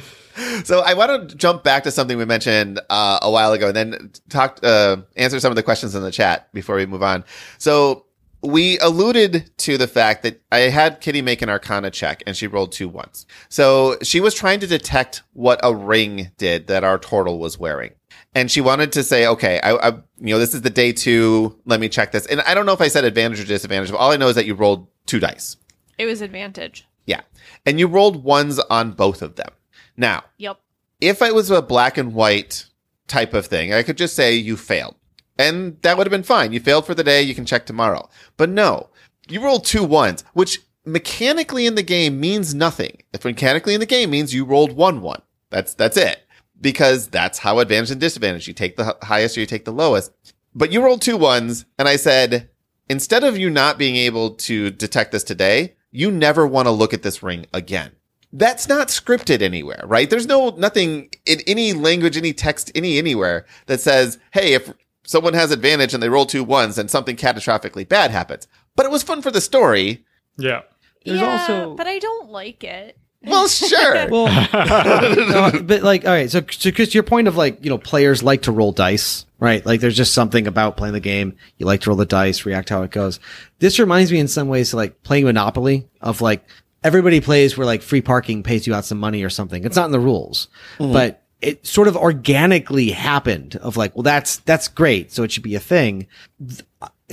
So 0.63 0.79
I 0.79 0.93
want 0.95 1.29
to 1.29 1.35
jump 1.35 1.63
back 1.63 1.83
to 1.83 1.91
something 1.91 2.17
we 2.17 2.25
mentioned 2.25 2.79
uh, 2.89 3.19
a 3.21 3.29
while 3.29 3.53
ago, 3.53 3.67
and 3.67 3.75
then 3.75 4.11
talk, 4.29 4.59
uh, 4.63 4.97
answer 5.15 5.39
some 5.39 5.51
of 5.51 5.55
the 5.55 5.63
questions 5.63 5.93
in 5.93 6.01
the 6.01 6.11
chat 6.11 6.51
before 6.53 6.75
we 6.75 6.85
move 6.85 7.03
on. 7.03 7.23
So 7.59 8.05
we 8.43 8.77
alluded 8.79 9.49
to 9.59 9.77
the 9.77 9.87
fact 9.87 10.23
that 10.23 10.41
I 10.51 10.59
had 10.61 11.01
Kitty 11.01 11.21
make 11.21 11.41
an 11.41 11.49
Arcana 11.49 11.89
check, 11.91 12.23
and 12.27 12.35
she 12.35 12.47
rolled 12.47 12.71
two 12.71 12.89
ones. 12.89 13.25
So 13.49 13.97
she 14.03 14.19
was 14.19 14.33
trying 14.35 14.59
to 14.59 14.67
detect 14.67 15.23
what 15.33 15.59
a 15.63 15.73
ring 15.73 16.31
did 16.37 16.67
that 16.67 16.83
our 16.83 16.99
turtle 16.99 17.39
was 17.39 17.57
wearing, 17.57 17.91
and 18.35 18.51
she 18.51 18.61
wanted 18.61 18.91
to 18.93 19.03
say, 19.03 19.25
"Okay, 19.27 19.59
I, 19.61 19.73
I, 19.75 19.87
you 20.19 20.33
know, 20.33 20.39
this 20.39 20.53
is 20.53 20.61
the 20.61 20.69
day 20.69 20.91
two. 20.91 21.57
Let 21.65 21.79
me 21.79 21.89
check 21.89 22.11
this." 22.11 22.25
And 22.25 22.41
I 22.41 22.53
don't 22.53 22.65
know 22.65 22.73
if 22.73 22.81
I 22.81 22.87
said 22.89 23.05
advantage 23.05 23.39
or 23.39 23.45
disadvantage, 23.45 23.91
but 23.91 23.97
all 23.97 24.11
I 24.11 24.17
know 24.17 24.27
is 24.27 24.35
that 24.35 24.45
you 24.45 24.55
rolled 24.55 24.87
two 25.05 25.19
dice. 25.19 25.57
It 25.97 26.05
was 26.05 26.21
advantage. 26.21 26.85
Yeah, 27.05 27.21
and 27.65 27.79
you 27.79 27.87
rolled 27.87 28.23
ones 28.23 28.59
on 28.59 28.91
both 28.91 29.21
of 29.21 29.35
them. 29.35 29.49
Now, 29.95 30.23
Yep. 30.37 30.59
if 31.01 31.21
it 31.21 31.35
was 31.35 31.49
a 31.51 31.61
black 31.61 31.97
and 31.97 32.13
white 32.13 32.65
type 33.07 33.33
of 33.33 33.45
thing, 33.45 33.73
I 33.73 33.83
could 33.83 33.97
just 33.97 34.15
say 34.15 34.35
you 34.35 34.57
failed. 34.57 34.95
And 35.37 35.81
that 35.81 35.97
would 35.97 36.05
have 36.05 36.11
been 36.11 36.23
fine. 36.23 36.53
You 36.53 36.59
failed 36.59 36.85
for 36.85 36.93
the 36.93 37.03
day, 37.03 37.21
you 37.21 37.35
can 37.35 37.45
check 37.45 37.65
tomorrow. 37.65 38.09
But 38.37 38.49
no, 38.49 38.89
you 39.27 39.43
rolled 39.43 39.65
two 39.65 39.83
ones, 39.83 40.23
which 40.33 40.59
mechanically 40.85 41.65
in 41.65 41.75
the 41.75 41.83
game 41.83 42.19
means 42.19 42.53
nothing. 42.53 43.01
If 43.13 43.25
mechanically 43.25 43.73
in 43.73 43.79
the 43.79 43.85
game 43.85 44.11
means 44.11 44.33
you 44.33 44.45
rolled 44.45 44.73
one 44.73 45.01
one. 45.01 45.21
That's 45.49 45.73
that's 45.73 45.97
it. 45.97 46.23
Because 46.59 47.07
that's 47.07 47.39
how 47.39 47.59
advantage 47.59 47.91
and 47.91 47.99
disadvantage. 47.99 48.47
You 48.47 48.53
take 48.53 48.77
the 48.77 48.95
highest 49.01 49.37
or 49.37 49.41
you 49.41 49.45
take 49.45 49.65
the 49.65 49.73
lowest. 49.73 50.11
But 50.55 50.71
you 50.71 50.83
rolled 50.83 51.01
two 51.01 51.17
ones, 51.17 51.65
and 51.79 51.87
I 51.87 51.95
said, 51.95 52.49
instead 52.89 53.23
of 53.23 53.37
you 53.37 53.49
not 53.49 53.79
being 53.79 53.95
able 53.95 54.31
to 54.35 54.69
detect 54.69 55.11
this 55.11 55.23
today, 55.23 55.73
you 55.91 56.11
never 56.11 56.45
want 56.45 56.67
to 56.67 56.71
look 56.71 56.93
at 56.93 57.01
this 57.01 57.23
ring 57.23 57.47
again 57.53 57.91
that's 58.33 58.67
not 58.67 58.87
scripted 58.87 59.41
anywhere, 59.41 59.83
right? 59.85 60.09
There's 60.09 60.25
no 60.25 60.49
nothing 60.57 61.09
in 61.25 61.39
any 61.45 61.71
language, 61.71 62.17
any 62.17 62.33
text, 62.33 62.71
any 62.73 62.97
anywhere 62.97 63.45
that 63.67 63.79
says, 63.79 64.17
"Hey, 64.31 64.53
if 64.53 64.73
someone 65.05 65.33
has 65.33 65.51
advantage 65.51 65.93
and 65.93 66.01
they 66.01 66.09
roll 66.09 66.25
two 66.25 66.43
ones, 66.43 66.77
and 66.77 66.89
something 66.89 67.15
catastrophically 67.15 67.87
bad 67.87 68.11
happens." 68.11 68.47
But 68.75 68.85
it 68.85 68.91
was 68.91 69.03
fun 69.03 69.21
for 69.21 69.31
the 69.31 69.41
story. 69.41 70.05
Yeah. 70.37 70.61
There's 71.05 71.19
yeah, 71.19 71.41
also- 71.41 71.75
but 71.75 71.87
I 71.87 71.99
don't 71.99 72.29
like 72.29 72.63
it. 72.63 72.97
Well, 73.25 73.47
sure. 73.47 74.09
Well, 74.11 74.27
no, 75.53 75.61
but 75.63 75.81
like, 75.81 76.05
all 76.05 76.11
right. 76.11 76.29
So, 76.29 76.41
so 76.49 76.71
Chris, 76.71 76.93
your 76.93 77.03
point 77.03 77.27
of 77.27 77.37
like, 77.37 77.63
you 77.63 77.69
know, 77.69 77.77
players 77.77 78.21
like 78.21 78.43
to 78.43 78.51
roll 78.51 78.71
dice, 78.71 79.25
right? 79.39 79.65
Like, 79.65 79.79
there's 79.79 79.95
just 79.95 80.13
something 80.13 80.45
about 80.45 80.75
playing 80.77 80.93
the 80.93 80.99
game. 80.99 81.37
You 81.57 81.65
like 81.65 81.81
to 81.81 81.89
roll 81.89 81.97
the 81.97 82.05
dice, 82.05 82.45
react 82.45 82.69
how 82.69 82.83
it 82.83 82.91
goes. 82.91 83.19
This 83.59 83.79
reminds 83.79 84.11
me 84.11 84.19
in 84.19 84.27
some 84.27 84.49
ways 84.49 84.71
to 84.71 84.75
like 84.75 85.03
playing 85.03 85.25
Monopoly 85.25 85.87
of 86.01 86.19
like 86.21 86.45
everybody 86.83 87.21
plays 87.21 87.57
where 87.57 87.65
like 87.65 87.81
free 87.81 88.01
parking 88.01 88.43
pays 88.43 88.67
you 88.67 88.75
out 88.75 88.85
some 88.85 88.99
money 88.99 89.23
or 89.23 89.29
something. 89.29 89.63
It's 89.63 89.75
not 89.75 89.85
in 89.85 89.91
the 89.91 89.99
rules, 89.99 90.49
mm-hmm. 90.77 90.91
but 90.91 91.22
it 91.43 91.65
sort 91.67 91.87
of 91.87 91.95
organically 91.97 92.91
happened 92.91 93.55
of 93.57 93.77
like, 93.77 93.95
well, 93.95 94.03
that's, 94.03 94.37
that's 94.37 94.67
great. 94.67 95.11
So 95.11 95.23
it 95.23 95.31
should 95.31 95.43
be 95.43 95.55
a 95.55 95.59
thing. 95.59 96.07
Th- 96.39 96.61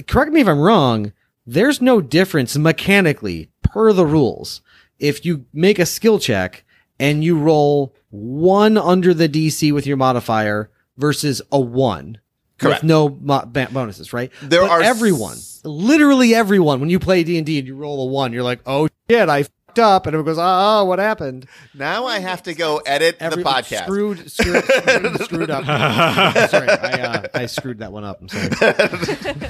Correct 0.07 0.33
me 0.33 0.41
if 0.41 0.49
I'm 0.49 0.61
wrong. 0.61 1.13
There's 1.47 1.81
no 1.83 2.01
difference 2.01 2.57
mechanically 2.57 3.51
per 3.63 3.93
the 3.93 4.07
rules. 4.07 4.61
If 4.99 5.25
you 5.25 5.47
make 5.53 5.79
a 5.79 5.87
skill 5.87 6.19
check 6.19 6.65
and 6.99 7.25
you 7.25 7.39
roll 7.39 7.95
one 8.11 8.77
under 8.79 9.13
the 9.15 9.29
DC 9.29 9.73
with 9.73 9.87
your 9.87 9.97
modifier 9.97 10.71
versus 10.97 11.43
a 11.51 11.59
one 11.61 12.19
Correct. 12.59 12.83
with 12.83 12.89
no 12.89 13.09
mo- 13.21 13.45
ba- 13.47 13.69
bonuses, 13.73 14.13
right? 14.13 14.31
There 14.43 14.61
But 14.63 14.71
are 14.71 14.83
everyone, 14.83 15.33
s- 15.33 15.61
literally 15.65 16.35
everyone. 16.35 16.81
When 16.81 16.91
you 16.91 16.99
play 16.99 17.25
D 17.25 17.37
and 17.39 17.47
D 17.47 17.59
and 17.59 17.67
you 17.67 17.75
roll 17.75 18.03
a 18.03 18.07
one, 18.13 18.33
you're 18.33 18.43
like, 18.43 18.61
oh 18.67 18.89
shit, 19.11 19.29
I 19.29 19.45
up, 19.79 20.07
and 20.07 20.15
everyone 20.15 20.35
goes, 20.35 20.39
oh, 20.41 20.85
what 20.85 20.99
happened? 20.99 21.47
now 21.75 22.07
I 22.07 22.19
have 22.19 22.43
to 22.45 22.55
go 22.55 22.79
edit 22.87 23.17
Every- 23.21 23.43
the 23.43 23.49
podcast. 23.49 23.85
screwed, 23.85 24.31
screwed, 24.31 24.65
screwed, 24.65 25.21
screwed 25.23 25.51
up. 25.51 25.65
I'm 25.69 26.49
sorry, 26.49 26.69
I, 26.69 27.01
uh, 27.03 27.27
I 27.35 27.47
screwed 27.47 27.79
that 27.79 27.93
one 27.93 28.05
up. 28.05 28.21
I'm 28.21 28.29
sorry. 28.29 29.47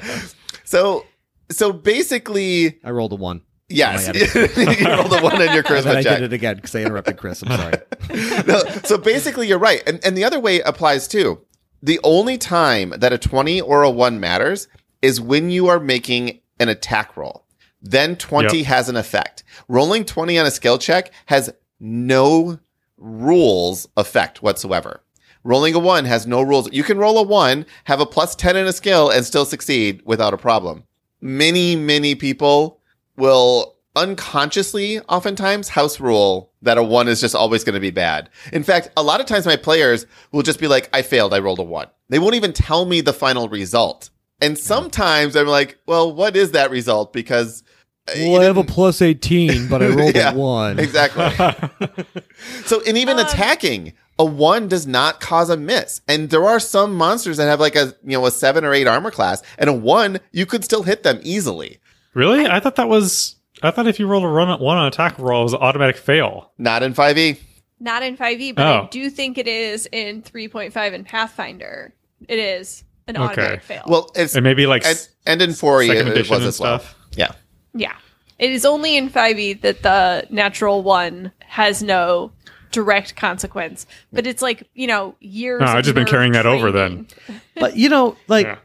So, 0.64 1.04
so 1.50 1.72
basically, 1.72 2.78
I 2.84 2.90
rolled 2.90 3.12
a 3.12 3.16
one. 3.16 3.42
yes, 3.68 4.06
you 4.34 4.86
rolled 4.88 5.12
a 5.12 5.20
one 5.20 5.42
in 5.42 5.52
your 5.52 5.64
And 5.64 5.64
then 5.64 5.64
charisma 5.64 5.96
I 5.96 6.02
check. 6.02 6.18
did 6.18 6.24
it 6.26 6.32
again 6.32 6.56
because 6.56 6.74
I 6.76 6.82
interrupted 6.82 7.16
Chris. 7.16 7.42
I'm 7.44 7.48
sorry. 7.58 8.44
no, 8.46 8.60
so 8.84 8.96
basically, 8.96 9.48
you're 9.48 9.58
right. 9.58 9.82
And, 9.86 9.98
and 10.04 10.16
the 10.16 10.22
other 10.24 10.38
way 10.38 10.60
applies 10.60 11.08
too. 11.08 11.40
The 11.82 11.98
only 12.04 12.38
time 12.38 12.90
that 12.98 13.12
a 13.12 13.18
20 13.18 13.60
or 13.62 13.82
a 13.82 13.90
1 13.90 14.20
matters 14.20 14.68
is 15.02 15.20
when 15.20 15.50
you 15.50 15.66
are 15.68 15.80
making 15.80 16.40
an 16.60 16.68
attack 16.68 17.16
roll. 17.16 17.44
Then 17.82 18.16
20 18.16 18.58
Yep. 18.58 18.66
has 18.66 18.88
an 18.88 18.96
effect. 18.96 19.42
Rolling 19.68 20.04
20 20.04 20.38
on 20.38 20.46
a 20.46 20.50
skill 20.50 20.78
check 20.78 21.12
has 21.26 21.50
no 21.78 22.58
rules 22.98 23.88
effect 23.96 24.42
whatsoever. 24.42 25.00
Rolling 25.42 25.74
a 25.74 25.78
1 25.78 26.04
has 26.04 26.26
no 26.26 26.42
rules. 26.42 26.70
You 26.70 26.82
can 26.82 26.98
roll 26.98 27.16
a 27.16 27.22
1, 27.22 27.64
have 27.84 28.00
a 28.00 28.06
plus 28.06 28.34
10 28.34 28.56
in 28.56 28.66
a 28.66 28.72
skill, 28.72 29.08
and 29.08 29.24
still 29.24 29.46
succeed 29.46 30.02
without 30.04 30.34
a 30.34 30.38
problem. 30.38 30.84
Many, 31.22 31.76
many 31.76 32.14
people 32.14 32.80
will 33.16 33.76
unconsciously 33.96 35.00
oftentimes 35.00 35.70
house 35.70 35.98
rule 35.98 36.52
that 36.62 36.78
a 36.78 36.82
one 36.82 37.08
is 37.08 37.20
just 37.20 37.34
always 37.34 37.64
going 37.64 37.74
to 37.74 37.80
be 37.80 37.90
bad. 37.90 38.28
In 38.52 38.62
fact, 38.62 38.90
a 38.96 39.02
lot 39.02 39.20
of 39.20 39.26
times 39.26 39.46
my 39.46 39.56
players 39.56 40.06
will 40.30 40.42
just 40.42 40.60
be 40.60 40.68
like, 40.68 40.88
I 40.92 41.02
failed, 41.02 41.34
I 41.34 41.38
rolled 41.38 41.58
a 41.58 41.64
one. 41.64 41.88
They 42.08 42.18
won't 42.18 42.34
even 42.34 42.52
tell 42.52 42.84
me 42.84 43.00
the 43.00 43.12
final 43.12 43.48
result. 43.48 44.10
And 44.40 44.54
mm-hmm. 44.54 44.62
sometimes 44.62 45.36
I'm 45.36 45.46
like, 45.46 45.78
well, 45.86 46.12
what 46.12 46.36
is 46.36 46.52
that 46.52 46.70
result? 46.70 47.12
Because 47.12 47.62
Uh, 48.08 48.12
well, 48.16 48.40
I 48.40 48.44
have 48.44 48.56
a 48.56 48.64
plus 48.76 49.02
18, 49.02 49.68
but 49.68 49.82
I 49.82 49.88
rolled 49.88 50.14
Yeah. 50.14 50.32
a 50.32 50.34
one. 50.36 50.78
Exactly. 50.78 51.28
so, 52.64 52.80
and 52.86 52.96
even 52.98 53.18
um, 53.18 53.26
attacking, 53.26 53.92
a 54.18 54.24
one 54.24 54.68
does 54.68 54.86
not 54.86 55.20
cause 55.20 55.50
a 55.50 55.56
miss. 55.56 56.00
And 56.08 56.30
there 56.30 56.44
are 56.44 56.60
some 56.60 56.94
monsters 56.94 57.36
that 57.36 57.46
have 57.46 57.60
like 57.60 57.76
a, 57.76 57.94
you 58.04 58.12
know, 58.18 58.26
a 58.26 58.30
seven 58.30 58.64
or 58.64 58.72
eight 58.74 58.86
armor 58.86 59.10
class 59.10 59.42
and 59.58 59.68
a 59.70 59.72
one, 59.72 60.18
you 60.32 60.46
could 60.46 60.64
still 60.64 60.82
hit 60.82 61.02
them 61.02 61.20
easily. 61.22 61.78
really? 62.14 62.46
I 62.46 62.60
thought 62.60 62.76
that 62.76 62.88
was. 62.88 63.36
I 63.62 63.70
thought 63.70 63.86
if 63.86 63.98
you 64.00 64.06
rolled 64.06 64.24
a 64.24 64.28
run 64.28 64.58
one 64.60 64.78
on 64.78 64.86
attack 64.86 65.18
roll, 65.18 65.42
it 65.42 65.44
was 65.44 65.52
an 65.52 65.60
automatic 65.60 65.96
fail. 65.98 66.52
Not 66.56 66.82
in 66.82 66.92
E. 66.92 66.94
5e. 66.94 67.38
Not 67.78 68.02
in 68.02 68.16
5e, 68.16 68.54
but 68.54 68.66
I 68.66 68.78
Oh. 68.80 68.88
do 68.90 69.10
think 69.10 69.36
it 69.36 69.46
is 69.46 69.86
in 69.92 70.22
3.5 70.22 70.94
and 70.94 71.04
Pathfinder. 71.04 71.92
It 72.26 72.38
is 72.38 72.84
an 73.06 73.16
Okay. 73.16 73.24
automatic 73.24 73.62
fail. 73.62 73.82
Well, 73.86 74.10
it's 74.14 74.34
And 74.34 74.44
maybe 74.44 74.66
like 74.66 74.84
and, 74.86 74.92
s- 74.92 75.08
and 75.26 75.42
in 75.42 75.50
4e 75.50 75.90
it, 75.90 76.06
it 76.08 76.28
was 76.30 76.38
and 76.38 76.44
as 76.48 76.58
well. 76.60 76.78
stuff. 76.78 76.94
Yeah. 77.16 77.32
Yeah. 77.74 77.96
It 78.38 78.50
is 78.50 78.64
only 78.64 78.96
in 78.96 79.10
5e 79.10 79.60
that 79.60 79.82
the 79.82 80.26
natural 80.30 80.82
one 80.82 81.30
has 81.40 81.82
no 81.82 82.32
direct 82.72 83.16
consequence. 83.16 83.86
But 84.12 84.26
it's 84.26 84.40
like, 84.40 84.68
you 84.74 84.86
know, 84.86 85.14
years 85.20 85.60
No, 85.60 85.66
I've 85.66 85.84
just 85.84 85.94
been 85.94 86.04
nerd 86.06 86.10
carrying 86.10 86.32
that 86.32 86.46
over 86.46 86.70
then. 86.72 87.06
But 87.56 87.76
you 87.76 87.88
know, 87.88 88.16
like 88.28 88.46
Yeah. 88.46 88.58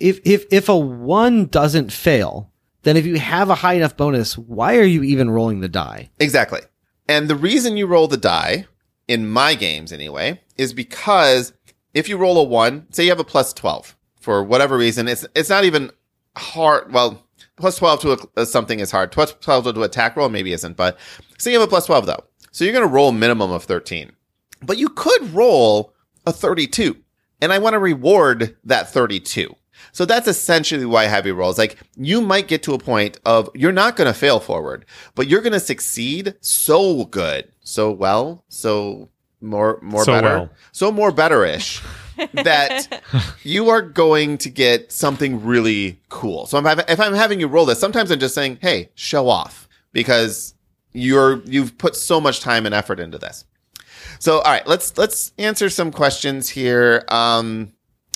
if 0.00 0.20
if 0.24 0.46
if 0.50 0.68
a 0.70 0.76
one 0.76 1.46
doesn't 1.46 1.92
fail, 1.92 2.50
then 2.84 2.96
if 2.96 3.04
you 3.04 3.16
have 3.18 3.50
a 3.50 3.54
high 3.56 3.74
enough 3.74 3.96
bonus, 3.96 4.38
why 4.38 4.76
are 4.78 4.84
you 4.84 5.02
even 5.02 5.28
rolling 5.30 5.60
the 5.60 5.68
die? 5.68 6.08
Exactly. 6.18 6.60
And 7.08 7.28
the 7.28 7.36
reason 7.36 7.76
you 7.76 7.86
roll 7.86 8.08
the 8.08 8.16
die, 8.16 8.66
in 9.08 9.28
my 9.28 9.54
games 9.54 9.92
anyway, 9.92 10.40
is 10.56 10.72
because 10.72 11.52
if 11.94 12.08
you 12.08 12.16
roll 12.16 12.38
a 12.38 12.42
one, 12.42 12.86
say 12.92 13.04
you 13.04 13.10
have 13.10 13.20
a 13.20 13.24
plus 13.24 13.52
12 13.52 13.96
for 14.20 14.42
whatever 14.42 14.76
reason, 14.76 15.06
it's, 15.08 15.26
it's 15.34 15.48
not 15.48 15.64
even 15.64 15.90
hard. 16.36 16.92
Well, 16.92 17.25
plus 17.56 17.76
12 17.76 18.00
to 18.00 18.28
a, 18.36 18.46
something 18.46 18.80
is 18.80 18.90
hard. 18.90 19.12
Plus 19.12 19.32
12 19.40 19.74
to 19.74 19.82
attack 19.82 20.16
roll 20.16 20.28
maybe 20.28 20.52
isn't, 20.52 20.76
but 20.76 20.98
say 21.38 21.52
you 21.52 21.58
have 21.58 21.66
a 21.66 21.70
plus 21.70 21.86
12 21.86 22.06
though. 22.06 22.24
So 22.52 22.64
you're 22.64 22.72
going 22.72 22.86
to 22.86 22.92
roll 22.92 23.10
a 23.10 23.12
minimum 23.12 23.50
of 23.50 23.64
13, 23.64 24.12
but 24.62 24.78
you 24.78 24.88
could 24.88 25.34
roll 25.34 25.92
a 26.26 26.32
32 26.32 26.96
and 27.40 27.52
I 27.52 27.58
want 27.58 27.74
to 27.74 27.78
reward 27.78 28.56
that 28.64 28.88
32. 28.90 29.54
So 29.92 30.04
that's 30.04 30.26
essentially 30.26 30.86
why 30.86 31.04
heavy 31.04 31.32
rolls. 31.32 31.58
Like 31.58 31.78
you 31.96 32.20
might 32.20 32.48
get 32.48 32.62
to 32.64 32.74
a 32.74 32.78
point 32.78 33.20
of 33.24 33.50
you're 33.54 33.72
not 33.72 33.96
going 33.96 34.06
to 34.06 34.18
fail 34.18 34.40
forward, 34.40 34.86
but 35.14 35.28
you're 35.28 35.42
going 35.42 35.52
to 35.52 35.60
succeed 35.60 36.34
so 36.40 37.04
good, 37.06 37.50
so 37.60 37.90
well, 37.90 38.44
so 38.48 39.10
more 39.40 39.78
more 39.82 40.04
So 40.04 40.12
better, 40.12 40.38
well. 40.38 40.50
so 40.72 40.90
more 40.90 41.12
betterish 41.12 41.82
that 42.34 43.02
you 43.42 43.68
are 43.68 43.82
going 43.82 44.38
to 44.38 44.50
get 44.50 44.92
something 44.92 45.44
really 45.44 46.00
cool. 46.08 46.46
So 46.46 46.58
I'm 46.58 46.80
if 46.80 47.00
I'm 47.00 47.14
having 47.14 47.40
you 47.40 47.48
roll 47.48 47.66
this, 47.66 47.78
sometimes 47.78 48.10
I'm 48.10 48.18
just 48.18 48.34
saying, 48.34 48.58
"Hey, 48.60 48.90
show 48.94 49.28
off," 49.28 49.68
because 49.92 50.54
you're 50.92 51.42
you've 51.44 51.76
put 51.78 51.94
so 51.94 52.20
much 52.20 52.40
time 52.40 52.66
and 52.66 52.74
effort 52.74 52.98
into 52.98 53.18
this. 53.18 53.44
So, 54.18 54.38
all 54.38 54.52
right, 54.52 54.66
let's 54.66 54.96
let's 54.96 55.32
answer 55.38 55.68
some 55.68 55.92
questions 55.92 56.48
here. 56.48 57.04
Um, 57.08 57.72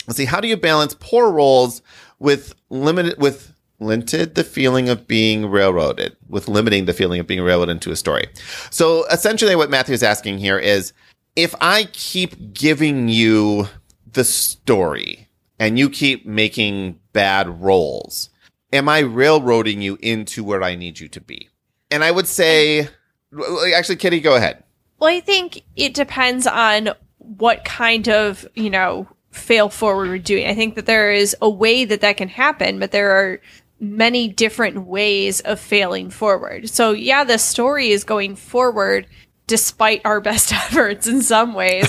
let's 0.07 0.17
see. 0.17 0.25
How 0.25 0.41
do 0.41 0.49
you 0.49 0.57
balance 0.57 0.97
poor 0.99 1.31
rolls 1.31 1.83
with 2.19 2.55
limited 2.71 3.19
with 3.19 3.55
limited 3.79 4.35
the 4.35 4.45
feeling 4.45 4.89
of 4.89 5.07
being 5.07 5.47
railroaded 5.47 6.17
with 6.29 6.49
limiting 6.49 6.85
the 6.85 6.93
feeling 6.93 7.19
of 7.19 7.27
being 7.27 7.43
railroaded 7.43 7.73
into 7.73 7.91
a 7.91 7.97
story? 7.97 8.29
So, 8.71 9.07
essentially, 9.09 9.57
what 9.57 9.71
Matthew 9.71 9.95
is 9.95 10.03
asking 10.03 10.39
here 10.39 10.59
is 10.59 10.93
if 11.37 11.55
I 11.61 11.85
keep 11.93 12.53
giving 12.55 13.09
you 13.09 13.69
the 14.13 14.25
story 14.25 15.29
and 15.59 15.79
you 15.79 15.91
keep 15.91 16.27
making 16.27 16.99
bad 17.13 17.61
rolls, 17.61 18.31
am 18.73 18.89
I 18.89 19.01
railroading 19.01 19.83
you 19.83 19.99
into 20.01 20.43
where 20.43 20.63
I 20.63 20.75
need 20.75 21.01
you 21.01 21.09
to 21.09 21.21
be? 21.21 21.49
And 21.91 22.05
I 22.05 22.11
would 22.11 22.27
say, 22.27 22.89
actually, 23.75 23.97
Kitty, 23.97 24.21
go 24.21 24.37
ahead. 24.37 24.63
Well, 24.99 25.15
I 25.15 25.21
think 25.21 25.63
it 25.77 25.95
depends 25.95 26.47
on 26.47 26.91
what 27.19 27.65
kind 27.65 28.09
of, 28.09 28.47
you 28.55 28.71
know, 28.71 29.09
fail 29.31 29.69
forward 29.69 30.09
we're 30.09 30.19
doing. 30.19 30.47
I 30.47 30.55
think 30.55 30.75
that 30.75 30.87
there 30.87 31.13
is 31.13 31.37
a 31.41 31.49
way 31.49 31.85
that 31.85 32.01
that 32.01 32.17
can 32.17 32.29
happen, 32.29 32.79
but 32.79 32.91
there 32.91 33.11
are 33.11 33.41
many 33.81 34.29
different 34.29 34.87
ways 34.87 35.41
of 35.41 35.59
failing 35.59 36.11
forward. 36.11 36.69
So, 36.69 36.93
yeah, 36.93 37.25
the 37.25 37.39
story 37.39 37.91
is 37.91 38.05
going 38.05 38.37
forward 38.37 39.07
despite 39.47 40.03
our 40.05 40.21
best 40.21 40.53
efforts 40.53 41.07
in 41.07 41.23
some 41.23 41.55
ways. 41.55 41.89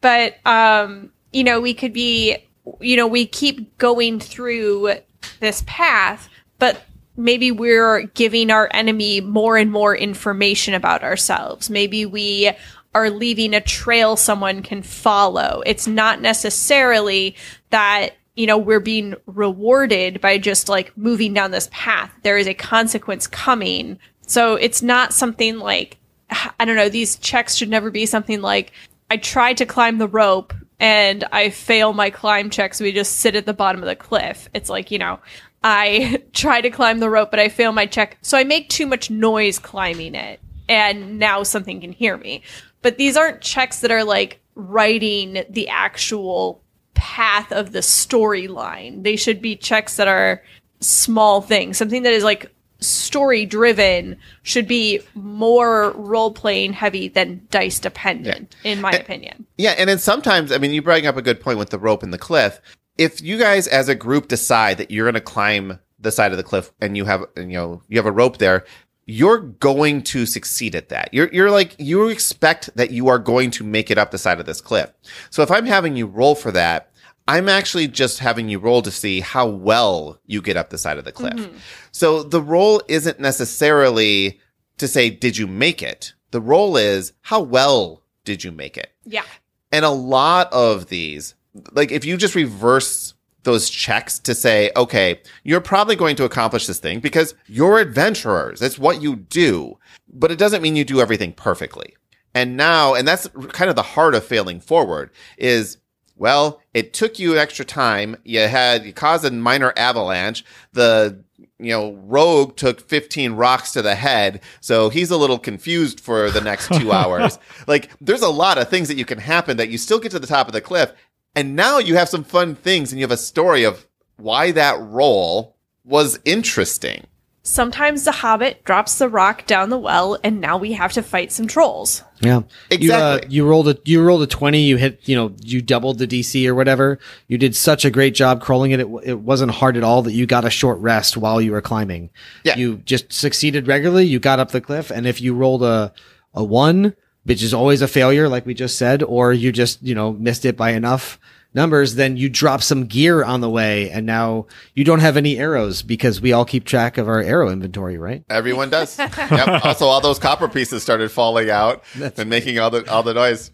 but, 0.00 0.36
um, 0.46 1.10
you 1.32 1.44
know, 1.44 1.60
we 1.60 1.74
could 1.74 1.92
be, 1.92 2.36
you 2.80 2.96
know, 2.96 3.06
we 3.06 3.26
keep 3.26 3.76
going 3.78 4.20
through 4.20 4.94
this 5.40 5.62
path, 5.66 6.28
but 6.58 6.82
maybe 7.16 7.50
we're 7.50 8.02
giving 8.14 8.50
our 8.50 8.68
enemy 8.72 9.20
more 9.20 9.56
and 9.56 9.70
more 9.70 9.96
information 9.96 10.74
about 10.74 11.02
ourselves. 11.02 11.70
Maybe 11.70 12.06
we 12.06 12.50
are 12.94 13.10
leaving 13.10 13.54
a 13.54 13.60
trail 13.60 14.16
someone 14.16 14.62
can 14.62 14.82
follow. 14.82 15.62
It's 15.64 15.86
not 15.86 16.20
necessarily 16.20 17.36
that, 17.70 18.10
you 18.36 18.46
know, 18.46 18.58
we're 18.58 18.80
being 18.80 19.14
rewarded 19.26 20.20
by 20.20 20.38
just 20.38 20.68
like 20.68 20.96
moving 20.96 21.32
down 21.32 21.50
this 21.50 21.68
path. 21.72 22.10
There 22.22 22.38
is 22.38 22.46
a 22.46 22.54
consequence 22.54 23.26
coming. 23.26 23.98
So 24.26 24.56
it's 24.56 24.82
not 24.82 25.14
something 25.14 25.58
like, 25.58 25.98
I 26.60 26.64
don't 26.64 26.76
know, 26.76 26.88
these 26.88 27.16
checks 27.16 27.54
should 27.54 27.70
never 27.70 27.90
be 27.90 28.06
something 28.06 28.42
like, 28.42 28.72
I 29.10 29.16
tried 29.18 29.58
to 29.58 29.66
climb 29.66 29.98
the 29.98 30.08
rope 30.08 30.54
and 30.82 31.22
I 31.30 31.50
fail 31.50 31.92
my 31.92 32.10
climb 32.10 32.50
check, 32.50 32.74
so 32.74 32.84
we 32.84 32.90
just 32.90 33.18
sit 33.18 33.36
at 33.36 33.46
the 33.46 33.54
bottom 33.54 33.82
of 33.82 33.88
the 33.88 33.94
cliff. 33.94 34.48
It's 34.52 34.68
like, 34.68 34.90
you 34.90 34.98
know, 34.98 35.20
I 35.62 36.24
try 36.32 36.60
to 36.60 36.70
climb 36.70 36.98
the 36.98 37.08
rope, 37.08 37.30
but 37.30 37.38
I 37.38 37.48
fail 37.48 37.70
my 37.70 37.86
check. 37.86 38.18
So 38.20 38.36
I 38.36 38.42
make 38.42 38.68
too 38.68 38.86
much 38.86 39.08
noise 39.08 39.60
climbing 39.60 40.16
it, 40.16 40.40
and 40.68 41.20
now 41.20 41.44
something 41.44 41.80
can 41.80 41.92
hear 41.92 42.16
me. 42.16 42.42
But 42.82 42.98
these 42.98 43.16
aren't 43.16 43.40
checks 43.40 43.78
that 43.80 43.92
are 43.92 44.02
like 44.02 44.40
writing 44.56 45.44
the 45.48 45.68
actual 45.68 46.60
path 46.94 47.52
of 47.52 47.70
the 47.70 47.78
storyline. 47.78 49.04
They 49.04 49.14
should 49.14 49.40
be 49.40 49.54
checks 49.54 49.96
that 49.96 50.08
are 50.08 50.42
small 50.80 51.40
things, 51.40 51.78
something 51.78 52.02
that 52.02 52.12
is 52.12 52.24
like 52.24 52.52
story 52.82 53.46
driven 53.46 54.16
should 54.42 54.66
be 54.66 55.00
more 55.14 55.92
role 55.92 56.32
playing 56.32 56.72
heavy 56.72 57.08
than 57.08 57.46
dice 57.50 57.78
dependent, 57.78 58.54
in 58.64 58.80
my 58.80 58.92
opinion. 58.92 59.46
Yeah, 59.56 59.74
and 59.78 59.88
then 59.88 59.98
sometimes, 59.98 60.52
I 60.52 60.58
mean, 60.58 60.72
you 60.72 60.82
bring 60.82 61.06
up 61.06 61.16
a 61.16 61.22
good 61.22 61.40
point 61.40 61.58
with 61.58 61.70
the 61.70 61.78
rope 61.78 62.02
and 62.02 62.12
the 62.12 62.18
cliff. 62.18 62.60
If 62.98 63.22
you 63.22 63.38
guys 63.38 63.66
as 63.66 63.88
a 63.88 63.94
group 63.94 64.28
decide 64.28 64.78
that 64.78 64.90
you're 64.90 65.06
going 65.06 65.14
to 65.14 65.20
climb 65.20 65.78
the 65.98 66.12
side 66.12 66.32
of 66.32 66.36
the 66.36 66.44
cliff 66.44 66.70
and 66.80 66.96
you 66.96 67.04
have, 67.04 67.24
you 67.36 67.46
know, 67.46 67.82
you 67.88 67.98
have 67.98 68.06
a 68.06 68.12
rope 68.12 68.38
there, 68.38 68.64
you're 69.06 69.38
going 69.38 70.02
to 70.02 70.26
succeed 70.26 70.74
at 70.74 70.90
that. 70.90 71.08
You're, 71.12 71.32
you're 71.32 71.50
like, 71.50 71.74
you 71.78 72.08
expect 72.08 72.70
that 72.76 72.90
you 72.90 73.08
are 73.08 73.18
going 73.18 73.50
to 73.52 73.64
make 73.64 73.90
it 73.90 73.98
up 73.98 74.10
the 74.10 74.18
side 74.18 74.38
of 74.38 74.46
this 74.46 74.60
cliff. 74.60 74.92
So 75.30 75.42
if 75.42 75.50
I'm 75.50 75.66
having 75.66 75.96
you 75.96 76.06
roll 76.06 76.34
for 76.34 76.52
that, 76.52 76.91
I'm 77.28 77.48
actually 77.48 77.88
just 77.88 78.18
having 78.18 78.48
you 78.48 78.58
roll 78.58 78.82
to 78.82 78.90
see 78.90 79.20
how 79.20 79.46
well 79.46 80.18
you 80.26 80.42
get 80.42 80.56
up 80.56 80.70
the 80.70 80.78
side 80.78 80.98
of 80.98 81.04
the 81.04 81.12
cliff. 81.12 81.34
Mm-hmm. 81.34 81.56
So 81.92 82.22
the 82.22 82.42
roll 82.42 82.82
isn't 82.88 83.20
necessarily 83.20 84.40
to 84.78 84.88
say, 84.88 85.10
did 85.10 85.36
you 85.36 85.46
make 85.46 85.82
it? 85.82 86.14
The 86.32 86.40
roll 86.40 86.76
is, 86.76 87.12
how 87.20 87.40
well 87.40 88.02
did 88.24 88.42
you 88.42 88.50
make 88.50 88.76
it? 88.76 88.90
Yeah. 89.04 89.24
And 89.70 89.84
a 89.84 89.90
lot 89.90 90.52
of 90.52 90.88
these, 90.88 91.34
like 91.72 91.92
if 91.92 92.04
you 92.04 92.16
just 92.16 92.34
reverse 92.34 93.14
those 93.44 93.70
checks 93.70 94.18
to 94.20 94.34
say, 94.34 94.70
okay, 94.76 95.20
you're 95.42 95.60
probably 95.60 95.96
going 95.96 96.16
to 96.16 96.24
accomplish 96.24 96.66
this 96.66 96.78
thing 96.78 97.00
because 97.00 97.34
you're 97.46 97.78
adventurers. 97.78 98.62
It's 98.62 98.78
what 98.78 99.02
you 99.02 99.16
do, 99.16 99.78
but 100.12 100.30
it 100.30 100.38
doesn't 100.38 100.62
mean 100.62 100.76
you 100.76 100.84
do 100.84 101.00
everything 101.00 101.32
perfectly. 101.32 101.94
And 102.34 102.56
now, 102.56 102.94
and 102.94 103.06
that's 103.06 103.28
kind 103.50 103.68
of 103.68 103.76
the 103.76 103.82
heart 103.82 104.14
of 104.14 104.24
failing 104.24 104.60
forward 104.60 105.10
is, 105.36 105.78
well, 106.22 106.60
it 106.72 106.92
took 106.92 107.18
you 107.18 107.36
extra 107.36 107.64
time. 107.64 108.16
You 108.22 108.46
had, 108.46 108.86
you 108.86 108.92
caused 108.92 109.24
a 109.24 109.30
minor 109.32 109.72
avalanche. 109.76 110.44
The, 110.72 111.24
you 111.58 111.72
know, 111.72 111.94
rogue 111.94 112.54
took 112.54 112.80
15 112.80 113.32
rocks 113.32 113.72
to 113.72 113.82
the 113.82 113.96
head. 113.96 114.40
So 114.60 114.88
he's 114.88 115.10
a 115.10 115.16
little 115.16 115.40
confused 115.40 115.98
for 115.98 116.30
the 116.30 116.40
next 116.40 116.72
two 116.74 116.92
hours. 117.00 117.40
Like 117.66 117.90
there's 118.00 118.22
a 118.22 118.28
lot 118.28 118.56
of 118.56 118.68
things 118.68 118.86
that 118.86 118.96
you 118.96 119.04
can 119.04 119.18
happen 119.18 119.56
that 119.56 119.68
you 119.68 119.78
still 119.78 119.98
get 119.98 120.12
to 120.12 120.20
the 120.20 120.28
top 120.28 120.46
of 120.46 120.52
the 120.52 120.60
cliff. 120.60 120.92
And 121.34 121.56
now 121.56 121.78
you 121.78 121.96
have 121.96 122.08
some 122.08 122.22
fun 122.22 122.54
things 122.54 122.92
and 122.92 123.00
you 123.00 123.02
have 123.02 123.10
a 123.10 123.16
story 123.16 123.64
of 123.64 123.88
why 124.16 124.52
that 124.52 124.80
roll 124.80 125.56
was 125.82 126.20
interesting. 126.24 127.04
Sometimes 127.44 128.04
the 128.04 128.12
hobbit 128.12 128.64
drops 128.64 128.98
the 128.98 129.08
rock 129.08 129.46
down 129.46 129.68
the 129.68 129.78
well, 129.78 130.16
and 130.22 130.40
now 130.40 130.56
we 130.56 130.72
have 130.74 130.92
to 130.92 131.02
fight 131.02 131.32
some 131.32 131.48
trolls. 131.48 132.04
Yeah, 132.20 132.28
You, 132.70 132.92
uh, 132.92 133.16
Exactly. 133.18 133.34
you 133.34 133.44
rolled 133.48 133.68
a 133.68 133.76
you 133.84 134.00
rolled 134.00 134.22
a 134.22 134.28
twenty. 134.28 134.62
You 134.62 134.76
hit 134.76 135.00
you 135.08 135.16
know 135.16 135.34
you 135.42 135.60
doubled 135.60 135.98
the 135.98 136.06
DC 136.06 136.46
or 136.46 136.54
whatever. 136.54 137.00
You 137.26 137.38
did 137.38 137.56
such 137.56 137.84
a 137.84 137.90
great 137.90 138.14
job 138.14 138.40
crawling 138.40 138.70
it. 138.70 138.78
It, 138.78 138.88
it 139.04 139.18
wasn't 139.18 139.50
hard 139.50 139.76
at 139.76 139.82
all 139.82 140.02
that 140.02 140.12
you 140.12 140.24
got 140.24 140.44
a 140.44 140.50
short 140.50 140.78
rest 140.78 141.16
while 141.16 141.40
you 141.40 141.50
were 141.50 141.60
climbing. 141.60 142.10
Yeah. 142.44 142.56
you 142.56 142.76
just 142.76 143.12
succeeded 143.12 143.66
regularly. 143.66 144.06
You 144.06 144.20
got 144.20 144.38
up 144.38 144.52
the 144.52 144.60
cliff, 144.60 144.92
and 144.92 145.04
if 145.04 145.20
you 145.20 145.34
rolled 145.34 145.64
a 145.64 145.92
a 146.34 146.44
one, 146.44 146.94
which 147.24 147.42
is 147.42 147.52
always 147.52 147.82
a 147.82 147.88
failure, 147.88 148.28
like 148.28 148.46
we 148.46 148.54
just 148.54 148.78
said, 148.78 149.02
or 149.02 149.32
you 149.32 149.50
just 149.50 149.82
you 149.82 149.96
know 149.96 150.12
missed 150.12 150.44
it 150.44 150.56
by 150.56 150.70
enough 150.70 151.18
numbers, 151.54 151.94
then 151.94 152.16
you 152.16 152.28
drop 152.28 152.62
some 152.62 152.86
gear 152.86 153.24
on 153.24 153.40
the 153.40 153.50
way, 153.50 153.90
and 153.90 154.06
now 154.06 154.46
you 154.74 154.84
don't 154.84 155.00
have 155.00 155.16
any 155.16 155.38
arrows 155.38 155.82
because 155.82 156.20
we 156.20 156.32
all 156.32 156.44
keep 156.44 156.64
track 156.64 156.98
of 156.98 157.08
our 157.08 157.20
arrow 157.20 157.50
inventory, 157.50 157.98
right? 157.98 158.24
Everyone 158.30 158.70
does. 158.70 158.98
yep. 158.98 159.64
Also, 159.64 159.86
all 159.86 160.00
those 160.00 160.18
copper 160.18 160.48
pieces 160.48 160.82
started 160.82 161.10
falling 161.10 161.50
out 161.50 161.84
and 162.16 162.28
making 162.28 162.58
all 162.58 162.70
the 162.70 162.90
all 162.90 163.02
the 163.02 163.14
noise. 163.14 163.50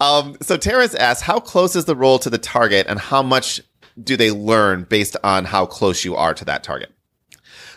Um, 0.00 0.36
so 0.40 0.56
Terrence 0.56 0.94
asks, 0.94 1.22
how 1.22 1.40
close 1.40 1.74
is 1.76 1.84
the 1.84 1.96
roll 1.96 2.18
to 2.20 2.30
the 2.30 2.38
target, 2.38 2.86
and 2.88 2.98
how 2.98 3.22
much 3.22 3.60
do 4.02 4.16
they 4.16 4.30
learn 4.30 4.84
based 4.84 5.16
on 5.22 5.44
how 5.44 5.66
close 5.66 6.04
you 6.04 6.16
are 6.16 6.34
to 6.34 6.44
that 6.44 6.64
target? 6.64 6.92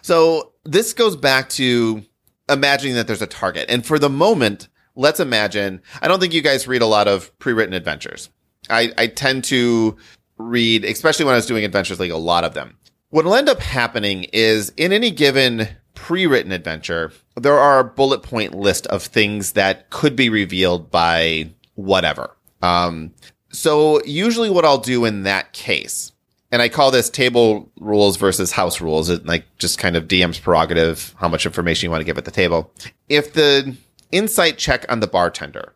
So 0.01 0.53
this 0.63 0.93
goes 0.93 1.15
back 1.15 1.49
to 1.49 2.03
imagining 2.49 2.95
that 2.95 3.07
there's 3.07 3.22
a 3.22 3.28
target, 3.28 3.65
and 3.70 3.86
for 3.86 3.99
the 3.99 4.09
moment, 4.09 4.70
let's 4.95 5.20
imagine. 5.20 5.82
I 6.01 6.07
don't 6.07 6.20
think 6.20 6.34
you 6.34 6.41
guys 6.41 6.68
read 6.68 6.82
a 6.82 6.88
lot 6.88 7.07
of 7.07 7.38
pre-written 7.39 7.74
adventures. 7.74 8.30
I, 8.70 8.93
I 8.97 9.07
tend 9.07 9.43
to 9.45 9.97
read, 10.38 10.86
especially 10.86 11.26
when 11.26 11.34
I 11.34 11.38
was 11.38 11.45
doing 11.45 11.65
Adventures 11.65 11.99
League, 11.99 12.11
a 12.11 12.18
lot 12.18 12.43
of 12.43 12.53
them. 12.53 12.78
What 13.09 13.26
will 13.26 13.36
end 13.36 13.49
up 13.49 13.59
happening 13.59 14.26
is 14.34 14.74
in 14.78 14.91
any 14.91 15.11
given 15.11 15.70
pre-written 15.93 16.51
adventure, 16.51 17.11
there 17.36 17.57
are 17.57 17.80
a 17.80 17.84
bullet 17.84 18.22
point 18.22 18.53
list 18.53 18.86
of 18.88 19.03
things 19.03 19.53
that 19.53 19.89
could 19.89 20.15
be 20.15 20.30
revealed 20.30 20.91
by 20.91 21.49
whatever. 21.76 22.36
Um, 22.61 23.13
so 23.49 24.03
usually 24.03 24.49
what 24.49 24.65
I'll 24.65 24.78
do 24.78 25.05
in 25.05 25.24
that 25.24 25.53
case, 25.53 26.11
and 26.51 26.61
I 26.61 26.70
call 26.70 26.91
this 26.91 27.09
table 27.09 27.72
rules 27.80 28.18
versus 28.18 28.51
house 28.51 28.80
rules, 28.80 29.09
like 29.26 29.45
just 29.57 29.80
kind 29.80 29.95
of 29.95 30.07
DM's 30.07 30.39
prerogative, 30.39 31.15
how 31.18 31.28
much 31.28 31.45
information 31.45 31.88
you 31.88 31.91
want 31.91 32.01
to 32.01 32.05
give 32.05 32.18
at 32.18 32.26
the 32.26 32.32
table. 32.32 32.72
If 33.09 33.34
the 33.34 33.76
insight 34.11 34.57
check 34.57 34.86
on 34.89 34.99
the 34.99 35.07
bartender 35.07 35.74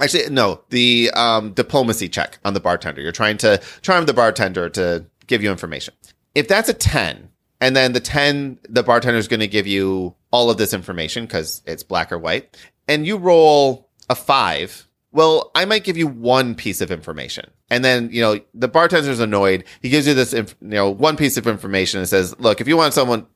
Actually, 0.00 0.30
no, 0.30 0.60
the 0.70 1.10
um, 1.14 1.52
diplomacy 1.52 2.08
check 2.08 2.38
on 2.44 2.54
the 2.54 2.60
bartender. 2.60 3.00
You're 3.00 3.12
trying 3.12 3.36
to 3.38 3.62
charm 3.82 4.06
the 4.06 4.14
bartender 4.14 4.68
to 4.70 5.06
give 5.26 5.42
you 5.42 5.50
information. 5.50 5.94
If 6.34 6.48
that's 6.48 6.68
a 6.68 6.74
10, 6.74 7.30
and 7.60 7.76
then 7.76 7.92
the 7.92 8.00
10, 8.00 8.58
the 8.68 8.82
bartender 8.82 9.18
is 9.18 9.28
going 9.28 9.40
to 9.40 9.46
give 9.46 9.66
you 9.66 10.14
all 10.32 10.50
of 10.50 10.58
this 10.58 10.74
information 10.74 11.24
because 11.24 11.62
it's 11.64 11.84
black 11.84 12.10
or 12.10 12.18
white, 12.18 12.56
and 12.88 13.06
you 13.06 13.16
roll 13.16 13.88
a 14.10 14.14
five, 14.14 14.88
well, 15.12 15.52
I 15.54 15.64
might 15.64 15.84
give 15.84 15.96
you 15.96 16.08
one 16.08 16.56
piece 16.56 16.80
of 16.80 16.90
information. 16.90 17.50
And 17.70 17.84
then, 17.84 18.10
you 18.12 18.20
know, 18.20 18.40
the 18.52 18.68
bartender's 18.68 19.20
annoyed. 19.20 19.64
He 19.80 19.88
gives 19.88 20.06
you 20.08 20.14
this, 20.14 20.32
you 20.32 20.46
know, 20.60 20.90
one 20.90 21.16
piece 21.16 21.36
of 21.36 21.46
information 21.46 22.00
and 22.00 22.08
says, 22.08 22.34
look, 22.40 22.60
if 22.60 22.66
you 22.66 22.76
want 22.76 22.94
someone 22.94 23.26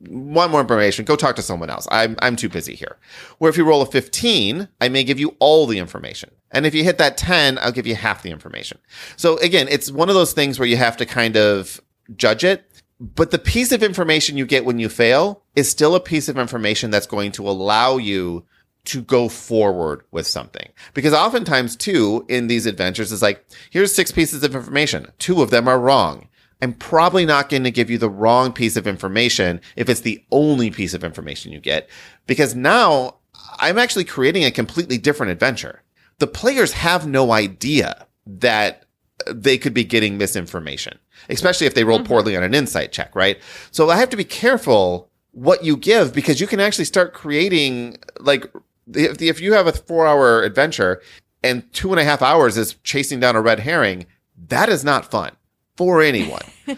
want 0.00 0.50
more 0.50 0.60
information, 0.60 1.04
go 1.04 1.16
talk 1.16 1.36
to 1.36 1.42
someone 1.42 1.70
else. 1.70 1.86
I'm, 1.90 2.16
I'm 2.20 2.36
too 2.36 2.48
busy 2.48 2.74
here. 2.74 2.96
Where 3.38 3.48
if 3.48 3.56
you 3.56 3.64
roll 3.64 3.82
a 3.82 3.86
15, 3.86 4.68
I 4.80 4.88
may 4.88 5.04
give 5.04 5.18
you 5.18 5.36
all 5.38 5.66
the 5.66 5.78
information. 5.78 6.30
And 6.50 6.66
if 6.66 6.74
you 6.74 6.84
hit 6.84 6.98
that 6.98 7.16
10, 7.16 7.58
I'll 7.58 7.72
give 7.72 7.86
you 7.86 7.94
half 7.94 8.22
the 8.22 8.30
information. 8.30 8.78
So 9.16 9.38
again, 9.38 9.68
it's 9.70 9.90
one 9.90 10.08
of 10.08 10.14
those 10.14 10.32
things 10.32 10.58
where 10.58 10.68
you 10.68 10.76
have 10.76 10.96
to 10.98 11.06
kind 11.06 11.36
of 11.36 11.80
judge 12.14 12.44
it. 12.44 12.64
But 12.98 13.30
the 13.30 13.38
piece 13.38 13.72
of 13.72 13.82
information 13.82 14.38
you 14.38 14.46
get 14.46 14.64
when 14.64 14.78
you 14.78 14.88
fail 14.88 15.42
is 15.54 15.68
still 15.68 15.94
a 15.94 16.00
piece 16.00 16.28
of 16.28 16.38
information 16.38 16.90
that's 16.90 17.06
going 17.06 17.32
to 17.32 17.48
allow 17.48 17.98
you 17.98 18.44
to 18.86 19.02
go 19.02 19.28
forward 19.28 20.02
with 20.12 20.26
something. 20.26 20.68
Because 20.94 21.12
oftentimes 21.12 21.76
too, 21.76 22.24
in 22.28 22.46
these 22.46 22.66
adventures, 22.66 23.12
it's 23.12 23.22
like, 23.22 23.44
here's 23.70 23.94
six 23.94 24.12
pieces 24.12 24.42
of 24.42 24.54
information. 24.54 25.08
Two 25.18 25.42
of 25.42 25.50
them 25.50 25.68
are 25.68 25.78
wrong. 25.78 26.28
I'm 26.62 26.72
probably 26.72 27.26
not 27.26 27.48
going 27.48 27.64
to 27.64 27.70
give 27.70 27.90
you 27.90 27.98
the 27.98 28.08
wrong 28.08 28.52
piece 28.52 28.76
of 28.76 28.86
information 28.86 29.60
if 29.76 29.88
it's 29.88 30.00
the 30.00 30.24
only 30.30 30.70
piece 30.70 30.94
of 30.94 31.04
information 31.04 31.52
you 31.52 31.60
get, 31.60 31.88
because 32.26 32.54
now 32.54 33.16
I'm 33.58 33.78
actually 33.78 34.04
creating 34.04 34.44
a 34.44 34.50
completely 34.50 34.98
different 34.98 35.32
adventure. 35.32 35.82
The 36.18 36.26
players 36.26 36.72
have 36.72 37.06
no 37.06 37.32
idea 37.32 38.06
that 38.26 38.84
they 39.26 39.58
could 39.58 39.74
be 39.74 39.84
getting 39.84 40.16
misinformation, 40.16 40.98
especially 41.28 41.66
if 41.66 41.74
they 41.74 41.84
roll 41.84 41.98
mm-hmm. 41.98 42.06
poorly 42.06 42.36
on 42.36 42.42
an 42.42 42.54
insight 42.54 42.92
check, 42.92 43.14
right? 43.14 43.38
So 43.70 43.90
I 43.90 43.96
have 43.96 44.10
to 44.10 44.16
be 44.16 44.24
careful 44.24 45.10
what 45.32 45.62
you 45.62 45.76
give 45.76 46.14
because 46.14 46.40
you 46.40 46.46
can 46.46 46.60
actually 46.60 46.86
start 46.86 47.12
creating 47.12 47.98
like 48.20 48.50
if, 48.94 49.20
if 49.20 49.40
you 49.40 49.52
have 49.52 49.66
a 49.66 49.72
four 49.72 50.06
hour 50.06 50.42
adventure 50.42 51.02
and 51.42 51.70
two 51.74 51.90
and 51.90 52.00
a 52.00 52.04
half 52.04 52.22
hours 52.22 52.56
is 52.56 52.76
chasing 52.82 53.20
down 53.20 53.36
a 53.36 53.42
red 53.42 53.60
herring, 53.60 54.06
that 54.48 54.70
is 54.70 54.84
not 54.84 55.10
fun 55.10 55.32
for 55.76 56.02
anyone. 56.02 56.42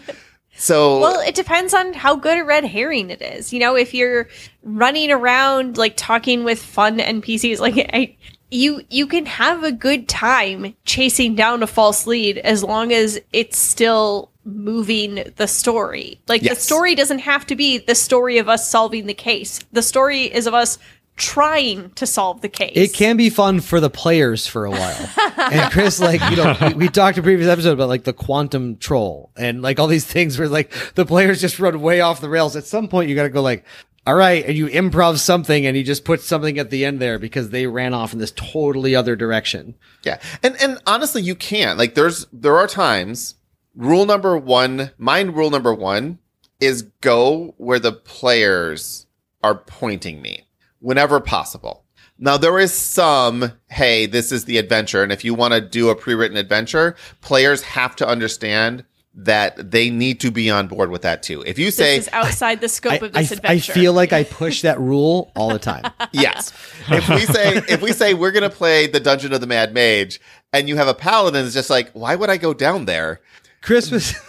so 0.55 0.99
Well, 0.99 1.19
it 1.21 1.35
depends 1.35 1.73
on 1.73 1.93
how 1.93 2.15
good 2.15 2.37
a 2.37 2.43
red 2.43 2.65
herring 2.65 3.09
it 3.09 3.21
is. 3.21 3.53
You 3.53 3.59
know, 3.59 3.75
if 3.75 3.93
you're 3.93 4.27
running 4.63 5.11
around 5.11 5.77
like 5.77 5.93
talking 5.95 6.43
with 6.43 6.61
fun 6.61 6.99
NPCs, 6.99 7.59
like 7.59 7.77
I, 7.93 8.15
you 8.51 8.81
you 8.89 9.07
can 9.07 9.25
have 9.25 9.63
a 9.63 9.71
good 9.71 10.07
time 10.07 10.75
chasing 10.85 11.35
down 11.35 11.63
a 11.63 11.67
false 11.67 12.07
lead 12.07 12.37
as 12.39 12.63
long 12.63 12.91
as 12.91 13.19
it's 13.31 13.57
still 13.57 14.31
moving 14.43 15.23
the 15.35 15.47
story. 15.47 16.19
Like 16.27 16.41
the 16.41 16.55
story 16.55 16.95
doesn't 16.95 17.19
have 17.19 17.45
to 17.47 17.55
be 17.55 17.77
the 17.77 17.95
story 17.95 18.37
of 18.37 18.49
us 18.49 18.69
solving 18.69 19.05
the 19.05 19.13
case. 19.13 19.59
The 19.71 19.81
story 19.81 20.23
is 20.23 20.47
of 20.47 20.53
us 20.53 20.79
trying 21.19 21.91
to 21.91 22.07
solve 22.07 22.41
the 22.41 22.49
case. 22.49 22.71
It 22.75 22.93
can 22.93 23.17
be 23.17 23.29
fun 23.29 23.59
for 23.59 23.79
the 23.79 23.89
players 23.89 24.47
for 24.47 24.65
a 24.65 24.71
while. 24.71 25.09
and 25.37 25.71
Chris, 25.71 25.99
like, 25.99 26.21
you 26.31 26.37
know, 26.37 26.55
we, 26.61 26.73
we 26.73 26.87
talked 26.87 27.17
in 27.17 27.23
a 27.23 27.23
previous 27.23 27.49
episode 27.49 27.73
about 27.73 27.89
like 27.89 28.05
the 28.05 28.13
quantum 28.13 28.77
troll 28.77 29.31
and 29.37 29.61
like 29.61 29.79
all 29.79 29.87
these 29.87 30.05
things 30.05 30.39
where 30.39 30.47
like 30.47 30.73
the 30.95 31.05
players 31.05 31.41
just 31.41 31.59
run 31.59 31.81
way 31.81 32.01
off 32.01 32.21
the 32.21 32.29
rails. 32.29 32.55
At 32.55 32.65
some 32.65 32.87
point, 32.87 33.09
you 33.09 33.15
got 33.15 33.23
to 33.23 33.29
go 33.29 33.41
like, 33.41 33.65
all 34.07 34.15
right, 34.15 34.43
and 34.45 34.57
you 34.57 34.67
improv 34.67 35.19
something 35.19 35.65
and 35.65 35.77
you 35.77 35.83
just 35.83 36.05
put 36.05 36.21
something 36.21 36.57
at 36.57 36.69
the 36.69 36.85
end 36.85 36.99
there 36.99 37.19
because 37.19 37.49
they 37.49 37.67
ran 37.67 37.93
off 37.93 38.13
in 38.13 38.19
this 38.19 38.31
totally 38.31 38.95
other 38.95 39.15
direction. 39.15 39.75
Yeah. 40.03 40.19
And 40.41 40.55
and 40.61 40.79
honestly, 40.87 41.21
you 41.21 41.35
can. 41.35 41.77
Like 41.77 41.93
there's 41.93 42.25
there 42.31 42.57
are 42.57 42.65
times 42.65 43.35
rule 43.75 44.05
number 44.05 44.37
1, 44.37 44.91
mind 44.97 45.35
rule 45.35 45.49
number 45.49 45.73
1 45.73 46.17
is 46.59 46.83
go 47.01 47.53
where 47.57 47.79
the 47.79 47.91
players 47.91 49.05
are 49.43 49.55
pointing 49.55 50.21
me 50.21 50.48
whenever 50.79 51.19
possible. 51.19 51.85
Now 52.17 52.37
there 52.37 52.59
is 52.59 52.73
some, 52.73 53.53
hey, 53.69 54.05
this 54.05 54.31
is 54.31 54.45
the 54.45 54.57
adventure 54.57 55.03
and 55.03 55.11
if 55.11 55.23
you 55.23 55.33
want 55.33 55.53
to 55.53 55.61
do 55.61 55.89
a 55.89 55.95
pre-written 55.95 56.37
adventure, 56.37 56.95
players 57.21 57.61
have 57.61 57.95
to 57.97 58.07
understand 58.07 58.83
that 59.15 59.71
they 59.71 59.89
need 59.89 60.19
to 60.21 60.31
be 60.31 60.49
on 60.49 60.67
board 60.67 60.91
with 60.91 61.01
that 61.01 61.23
too. 61.23 61.41
If 61.41 61.57
you 61.57 61.67
this 61.67 61.75
say 61.75 61.97
is 61.97 62.09
outside 62.13 62.61
the 62.61 62.65
I, 62.65 62.67
scope 62.67 63.01
of 63.01 63.15
I, 63.15 63.21
this 63.21 63.31
I 63.31 63.35
adventure. 63.35 63.73
feel 63.73 63.93
like 63.93 64.13
I 64.13 64.23
push 64.23 64.61
that 64.61 64.79
rule 64.79 65.31
all 65.35 65.49
the 65.49 65.59
time. 65.59 65.83
yes. 66.11 66.53
If 66.89 67.09
we 67.09 67.21
say 67.21 67.57
if 67.69 67.81
we 67.81 67.91
say 67.91 68.13
we're 68.13 68.31
gonna 68.31 68.49
play 68.49 68.87
the 68.87 68.99
Dungeon 68.99 69.33
of 69.33 69.41
the 69.41 69.47
Mad 69.47 69.73
Mage, 69.73 70.21
and 70.53 70.69
you 70.69 70.77
have 70.77 70.87
a 70.87 70.93
paladin, 70.93 71.45
it's 71.45 71.53
just 71.53 71.69
like, 71.69 71.91
why 71.91 72.15
would 72.15 72.29
I 72.29 72.37
go 72.37 72.53
down 72.53 72.85
there? 72.85 73.21
Chris 73.61 73.91
was 73.91 74.13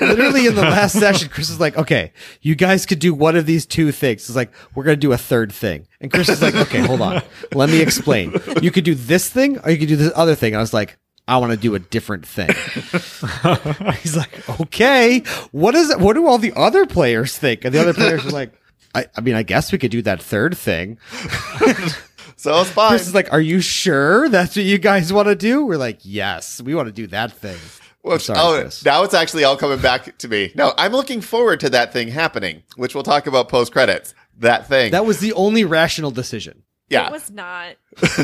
literally 0.00 0.46
in 0.46 0.54
the 0.54 0.62
last 0.62 0.98
session. 0.98 1.28
Chris 1.28 1.50
was 1.50 1.60
like, 1.60 1.76
"Okay, 1.76 2.12
you 2.40 2.54
guys 2.54 2.86
could 2.86 2.98
do 2.98 3.14
one 3.14 3.36
of 3.36 3.46
these 3.46 3.66
two 3.66 3.92
things." 3.92 4.28
It's 4.28 4.36
like 4.36 4.50
we're 4.74 4.84
gonna 4.84 4.96
do 4.96 5.12
a 5.12 5.18
third 5.18 5.52
thing, 5.52 5.86
and 6.00 6.10
Chris 6.10 6.28
is 6.28 6.42
like, 6.42 6.54
"Okay, 6.54 6.80
hold 6.80 7.00
on, 7.00 7.22
let 7.54 7.68
me 7.68 7.80
explain. 7.80 8.34
You 8.62 8.70
could 8.70 8.84
do 8.84 8.94
this 8.94 9.28
thing, 9.28 9.58
or 9.60 9.70
you 9.70 9.78
could 9.78 9.88
do 9.88 9.96
this 9.96 10.12
other 10.14 10.34
thing." 10.34 10.54
I 10.56 10.60
was 10.60 10.72
like. 10.72 10.98
I 11.30 11.36
want 11.36 11.52
to 11.52 11.58
do 11.58 11.74
a 11.74 11.78
different 11.78 12.26
thing. 12.26 12.48
He's 14.00 14.16
like, 14.16 14.48
okay, 14.60 15.18
what 15.52 15.74
is 15.74 15.90
it? 15.90 16.00
What 16.00 16.14
do 16.14 16.26
all 16.26 16.38
the 16.38 16.54
other 16.56 16.86
players 16.86 17.36
think? 17.36 17.66
And 17.66 17.74
the 17.74 17.82
other 17.82 17.92
players 17.92 18.24
are 18.24 18.30
like, 18.30 18.54
I, 18.94 19.08
I 19.14 19.20
mean, 19.20 19.34
I 19.34 19.42
guess 19.42 19.70
we 19.70 19.76
could 19.76 19.90
do 19.90 20.00
that 20.00 20.22
third 20.22 20.56
thing. 20.56 20.96
So 22.38 22.60
it's 22.60 22.70
fine. 22.70 22.90
Chris 22.90 23.08
is 23.08 23.14
like, 23.16 23.32
are 23.32 23.40
you 23.40 23.60
sure 23.60 24.28
that's 24.28 24.54
what 24.54 24.64
you 24.64 24.78
guys 24.78 25.12
want 25.12 25.26
to 25.26 25.34
do? 25.34 25.64
We're 25.64 25.76
like, 25.76 25.98
yes, 26.02 26.62
we 26.62 26.72
want 26.72 26.86
to 26.86 26.92
do 26.92 27.08
that 27.08 27.32
thing. 27.32 27.58
Well, 28.02 28.14
I'm 28.14 28.20
sorry, 28.20 28.38
oh, 28.40 28.60
Chris. 28.62 28.84
now 28.84 29.02
it's 29.02 29.14
actually 29.14 29.44
all 29.44 29.56
coming 29.56 29.80
back 29.80 30.16
to 30.18 30.28
me. 30.28 30.52
No, 30.54 30.72
I'm 30.78 30.92
looking 30.92 31.20
forward 31.20 31.60
to 31.60 31.70
that 31.70 31.92
thing 31.92 32.08
happening, 32.08 32.62
which 32.76 32.94
we'll 32.94 33.04
talk 33.04 33.26
about 33.26 33.48
post 33.48 33.72
credits. 33.72 34.14
That 34.38 34.68
thing. 34.68 34.92
That 34.92 35.04
was 35.04 35.18
the 35.18 35.32
only 35.32 35.64
rational 35.64 36.10
decision. 36.12 36.62
yeah. 36.88 37.08
It 37.08 37.12
was 37.12 37.30
not. 37.30 37.74
Chris 37.96 38.18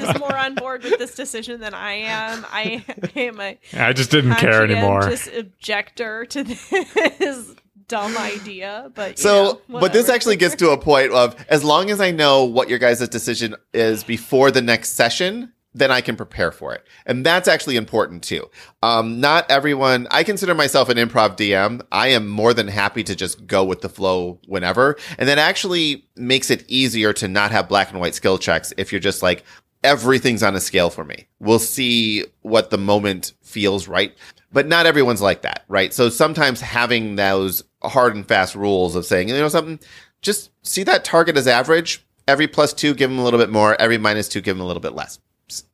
is 0.00 0.18
more 0.18 0.36
on 0.36 0.54
board 0.54 0.84
with 0.84 0.98
this 0.98 1.14
decision 1.14 1.60
than 1.60 1.74
I 1.74 1.92
am. 1.94 2.46
I, 2.50 2.84
I 3.16 3.20
am 3.20 3.40
a 3.40 3.58
I 3.76 3.92
just 3.92 4.10
didn't 4.10 4.36
care 4.36 4.62
anymore. 4.64 5.02
Just 5.02 5.28
objector 5.34 6.24
to 6.26 6.44
this 6.44 7.54
dumb 7.88 8.16
idea, 8.16 8.90
but 8.94 9.18
So, 9.18 9.60
know, 9.68 9.80
but 9.80 9.92
this 9.92 10.08
actually 10.08 10.36
gets 10.36 10.54
to 10.56 10.70
a 10.70 10.78
point 10.78 11.12
of 11.12 11.34
as 11.48 11.64
long 11.64 11.90
as 11.90 12.00
I 12.00 12.12
know 12.12 12.44
what 12.44 12.68
your 12.68 12.78
guys' 12.78 13.06
decision 13.08 13.56
is 13.74 14.04
before 14.04 14.50
the 14.52 14.62
next 14.62 14.90
session, 14.90 15.52
then 15.72 15.90
I 15.90 16.00
can 16.00 16.16
prepare 16.16 16.50
for 16.50 16.74
it. 16.74 16.84
And 17.06 17.24
that's 17.24 17.48
actually 17.48 17.76
important 17.76 18.22
too. 18.22 18.48
Um, 18.82 19.20
not 19.20 19.50
everyone, 19.50 20.08
I 20.10 20.24
consider 20.24 20.54
myself 20.54 20.88
an 20.88 20.96
improv 20.96 21.36
DM. 21.36 21.80
I 21.92 22.08
am 22.08 22.28
more 22.28 22.52
than 22.52 22.68
happy 22.68 23.04
to 23.04 23.14
just 23.14 23.46
go 23.46 23.64
with 23.64 23.80
the 23.80 23.88
flow 23.88 24.38
whenever. 24.46 24.96
And 25.18 25.28
that 25.28 25.38
actually 25.38 26.06
makes 26.16 26.50
it 26.50 26.64
easier 26.68 27.12
to 27.14 27.28
not 27.28 27.52
have 27.52 27.68
black 27.68 27.90
and 27.90 28.00
white 28.00 28.14
skill 28.14 28.38
checks 28.38 28.72
if 28.76 28.92
you're 28.92 29.00
just 29.00 29.22
like, 29.22 29.44
everything's 29.84 30.42
on 30.42 30.56
a 30.56 30.60
scale 30.60 30.90
for 30.90 31.04
me. 31.04 31.26
We'll 31.38 31.58
see 31.58 32.24
what 32.42 32.70
the 32.70 32.78
moment 32.78 33.32
feels 33.42 33.88
right. 33.88 34.14
But 34.52 34.66
not 34.66 34.86
everyone's 34.86 35.22
like 35.22 35.42
that, 35.42 35.64
right? 35.68 35.94
So 35.94 36.08
sometimes 36.08 36.60
having 36.60 37.14
those 37.14 37.62
hard 37.82 38.16
and 38.16 38.26
fast 38.26 38.56
rules 38.56 38.96
of 38.96 39.06
saying, 39.06 39.28
you 39.28 39.34
know 39.34 39.48
something, 39.48 39.78
just 40.22 40.50
see 40.62 40.82
that 40.82 41.04
target 41.04 41.36
as 41.36 41.46
average. 41.46 42.04
Every 42.26 42.48
plus 42.48 42.72
two, 42.72 42.94
give 42.94 43.10
them 43.10 43.18
a 43.18 43.24
little 43.24 43.38
bit 43.38 43.50
more. 43.50 43.80
Every 43.80 43.98
minus 43.98 44.28
two, 44.28 44.40
give 44.40 44.56
them 44.56 44.62
a 44.62 44.66
little 44.66 44.80
bit 44.80 44.94
less. 44.94 45.18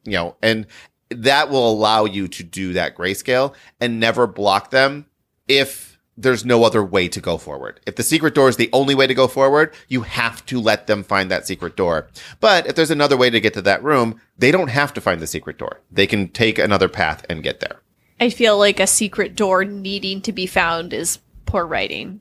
You 0.04 0.12
know, 0.12 0.36
and 0.42 0.66
that 1.10 1.50
will 1.50 1.70
allow 1.70 2.04
you 2.04 2.28
to 2.28 2.42
do 2.42 2.72
that 2.72 2.96
grayscale 2.96 3.54
and 3.80 4.00
never 4.00 4.26
block 4.26 4.70
them 4.70 5.06
if 5.48 5.96
there's 6.16 6.44
no 6.44 6.64
other 6.64 6.82
way 6.82 7.08
to 7.08 7.20
go 7.20 7.36
forward. 7.36 7.80
If 7.86 7.96
the 7.96 8.02
secret 8.02 8.34
door 8.34 8.48
is 8.48 8.56
the 8.56 8.70
only 8.72 8.94
way 8.94 9.06
to 9.06 9.14
go 9.14 9.28
forward, 9.28 9.74
you 9.88 10.02
have 10.02 10.44
to 10.46 10.60
let 10.60 10.86
them 10.86 11.02
find 11.02 11.30
that 11.30 11.46
secret 11.46 11.76
door. 11.76 12.08
But 12.40 12.66
if 12.66 12.74
there's 12.74 12.90
another 12.90 13.16
way 13.16 13.28
to 13.30 13.40
get 13.40 13.54
to 13.54 13.62
that 13.62 13.82
room, 13.82 14.20
they 14.38 14.50
don't 14.50 14.68
have 14.68 14.94
to 14.94 15.00
find 15.00 15.20
the 15.20 15.26
secret 15.26 15.58
door. 15.58 15.80
They 15.90 16.06
can 16.06 16.28
take 16.28 16.58
another 16.58 16.88
path 16.88 17.24
and 17.28 17.42
get 17.42 17.60
there. 17.60 17.82
I 18.18 18.30
feel 18.30 18.56
like 18.58 18.80
a 18.80 18.86
secret 18.86 19.36
door 19.36 19.64
needing 19.64 20.22
to 20.22 20.32
be 20.32 20.46
found 20.46 20.94
is 20.94 21.18
poor 21.44 21.66
writing. 21.66 22.20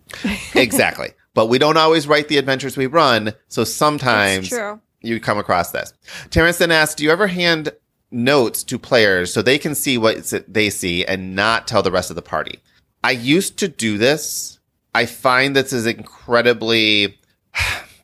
exactly. 0.54 1.12
But 1.36 1.48
we 1.48 1.58
don't 1.60 1.76
always 1.76 2.08
write 2.08 2.30
the 2.30 2.38
adventures 2.38 2.78
we 2.78 2.86
run, 2.86 3.34
so 3.50 3.66
sometimes 3.66 4.50
That's 4.50 4.62
true. 4.62 4.82
You 5.06 5.20
come 5.20 5.38
across 5.38 5.72
this. 5.72 5.94
Terrence 6.30 6.58
then 6.58 6.72
asks, 6.72 6.96
do 6.96 7.04
you 7.04 7.12
ever 7.12 7.28
hand 7.28 7.72
notes 8.12 8.64
to 8.64 8.80
players 8.80 9.34
so 9.34 9.42
they 9.42 9.58
can 9.58 9.76
see 9.76 9.98
what 9.98 10.32
they 10.48 10.70
see 10.70 11.06
and 11.06 11.36
not 11.36 11.68
tell 11.68 11.84
the 11.84 11.92
rest 11.92 12.10
of 12.10 12.16
the 12.16 12.22
party? 12.22 12.60
I 13.04 13.12
used 13.12 13.58
to 13.60 13.68
do 13.68 13.98
this. 13.98 14.60
I 14.94 15.06
find 15.06 15.56
this 15.56 15.74
is 15.74 15.86
incredibly 15.86 17.18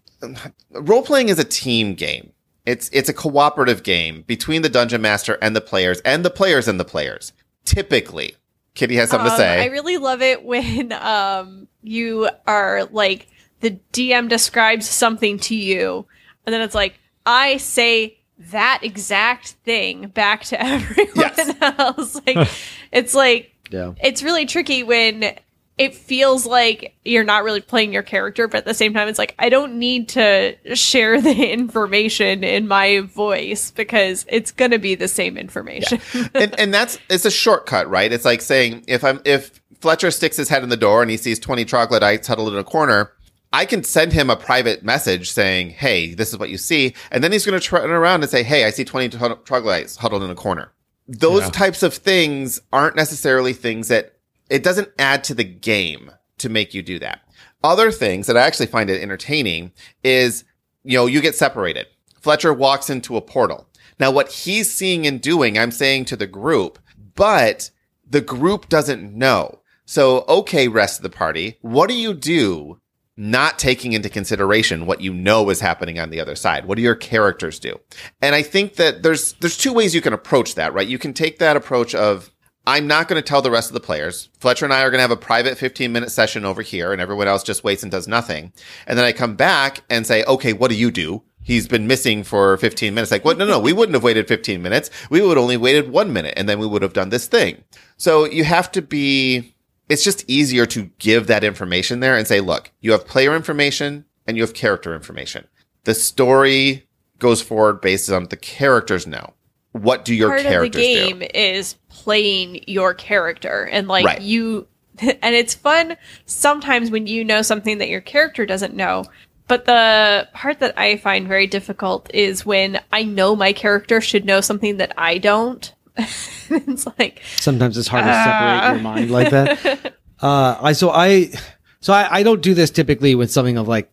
role 0.71 1.01
playing 1.03 1.29
is 1.29 1.39
a 1.39 1.43
team 1.43 1.93
game. 1.95 2.31
It's 2.65 2.89
it's 2.93 3.09
a 3.09 3.13
cooperative 3.13 3.81
game 3.83 4.23
between 4.27 4.61
the 4.61 4.69
dungeon 4.69 5.01
master 5.01 5.37
and 5.41 5.55
the 5.55 5.61
players 5.61 5.99
and 6.01 6.23
the 6.23 6.29
players 6.29 6.67
and 6.67 6.79
the 6.79 6.85
players. 6.85 7.33
Typically, 7.65 8.35
Kitty 8.75 8.95
has 8.95 9.09
something 9.09 9.29
to 9.29 9.33
Um, 9.33 9.39
say. 9.39 9.63
I 9.63 9.65
really 9.67 9.97
love 9.97 10.21
it 10.21 10.43
when 10.43 10.91
um 10.93 11.67
you 11.81 12.29
are 12.45 12.85
like 12.91 13.27
the 13.61 13.79
DM 13.93 14.29
describes 14.29 14.87
something 14.87 15.39
to 15.39 15.55
you, 15.55 16.05
and 16.45 16.53
then 16.53 16.61
it's 16.61 16.75
like 16.75 16.99
I 17.25 17.57
say 17.57 18.17
that 18.51 18.79
exact 18.83 19.49
thing 19.65 20.07
back 20.07 20.43
to 20.45 20.61
everyone 20.63 21.07
Yes. 21.15 21.55
else. 21.61 22.19
Like 22.25 22.49
it's 22.91 23.13
like 23.13 23.51
Yeah. 23.69 23.93
it's 24.01 24.23
really 24.23 24.45
tricky 24.45 24.83
when 24.83 25.35
it 25.77 25.95
feels 25.95 26.45
like 26.45 26.93
you're 27.05 27.23
not 27.23 27.43
really 27.43 27.61
playing 27.61 27.91
your 27.93 28.03
character, 28.03 28.47
but 28.47 28.59
at 28.59 28.65
the 28.65 28.73
same 28.73 28.93
time, 28.93 29.07
it's 29.07 29.17
like 29.17 29.33
I 29.39 29.49
don't 29.49 29.79
need 29.79 30.09
to 30.09 30.55
share 30.75 31.19
the 31.21 31.51
information 31.53 32.43
in 32.43 32.67
my 32.67 32.99
voice 32.99 33.71
because 33.71 34.25
it's 34.29 34.51
gonna 34.51 34.77
be 34.79 34.95
the 34.95 35.07
same 35.07 35.37
information. 35.37 35.99
and 36.35 36.59
and 36.59 36.73
that's 36.73 36.99
it's 37.09 37.25
a 37.25 37.31
shortcut, 37.31 37.89
right? 37.89 38.11
It's 38.11 38.25
like 38.25 38.41
saying 38.41 38.83
if 38.87 39.03
I'm 39.03 39.21
if 39.25 39.59
Fletcher 39.79 40.11
sticks 40.11 40.37
his 40.37 40.49
head 40.49 40.61
in 40.61 40.69
the 40.69 40.77
door 40.77 41.01
and 41.01 41.09
he 41.09 41.17
sees 41.17 41.39
twenty 41.39 41.65
troglodytes 41.65 42.27
huddled 42.27 42.53
in 42.53 42.59
a 42.59 42.63
corner, 42.63 43.11
I 43.53 43.65
can 43.65 43.83
send 43.83 44.13
him 44.13 44.29
a 44.29 44.35
private 44.35 44.83
message 44.83 45.31
saying, 45.31 45.71
"Hey, 45.71 46.13
this 46.13 46.29
is 46.29 46.37
what 46.37 46.49
you 46.49 46.57
see," 46.57 46.93
and 47.11 47.23
then 47.23 47.31
he's 47.31 47.45
going 47.45 47.59
to 47.59 47.65
turn 47.65 47.89
around 47.89 48.21
and 48.23 48.29
say, 48.29 48.43
"Hey, 48.43 48.65
I 48.65 48.69
see 48.69 48.85
twenty 48.85 49.09
tro- 49.09 49.35
troglodytes 49.43 49.97
huddled 49.97 50.23
in 50.23 50.29
a 50.29 50.35
corner." 50.35 50.71
Those 51.07 51.41
Yeah. 51.43 51.49
types 51.49 51.83
of 51.83 51.93
things 51.93 52.61
aren't 52.71 52.95
necessarily 52.95 53.53
things 53.53 53.89
that 53.89 54.13
it 54.49 54.63
doesn't 54.63 54.89
add 54.97 55.23
to 55.25 55.33
the 55.33 55.43
game 55.43 56.11
to 56.37 56.49
make 56.49 56.73
you 56.73 56.81
do 56.81 56.99
that. 56.99 57.21
Other 57.63 57.91
things 57.91 58.27
that 58.27 58.37
I 58.37 58.41
actually 58.41 58.67
find 58.67 58.89
it 58.89 59.01
entertaining 59.01 59.71
is 60.03 60.43
you 60.83 60.97
know, 60.97 61.05
you 61.05 61.21
get 61.21 61.35
separated. 61.35 61.85
Fletcher 62.19 62.51
walks 62.53 62.89
into 62.89 63.15
a 63.15 63.21
portal. 63.21 63.67
Now, 63.99 64.09
what 64.09 64.31
he's 64.31 64.71
seeing 64.71 65.05
and 65.05 65.21
doing, 65.21 65.55
I'm 65.59 65.69
saying 65.69 66.05
to 66.05 66.15
the 66.15 66.25
group, 66.25 66.79
but 67.13 67.69
the 68.09 68.21
group 68.21 68.67
doesn't 68.67 69.13
know. 69.13 69.59
So, 69.85 70.25
okay, 70.27 70.67
rest 70.67 70.97
of 70.97 71.03
the 71.03 71.15
party, 71.15 71.59
what 71.61 71.87
do 71.87 71.93
you 71.95 72.15
do 72.15 72.80
not 73.17 73.59
taking 73.59 73.93
into 73.93 74.09
consideration 74.09 74.85
what 74.85 75.01
you 75.01 75.13
know 75.13 75.49
is 75.49 75.59
happening 75.59 75.99
on 75.99 76.09
the 76.09 76.19
other 76.19 76.35
side? 76.35 76.65
What 76.65 76.75
do 76.75 76.81
your 76.81 76.95
characters 76.95 77.59
do? 77.59 77.79
And 78.21 78.33
I 78.35 78.41
think 78.41 78.75
that 78.75 79.03
there's, 79.03 79.33
there's 79.33 79.57
two 79.57 79.73
ways 79.73 79.93
you 79.93 80.01
can 80.01 80.13
approach 80.13 80.55
that, 80.55 80.73
right? 80.73 80.87
You 80.87 80.97
can 80.97 81.13
take 81.13 81.39
that 81.39 81.57
approach 81.57 81.93
of, 81.93 82.31
I'm 82.65 82.87
not 82.87 83.07
going 83.07 83.21
to 83.21 83.27
tell 83.27 83.41
the 83.41 83.51
rest 83.51 83.69
of 83.69 83.73
the 83.73 83.79
players. 83.79 84.29
Fletcher 84.39 84.65
and 84.65 84.73
I 84.73 84.81
are 84.81 84.91
going 84.91 84.99
to 84.99 85.03
have 85.03 85.11
a 85.11 85.17
private 85.17 85.57
15 85.57 85.91
minute 85.91 86.11
session 86.11 86.45
over 86.45 86.61
here 86.61 86.93
and 86.93 87.01
everyone 87.01 87.27
else 87.27 87.43
just 87.43 87.63
waits 87.63 87.83
and 87.83 87.91
does 87.91 88.07
nothing. 88.07 88.53
And 88.85 88.97
then 88.97 89.05
I 89.05 89.11
come 89.11 89.35
back 89.35 89.81
and 89.89 90.05
say, 90.05 90.23
okay, 90.25 90.53
what 90.53 90.69
do 90.69 90.77
you 90.77 90.91
do? 90.91 91.23
He's 91.43 91.67
been 91.67 91.87
missing 91.87 92.23
for 92.23 92.55
15 92.57 92.93
minutes. 92.93 93.11
Like, 93.11 93.25
what? 93.25 93.39
No, 93.39 93.47
no, 93.47 93.59
we 93.59 93.73
wouldn't 93.73 93.95
have 93.95 94.03
waited 94.03 94.27
15 94.27 94.61
minutes. 94.61 94.91
We 95.09 95.21
would 95.21 95.39
only 95.39 95.57
waited 95.57 95.89
one 95.89 96.13
minute 96.13 96.35
and 96.37 96.47
then 96.47 96.59
we 96.59 96.67
would 96.67 96.83
have 96.83 96.93
done 96.93 97.09
this 97.09 97.25
thing. 97.25 97.63
So 97.97 98.25
you 98.25 98.43
have 98.43 98.71
to 98.73 98.81
be, 98.81 99.55
it's 99.91 100.05
just 100.05 100.23
easier 100.29 100.65
to 100.67 100.89
give 100.99 101.27
that 101.27 101.43
information 101.43 101.99
there 101.99 102.15
and 102.15 102.25
say, 102.25 102.39
look, 102.39 102.71
you 102.79 102.93
have 102.93 103.05
player 103.05 103.35
information 103.35 104.05
and 104.25 104.37
you 104.37 104.43
have 104.43 104.53
character 104.53 104.95
information. 104.95 105.45
The 105.83 105.93
story 105.93 106.87
goes 107.19 107.41
forward 107.41 107.81
based 107.81 108.09
on 108.09 108.25
the 108.27 108.37
characters 108.37 109.05
know. 109.05 109.33
What 109.73 110.05
do 110.05 110.15
your 110.15 110.29
part 110.29 110.45
of 110.45 110.61
the 110.61 110.69
game 110.69 111.19
do? 111.19 111.27
is 111.33 111.75
playing 111.89 112.63
your 112.67 112.93
character 112.93 113.67
and 113.69 113.89
like 113.89 114.05
Right. 114.05 114.21
you 114.21 114.67
and 114.99 115.35
it's 115.35 115.53
fun 115.53 115.97
sometimes 116.25 116.89
when 116.89 117.05
you 117.07 117.25
know 117.25 117.41
something 117.41 117.77
that 117.79 117.89
your 117.89 118.01
character 118.01 118.45
doesn't 118.45 118.73
know 118.73 119.05
but 119.47 119.65
the 119.65 120.27
part 120.33 120.59
that 120.59 120.77
i 120.77 120.97
find 120.97 121.27
very 121.29 121.47
difficult 121.47 122.13
is 122.13 122.45
when 122.45 122.81
i 122.91 123.01
know 123.01 123.33
my 123.33 123.53
character 123.53 124.01
should 124.01 124.25
know 124.25 124.41
something 124.41 124.75
that 124.77 124.91
i 124.97 125.17
don't 125.17 125.73
it's 126.49 126.87
like 126.97 127.21
Sometimes 127.37 127.77
it's 127.77 127.87
hard 127.87 128.05
to 128.05 128.13
separate 128.13 128.73
your 128.73 128.81
mind 128.81 129.11
like 129.11 129.29
that. 129.31 129.95
Uh, 130.21 130.55
I 130.61 130.73
so 130.73 130.91
I 130.91 131.31
so 131.79 131.93
I, 131.93 132.17
I 132.17 132.23
don't 132.23 132.43
do 132.43 132.53
this 132.53 132.69
typically 132.69 133.15
with 133.15 133.31
something 133.31 133.57
of 133.57 133.67
like, 133.67 133.91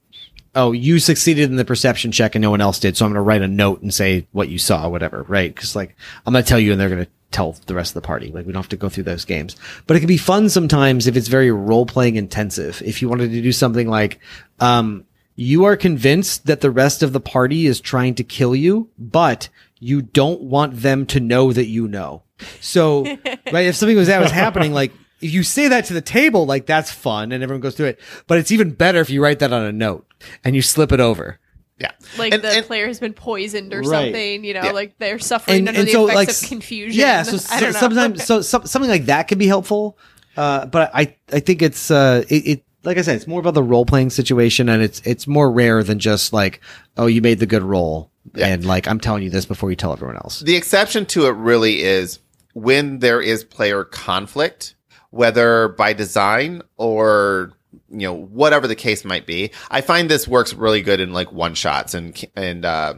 oh, 0.55 0.73
you 0.73 0.99
succeeded 0.99 1.49
in 1.49 1.57
the 1.57 1.65
perception 1.65 2.13
check 2.13 2.35
and 2.35 2.43
no 2.43 2.51
one 2.51 2.61
else 2.61 2.79
did, 2.79 2.97
so 2.97 3.07
I'm 3.07 3.13
going 3.13 3.17
to 3.17 3.23
write 3.23 3.41
a 3.41 3.49
note 3.49 3.81
and 3.81 3.93
say 3.93 4.27
what 4.33 4.51
you 4.51 4.59
saw, 4.59 4.89
whatever, 4.91 5.23
right? 5.23 5.55
Because 5.55 5.75
like 5.75 5.97
I'm 6.27 6.35
to 6.35 6.43
tell 6.43 6.61
you, 6.61 6.73
and 6.73 6.81
they're 6.81 6.91
going 6.91 7.05
to 7.07 7.11
tell 7.31 7.53
the 7.65 7.75
rest 7.75 7.93
of 7.93 8.03
the 8.03 8.07
party. 8.07 8.31
Like 8.31 8.47
we 8.47 8.53
don't 8.53 8.63
have 8.63 8.69
to 8.69 8.77
go 8.77 8.91
through 8.91 9.05
those 9.05 9.25
games, 9.25 9.57
but 9.87 9.97
it 9.97 10.01
can 10.01 10.07
be 10.09 10.19
fun 10.19 10.51
sometimes 10.51 11.07
if 11.07 11.17
it's 11.17 11.29
very 11.29 11.51
role 11.51 11.87
playing 11.87 12.17
intensive. 12.17 12.83
If 12.85 13.01
you 13.01 13.09
wanted 13.09 13.31
to 13.31 13.41
do 13.41 13.53
something 13.53 13.89
like, 13.89 14.21
um, 14.61 15.07
you 15.35 15.65
are 15.65 15.77
convinced 15.77 16.47
that 16.47 16.61
the 16.61 16.71
rest 16.71 17.03
of 17.03 17.13
the 17.13 17.21
party 17.21 17.67
is 17.67 17.81
trying 17.81 18.17
to 18.17 18.25
kill 18.25 18.55
you, 18.57 18.91
but 18.99 19.49
you 19.81 20.03
don't 20.03 20.41
want 20.43 20.77
them 20.77 21.07
to 21.07 21.21
know 21.21 21.53
that 21.53 21.67
you 21.67 21.89
know. 21.89 22.23
So, 22.61 23.03
right, 23.53 23.67
if 23.67 23.77
something 23.77 23.97
was 23.97 24.09
that 24.09 24.21
was 24.21 24.31
happening, 24.31 24.73
like 24.73 24.93
if 25.21 25.33
you 25.33 25.43
say 25.43 25.69
that 25.69 25.87
to 25.87 25.95
the 25.95 26.01
table, 26.01 26.47
like 26.47 26.67
that's 26.67 26.91
fun 26.91 27.33
and 27.33 27.43
everyone 27.43 27.61
goes 27.61 27.75
through 27.77 27.87
it. 27.87 28.01
But 28.27 28.39
it's 28.39 28.53
even 28.53 28.71
better 28.73 29.01
if 29.01 29.11
you 29.11 29.23
write 29.23 29.41
that 29.41 29.53
on 29.53 29.63
a 29.63 29.73
note 29.73 30.07
and 30.45 30.55
you 30.55 30.63
slip 30.63 30.93
it 30.93 31.01
over. 31.01 31.39
Yeah. 31.81 31.93
like 32.19 32.35
And- 32.35 32.43
the 32.43 32.49
and- 32.51 32.67
player 32.67 32.89
has 32.89 32.99
been 32.99 33.13
poisoned 33.13 33.73
or 33.73 33.79
Right. 33.83 34.07
something 34.07 34.43
you 34.45 34.53
know 34.55 34.65
Yeah. 34.65 34.73
like 34.73 34.99
they're 34.99 35.21
suffering 35.21 35.69
under 35.69 35.85
the 35.85 36.05
effects 36.07 36.43
of 36.43 36.49
confusion 36.49 36.99
Yeah, 36.99 37.23
so, 37.23 37.37
so 37.37 37.71
sometimes 37.71 38.25
so, 38.27 38.41
some 38.41 38.67
something 38.67 38.91
like 38.91 39.07
that 39.07 39.29
can 39.29 39.39
be 39.39 39.47
helpful. 39.47 39.97
Uh, 40.37 40.67
but 40.67 40.91
I 40.93 41.15
I 41.33 41.39
think 41.41 41.63
it's 41.63 41.91
uh 41.91 42.25
it, 42.29 42.47
it 42.49 42.65
like 42.85 42.97
I 42.99 43.03
said, 43.03 43.17
it's 43.17 43.27
more 43.29 43.39
about 43.41 43.55
the 43.55 43.63
role 43.63 43.85
playing 43.85 44.11
situation, 44.11 44.69
and 44.69 44.83
it's 44.83 45.01
it's 45.05 45.27
more 45.27 45.51
rare 45.53 45.83
than 45.85 45.99
just 46.01 46.33
like 46.33 46.61
oh 46.97 47.07
you 47.07 47.21
made 47.23 47.39
the 47.39 47.47
good 47.47 47.63
roll, 47.63 48.11
and 48.35 48.65
like 48.65 48.87
I'm 48.89 49.01
telling 49.01 49.23
you 49.23 49.31
this 49.31 49.47
before 49.47 49.71
you 49.71 49.77
tell 49.77 49.93
everyone 49.93 50.17
else. 50.17 50.41
The 50.41 50.57
exception 50.57 51.07
to 51.07 51.27
it 51.27 51.33
really 51.33 51.83
is 51.83 52.19
when 52.55 52.99
there 52.99 53.21
is 53.21 53.45
player 53.45 53.85
conflict, 53.85 54.75
whether 55.11 55.69
by 55.69 55.93
design 55.93 56.63
or 56.77 57.53
you 57.91 58.07
know 58.07 58.15
whatever 58.15 58.67
the 58.67 58.77
case 58.77 59.05
might 59.05 59.27
be. 59.27 59.51
I 59.71 59.81
find 59.81 60.11
this 60.11 60.27
works 60.29 60.55
really 60.55 60.83
good 60.83 61.01
in 61.01 61.13
like 61.13 61.33
one 61.33 61.55
shots 61.55 61.95
and 61.95 62.19
and 62.37 62.65
uh, 62.65 62.95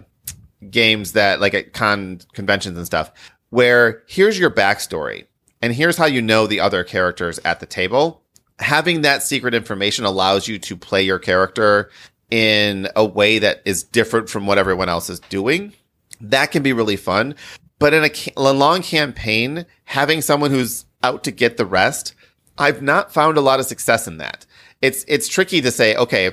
games 0.71 1.13
that 1.13 1.41
like 1.41 1.55
at 1.55 1.73
con 1.73 2.21
conventions 2.33 2.77
and 2.77 2.87
stuff, 2.87 3.13
where 3.51 4.03
here's 4.07 4.39
your 4.39 4.51
backstory 4.51 5.27
and 5.63 5.75
here's 5.75 5.97
how 5.97 6.07
you 6.07 6.23
know 6.23 6.47
the 6.47 6.61
other 6.61 6.85
characters 6.85 7.39
at 7.45 7.61
the 7.61 7.67
table. 7.67 8.23
Having 8.59 9.03
that 9.03 9.23
secret 9.23 9.55
information 9.55 10.05
allows 10.05 10.47
you 10.47 10.59
to 10.59 10.77
play 10.77 11.03
your 11.03 11.19
character 11.19 11.91
in 12.31 12.89
a 12.97 13.05
way 13.05 13.39
that 13.39 13.63
is 13.65 13.83
different 13.83 14.29
from 14.29 14.47
what 14.47 14.59
everyone 14.59 14.89
else 14.89 15.11
is 15.11 15.21
doing. 15.21 15.73
That 16.21 16.51
can 16.51 16.63
be 16.63 16.73
really 16.73 16.97
fun. 16.97 17.35
But 17.79 17.95
in 17.95 18.05
a, 18.05 18.11
a 18.37 18.53
long 18.53 18.83
campaign, 18.83 19.67
having 19.85 20.23
someone 20.23 20.51
who's 20.51 20.85
out 21.03 21.25
to 21.25 21.31
get 21.31 21.57
the 21.57 21.67
rest, 21.67 22.15
I've 22.59 22.83
not 22.83 23.13
found 23.13 23.39
a 23.39 23.41
lot 23.41 23.59
of 23.59 23.67
success 23.67 24.07
in 24.07 24.19
that. 24.19 24.45
It's 24.83 25.05
it's 25.09 25.29
tricky 25.29 25.61
to 25.63 25.71
say, 25.71 25.97
okay, 25.97 26.33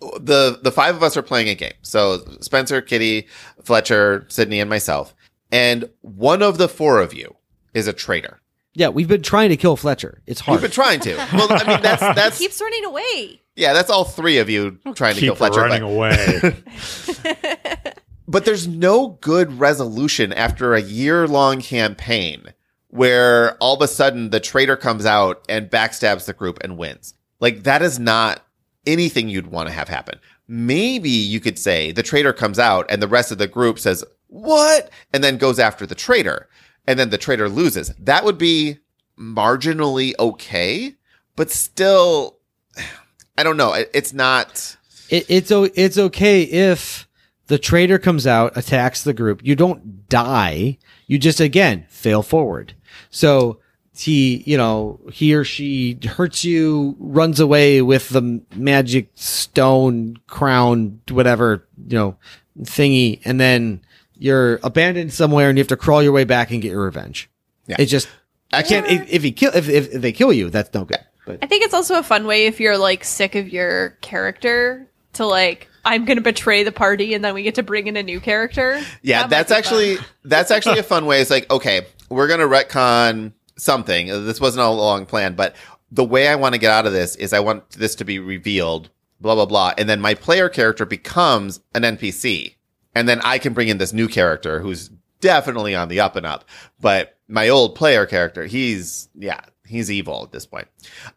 the 0.00 0.58
the 0.62 0.72
five 0.72 0.96
of 0.96 1.02
us 1.02 1.16
are 1.16 1.22
playing 1.22 1.48
a 1.48 1.54
game. 1.54 1.74
So 1.82 2.18
Spencer, 2.40 2.80
Kitty, 2.80 3.28
Fletcher, 3.62 4.26
Sydney, 4.28 4.60
and 4.60 4.70
myself. 4.70 5.14
And 5.52 5.88
one 6.00 6.42
of 6.42 6.58
the 6.58 6.68
four 6.68 7.00
of 7.00 7.14
you 7.14 7.36
is 7.74 7.86
a 7.86 7.92
traitor. 7.92 8.40
Yeah, 8.74 8.88
we've 8.88 9.06
been 9.06 9.22
trying 9.22 9.50
to 9.50 9.56
kill 9.56 9.76
Fletcher. 9.76 10.22
It's 10.26 10.40
hard. 10.40 10.56
We've 10.56 10.62
been 10.62 10.74
trying 10.74 11.00
to. 11.00 11.14
Well, 11.32 11.46
I 11.50 11.64
mean 11.64 11.82
that's 11.82 12.00
that's 12.00 12.38
keeps 12.38 12.60
running 12.60 12.84
away 12.84 13.42
yeah, 13.56 13.72
that's 13.72 13.90
all 13.90 14.04
three 14.04 14.38
of 14.38 14.48
you 14.50 14.78
trying 14.94 15.14
to 15.14 15.20
kill 15.20 15.34
Keep 15.34 15.38
Fletcher. 15.38 15.60
running 15.60 15.82
but- 15.82 15.88
away. 15.90 16.56
But 18.26 18.46
there's 18.46 18.66
no 18.66 19.18
good 19.20 19.60
resolution 19.60 20.32
after 20.32 20.72
a 20.74 20.80
year 20.80 21.28
long 21.28 21.60
campaign 21.60 22.54
where 22.88 23.56
all 23.58 23.74
of 23.76 23.82
a 23.82 23.86
sudden 23.86 24.30
the 24.30 24.40
traitor 24.40 24.76
comes 24.76 25.04
out 25.04 25.44
and 25.48 25.70
backstabs 25.70 26.24
the 26.24 26.32
group 26.32 26.58
and 26.64 26.78
wins. 26.78 27.14
Like 27.38 27.64
that 27.64 27.82
is 27.82 27.98
not 27.98 28.42
anything 28.86 29.28
you'd 29.28 29.48
want 29.48 29.68
to 29.68 29.74
have 29.74 29.88
happen. 29.88 30.18
Maybe 30.48 31.10
you 31.10 31.38
could 31.38 31.58
say 31.58 31.92
the 31.92 32.02
traitor 32.02 32.32
comes 32.32 32.58
out 32.58 32.86
and 32.88 33.02
the 33.02 33.08
rest 33.08 33.30
of 33.30 33.38
the 33.38 33.46
group 33.46 33.78
says, 33.78 34.02
what? 34.28 34.90
And 35.12 35.22
then 35.22 35.36
goes 35.36 35.58
after 35.58 35.84
the 35.86 35.94
traitor 35.94 36.48
and 36.86 36.98
then 36.98 37.10
the 37.10 37.18
traitor 37.18 37.48
loses. 37.48 37.94
That 37.98 38.24
would 38.24 38.38
be 38.38 38.78
marginally 39.18 40.14
okay, 40.18 40.94
but 41.36 41.50
still, 41.50 42.33
I 43.36 43.42
don't 43.42 43.56
know. 43.56 43.72
It- 43.72 43.90
It's 43.94 44.12
not. 44.12 44.76
it, 45.10 45.26
it's 45.28 45.50
o- 45.52 45.68
it's 45.74 45.98
okay 45.98 46.42
if 46.42 47.06
the 47.46 47.58
traitor 47.58 47.98
comes 47.98 48.26
out, 48.26 48.56
attacks 48.56 49.02
the 49.04 49.12
group. 49.12 49.40
You 49.44 49.54
don't 49.56 50.08
die. 50.08 50.78
You 51.06 51.18
just 51.18 51.40
again 51.40 51.84
fail 51.88 52.22
forward. 52.22 52.74
So 53.10 53.58
he, 53.96 54.42
you 54.46 54.56
know, 54.56 55.00
he 55.12 55.34
or 55.34 55.44
she 55.44 55.98
hurts 56.04 56.44
you, 56.44 56.96
runs 56.98 57.38
away 57.40 57.82
with 57.82 58.08
the 58.08 58.40
magic 58.56 59.10
stone 59.14 60.16
crown, 60.26 61.00
whatever, 61.10 61.66
you 61.86 61.96
know, 61.98 62.16
thingy, 62.62 63.20
and 63.24 63.38
then 63.40 63.82
you're 64.16 64.58
abandoned 64.62 65.12
somewhere 65.12 65.48
and 65.48 65.58
you 65.58 65.60
have 65.60 65.68
to 65.68 65.76
crawl 65.76 66.02
your 66.02 66.12
way 66.12 66.24
back 66.24 66.50
and 66.50 66.62
get 66.62 66.70
your 66.70 66.84
revenge. 66.84 67.28
Yeah. 67.66 67.76
It 67.78 67.86
just 67.86 68.08
I 68.52 68.62
can't 68.62 68.86
if, 68.86 69.12
if 69.12 69.22
he 69.22 69.32
kill 69.32 69.52
if, 69.54 69.68
if 69.68 69.92
if 69.94 70.00
they 70.02 70.12
kill 70.12 70.32
you, 70.32 70.50
that's 70.50 70.72
no 70.72 70.84
good. 70.84 70.98
But 71.26 71.38
I 71.42 71.46
think 71.46 71.64
it's 71.64 71.74
also 71.74 71.98
a 71.98 72.02
fun 72.02 72.26
way 72.26 72.46
if 72.46 72.60
you're 72.60 72.76
like 72.78 73.04
sick 73.04 73.34
of 73.34 73.48
your 73.48 73.90
character 74.00 74.86
to 75.14 75.26
like 75.26 75.68
I'm 75.84 76.04
gonna 76.04 76.20
betray 76.20 76.62
the 76.64 76.72
party 76.72 77.14
and 77.14 77.24
then 77.24 77.34
we 77.34 77.42
get 77.42 77.54
to 77.56 77.62
bring 77.62 77.86
in 77.86 77.96
a 77.96 78.02
new 78.02 78.20
character. 78.20 78.80
Yeah, 79.02 79.22
That 79.22 79.30
that's 79.30 79.50
actually 79.52 79.96
fun. 79.96 80.06
that's 80.24 80.50
actually 80.50 80.78
a 80.78 80.82
fun 80.84 81.06
way. 81.06 81.20
It's 81.20 81.30
like, 81.30 81.50
okay, 81.50 81.86
we're 82.08 82.28
gonna 82.28 82.46
retcon 82.48 83.32
something. 83.56 84.06
This 84.08 84.40
wasn't 84.40 84.64
a 84.66 84.70
long 84.70 85.06
plan, 85.06 85.34
but 85.34 85.54
the 85.92 86.04
way 86.04 86.28
I 86.28 86.34
want 86.36 86.54
to 86.54 86.58
get 86.60 86.70
out 86.72 86.86
of 86.86 86.92
this 86.92 87.14
is 87.16 87.32
I 87.32 87.40
want 87.40 87.70
this 87.70 87.94
to 87.96 88.04
be 88.04 88.18
revealed, 88.18 88.90
blah 89.20 89.34
blah 89.34 89.46
blah, 89.46 89.72
and 89.78 89.88
then 89.88 90.00
my 90.00 90.14
player 90.14 90.48
character 90.48 90.84
becomes 90.84 91.60
an 91.74 91.82
NPC, 91.82 92.54
and 92.94 93.08
then 93.08 93.20
I 93.22 93.38
can 93.38 93.52
bring 93.52 93.68
in 93.68 93.78
this 93.78 93.92
new 93.92 94.08
character 94.08 94.60
who's 94.60 94.90
definitely 95.20 95.74
on 95.74 95.88
the 95.88 96.00
up 96.00 96.16
and 96.16 96.26
up. 96.26 96.44
But 96.80 97.16
my 97.28 97.48
old 97.48 97.74
player 97.76 98.06
character, 98.06 98.44
he's 98.46 99.08
yeah, 99.14 99.40
he's 99.66 99.90
evil 99.90 100.22
at 100.24 100.32
this 100.32 100.46
point. 100.46 100.68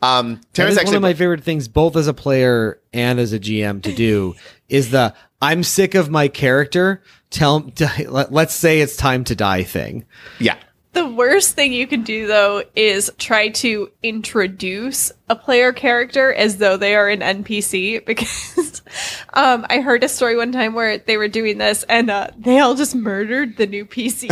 Um, 0.01 0.35
That 0.35 0.53
Terrence 0.53 0.73
is 0.73 0.77
actually 0.79 0.89
one 0.91 0.95
of 0.97 1.01
my 1.03 1.13
favorite 1.13 1.43
things, 1.43 1.67
both 1.67 1.95
as 1.95 2.07
a 2.07 2.13
player 2.13 2.79
and 2.93 3.19
as 3.19 3.33
a 3.33 3.39
GM, 3.39 3.81
to 3.83 3.93
do 3.93 4.35
is 4.69 4.91
the 4.91 5.13
"I'm 5.41 5.63
sick 5.63 5.95
of 5.95 6.09
my 6.09 6.27
character." 6.27 7.01
Tell 7.29 7.71
let, 8.07 8.31
let's 8.31 8.53
say 8.53 8.79
it's 8.79 8.95
time 8.95 9.23
to 9.25 9.35
die 9.35 9.63
thing. 9.63 10.05
yeah. 10.39 10.55
The 10.93 11.05
worst 11.07 11.53
thing 11.53 11.73
you 11.73 11.85
can 11.85 12.01
do 12.01 12.25
though 12.25 12.63
is 12.75 13.11
try 13.19 13.49
to 13.49 13.91
introduce 14.01 15.11
a 15.29 15.35
player 15.35 15.71
character 15.71 16.33
as 16.33 16.57
though 16.57 16.75
they 16.75 16.95
are 16.95 17.07
an 17.07 17.19
NPC 17.19 18.03
because 18.05 18.81
um, 19.35 19.63
I 19.69 19.81
heard 19.81 20.03
a 20.03 20.09
story 20.09 20.35
one 20.35 20.51
time 20.51 20.73
where 20.73 20.97
they 20.97 21.17
were 21.17 21.27
doing 21.27 21.59
this 21.59 21.83
and 21.83 22.09
uh, 22.09 22.29
they 22.35 22.57
all 22.57 22.73
just 22.73 22.95
murdered 22.95 23.57
the 23.57 23.67
new 23.67 23.85
PC. 23.85 24.27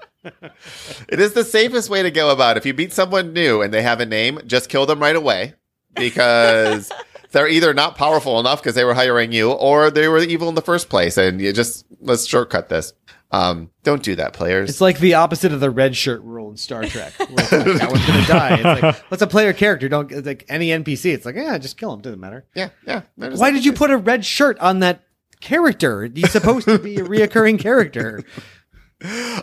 It 0.24 1.20
is 1.20 1.32
the 1.32 1.44
safest 1.44 1.88
way 1.90 2.02
to 2.02 2.10
go 2.10 2.30
about. 2.30 2.56
it. 2.56 2.60
If 2.60 2.66
you 2.66 2.74
meet 2.74 2.92
someone 2.92 3.32
new 3.32 3.62
and 3.62 3.72
they 3.72 3.82
have 3.82 4.00
a 4.00 4.06
name, 4.06 4.40
just 4.46 4.68
kill 4.68 4.86
them 4.86 5.00
right 5.00 5.16
away 5.16 5.54
because 5.94 6.90
they're 7.32 7.48
either 7.48 7.72
not 7.74 7.96
powerful 7.96 8.38
enough 8.40 8.62
because 8.62 8.74
they 8.74 8.84
were 8.84 8.94
hiring 8.94 9.32
you, 9.32 9.50
or 9.52 9.90
they 9.90 10.08
were 10.08 10.18
evil 10.18 10.48
in 10.48 10.54
the 10.54 10.62
first 10.62 10.88
place, 10.88 11.16
and 11.16 11.40
you 11.40 11.52
just 11.52 11.86
let's 12.00 12.26
shortcut 12.26 12.68
this. 12.68 12.92
Um, 13.32 13.70
don't 13.84 14.02
do 14.02 14.16
that, 14.16 14.32
players. 14.32 14.68
It's 14.68 14.80
like 14.80 14.98
the 14.98 15.14
opposite 15.14 15.52
of 15.52 15.60
the 15.60 15.70
red 15.70 15.94
shirt 15.96 16.20
rule 16.22 16.50
in 16.50 16.56
Star 16.56 16.84
Trek. 16.84 17.12
Where 17.18 17.28
it's 17.38 17.52
like, 17.52 17.64
that 17.64 17.90
one's 17.90 18.06
gonna 18.06 18.26
die. 18.26 18.54
It's 18.56 18.82
like, 18.82 18.96
what's 19.08 19.22
a 19.22 19.28
player 19.28 19.52
character? 19.52 19.88
Don't 19.88 20.10
it's 20.10 20.26
like 20.26 20.44
any 20.48 20.68
NPC. 20.68 21.14
It's 21.14 21.24
like, 21.24 21.36
yeah, 21.36 21.56
just 21.58 21.76
kill 21.76 21.92
him. 21.92 22.00
Doesn't 22.00 22.18
matter. 22.18 22.44
yeah, 22.54 22.70
yeah. 22.86 23.02
Why 23.14 23.52
did 23.52 23.64
you 23.64 23.72
put 23.72 23.90
a 23.90 23.96
red 23.96 24.24
shirt 24.24 24.58
on 24.58 24.80
that 24.80 25.04
character? 25.40 26.10
He's 26.12 26.32
supposed 26.32 26.66
to 26.66 26.78
be 26.78 26.96
a 26.96 27.04
reoccurring 27.04 27.60
character. 27.60 28.24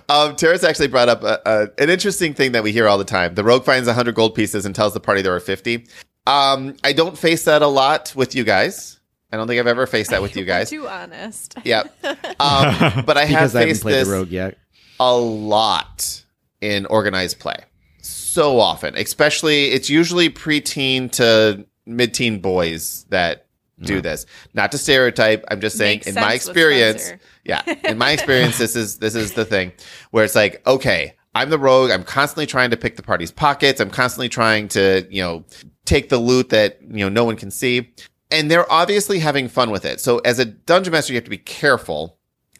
Um, 0.09 0.35
Terrence 0.35 0.63
actually 0.63 0.87
brought 0.87 1.09
up 1.09 1.23
a, 1.23 1.39
a, 1.45 1.83
an 1.83 1.89
interesting 1.89 2.33
thing 2.33 2.51
that 2.51 2.63
we 2.63 2.71
hear 2.71 2.87
all 2.87 2.97
the 2.97 3.03
time. 3.05 3.35
The 3.35 3.43
rogue 3.43 3.63
finds 3.65 3.87
100 3.87 4.13
gold 4.15 4.35
pieces 4.35 4.65
and 4.65 4.75
tells 4.75 4.93
the 4.93 4.99
party 4.99 5.21
there 5.21 5.35
are 5.35 5.39
50. 5.39 5.87
Um, 6.27 6.75
I 6.83 6.93
don't 6.93 7.17
face 7.17 7.45
that 7.45 7.61
a 7.61 7.67
lot 7.67 8.13
with 8.15 8.35
you 8.35 8.43
guys. 8.43 8.99
I 9.31 9.37
don't 9.37 9.47
think 9.47 9.59
I've 9.59 9.67
ever 9.67 9.87
faced 9.87 10.11
that 10.11 10.21
with 10.21 10.35
you 10.35 10.45
guys. 10.53 10.69
Too 10.69 10.87
honest. 10.87 11.55
yeah. 11.63 11.83
Um, 12.39 13.03
but 13.05 13.17
I 13.17 13.25
have 13.25 13.51
Because 13.51 13.55
I 13.55 13.59
haven't 13.61 13.73
faced 13.73 13.81
played 13.81 13.95
this 13.95 14.07
the 14.07 14.13
rogue 14.13 14.29
yet. 14.29 14.57
a 14.99 15.15
lot 15.17 16.23
in 16.61 16.85
organized 16.85 17.39
play. 17.39 17.57
So 18.01 18.59
often, 18.59 18.95
especially 18.95 19.65
it's 19.71 19.89
usually 19.89 20.29
preteen 20.29 21.11
to 21.13 21.65
mid-teen 21.87 22.39
boys 22.39 23.05
that 23.09 23.47
do 23.81 24.01
this. 24.01 24.25
Not 24.53 24.71
to 24.73 24.77
stereotype, 24.77 25.43
I'm 25.49 25.61
just 25.61 25.77
saying 25.77 25.99
Makes 25.99 26.07
in 26.07 26.15
my 26.15 26.33
experience, 26.33 27.03
Spencer. 27.05 27.23
Yeah, 27.47 27.61
in 27.85 27.97
my 27.97 28.11
experience 28.11 28.57
this 28.57 28.75
is 28.75 28.97
this 28.97 29.15
is 29.15 29.33
the 29.33 29.45
thing 29.45 29.71
where 30.11 30.23
it's 30.23 30.35
like, 30.35 30.61
okay, 30.67 31.15
I'm 31.33 31.49
the 31.49 31.59
rogue, 31.59 31.91
I'm 31.91 32.03
constantly 32.03 32.45
trying 32.45 32.71
to 32.71 32.77
pick 32.77 32.95
the 32.95 33.03
party's 33.03 33.31
pockets, 33.31 33.79
I'm 33.79 33.89
constantly 33.89 34.29
trying 34.29 34.67
to, 34.69 35.07
you 35.09 35.21
know, 35.21 35.45
take 35.85 36.09
the 36.09 36.17
loot 36.17 36.49
that, 36.49 36.79
you 36.81 37.05
know, 37.05 37.09
no 37.09 37.23
one 37.25 37.35
can 37.35 37.51
see. 37.51 37.93
And 38.29 38.51
they're 38.51 38.69
obviously 38.71 39.19
having 39.19 39.47
fun 39.47 39.71
with 39.71 39.85
it. 39.85 40.01
So 40.01 40.17
as 40.19 40.39
a 40.39 40.45
dungeon 40.45 40.91
master, 40.91 41.13
you 41.13 41.17
have 41.17 41.23
to 41.23 41.29
be 41.29 41.37
careful 41.37 42.17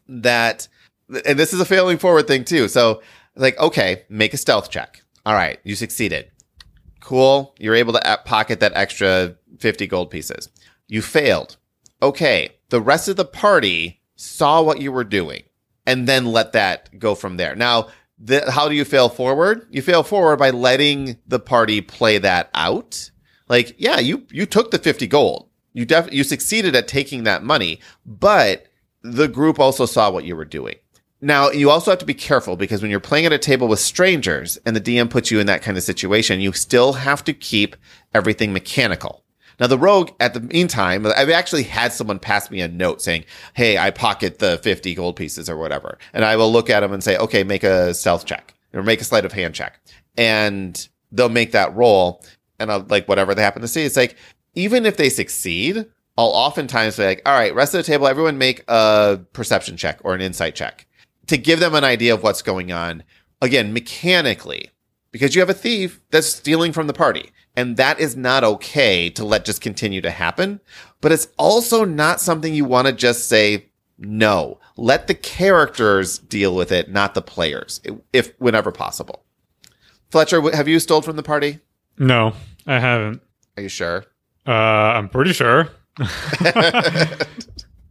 that 0.08 0.68
and 1.26 1.40
this 1.40 1.54
is 1.54 1.60
a 1.60 1.66
failing 1.66 1.98
forward 1.98 2.28
thing 2.28 2.44
too. 2.44 2.68
So 2.68 3.02
like, 3.36 3.58
okay, 3.60 4.04
make 4.10 4.34
a 4.34 4.38
stealth 4.38 4.70
check. 4.70 5.04
All 5.26 5.34
right, 5.34 5.60
you 5.64 5.76
succeeded. 5.76 6.32
Cool. 7.02 7.56
You're 7.60 7.76
able 7.76 7.94
to 7.94 8.20
pocket 8.26 8.60
that 8.60 8.74
extra 8.76 9.36
50 9.60 9.88
gold 9.88 10.12
pieces. 10.12 10.50
You 10.88 11.02
failed. 11.02 11.58
Okay. 12.02 12.50
The 12.70 12.82
rest 12.82 13.08
of 13.08 13.16
the 13.16 13.26
party 13.26 14.02
saw 14.18 14.61
what 14.61 14.82
you 14.82 14.91
were 14.91 15.05
doing 15.05 15.43
and 15.86 16.07
then 16.07 16.26
let 16.26 16.51
that 16.51 16.99
go 16.99 17.15
from 17.15 17.38
there. 17.38 17.55
Now, 17.55 17.88
the, 18.20 18.51
how 18.51 18.68
do 18.68 18.76
you 18.76 18.84
fail 18.84 19.07
forward? 19.07 19.68
You 19.70 19.82
fail 19.82 20.03
forward 20.03 20.38
by 20.38 20.49
letting 20.49 21.18
the 21.28 21.39
party 21.39 21.82
play 21.82 22.18
that 22.18 22.49
out. 22.53 23.09
Like, 23.47 23.76
yeah, 23.78 23.99
you, 23.99 24.28
you 24.32 24.45
took 24.45 24.72
the 24.72 24.80
50 24.80 25.07
gold. 25.07 25.49
You 25.74 25.86
def, 25.86 26.11
you 26.11 26.24
succeeded 26.24 26.76
at 26.76 26.88
taking 26.88 27.24
that 27.24 27.43
money, 27.43 27.80
but 28.05 28.65
the 29.03 29.28
group 29.28 29.59
also 29.59 29.86
saw 29.86 30.09
what 30.09 30.26
you 30.26 30.36
were 30.36 30.45
doing. 30.45 30.76
Now, 31.22 31.49
you 31.49 31.70
also 31.70 31.91
have 31.91 31.99
to 31.99 32.05
be 32.05 32.13
careful 32.13 32.57
because 32.57 32.82
when 32.82 32.91
you're 32.91 32.99
playing 32.99 33.26
at 33.26 33.34
a 33.34 33.39
table 33.39 33.68
with 33.68 33.80
strangers 33.80 34.57
and 34.65 34.76
the 34.76 34.82
DM 34.82 35.09
puts 35.09 35.32
you 35.32 35.39
in 35.39 35.47
that 35.47 35.61
kind 35.61 35.78
of 35.78 35.84
situation, 35.84 36.39
you 36.39 36.51
still 36.51 36.93
have 36.93 37.24
to 37.24 37.34
keep 37.34 37.76
everything 38.13 38.53
mechanical. 38.53 39.24
Now, 39.60 39.68
the 39.68 39.78
rogue, 39.78 40.12
at 40.20 40.34
the 40.34 40.41
meantime, 40.41 41.05
I've 41.05 41.30
actually 41.30 41.64
had 41.64 41.91
someone 41.91 42.20
pass 42.20 42.51
me 42.51 42.62
a 42.62 42.68
note 42.68 43.01
saying, 43.01 43.26
Hey, 43.53 43.78
I 43.78 43.89
pocket 43.89 44.39
the 44.39 44.60
50 44.60 44.93
gold 44.95 45.16
pieces 45.16 45.49
or 45.49 45.58
whatever. 45.58 45.97
And 46.14 46.24
I 46.24 46.36
will 46.36 46.51
look 46.51 46.70
at 46.70 46.82
them 46.82 46.93
and 46.93 47.03
say, 47.03 47.18
Okay, 47.18 47.43
make 47.43 47.64
a 47.64 47.93
stealth 47.93 48.26
check 48.26 48.53
or 48.74 48.84
make 48.84 49.01
a 49.01 49.03
sleight 49.03 49.26
of 49.26 49.34
hand 49.34 49.55
check. 49.55 49.80
And 50.16 50.88
they'll 51.12 51.30
make 51.30 51.53
that 51.53 51.76
roll. 51.76 52.24
And 52.60 52.72
I'll, 52.72 52.86
like, 52.89 53.08
whatever 53.08 53.34
they 53.34 53.41
happen 53.41 53.62
to 53.62 53.68
see, 53.68 53.84
it's 53.84 53.97
like, 53.97 54.16
even 54.53 54.86
if 54.86 54.97
they 54.97 55.10
succeed, 55.10 55.86
I'll 56.18 56.28
oftentimes 56.28 56.97
be 56.97 57.05
like, 57.05 57.22
All 57.26 57.34
right, 57.34 57.55
rest 57.55 57.74
of 57.74 57.80
the 57.80 57.91
table, 57.91 58.08
everyone 58.08 58.38
make 58.38 58.64
a 58.68 59.20
perception 59.34 59.76
check 59.76 59.99
or 60.03 60.14
an 60.14 60.22
insight 60.22 60.53
check 60.55 60.86
to 61.28 61.38
give 61.38 61.60
them 61.60 61.76
an 61.76 61.84
idea 61.84 62.14
of 62.14 62.24
what's 62.24 62.41
going 62.41 62.72
on. 62.72 63.03
Again, 63.41 63.74
mechanically, 63.74 64.72
because 65.18 65.34
you 65.34 65.41
have 65.41 65.49
a 65.49 65.53
thief 65.53 65.99
that's 66.11 66.28
stealing 66.28 66.72
from 66.72 66.86
the 66.86 66.93
party. 66.93 67.32
And 67.55 67.76
that 67.78 67.99
is 67.99 68.15
not 68.15 68.43
okay 68.43 69.09
to 69.09 69.26
let 69.26 69.45
just 69.45 69.61
continue 69.61 69.99
to 70.01 70.11
happen. 70.11 70.59
But 71.01 71.11
it's 71.11 71.28
also 71.38 71.86
not 71.86 72.22
something 72.22 72.53
you 72.53 72.65
want 72.65 72.86
to 72.86 72.93
just 72.93 73.28
say, 73.28 73.65
no. 73.97 74.59
Let 74.76 75.07
the 75.07 75.15
characters 75.15 76.20
deal 76.20 76.55
with 76.55 76.72
it, 76.72 76.91
not 76.91 77.15
the 77.15 77.24
players, 77.24 77.82
if 78.13 78.39
whenever 78.39 78.72
possible. 78.72 79.24
Fletcher, 80.11 80.39
have 80.55 80.68
you 80.68 80.80
stole 80.80 81.01
from 81.01 81.15
the 81.15 81.24
party? 81.24 81.61
No, 81.97 82.34
I 82.68 82.78
haven't. 82.78 83.24
Are 83.57 83.63
you 83.63 83.70
sure? 83.70 84.05
Uh, 84.45 84.51
I'm 84.51 85.09
pretty 85.09 85.34
sure. 85.34 85.70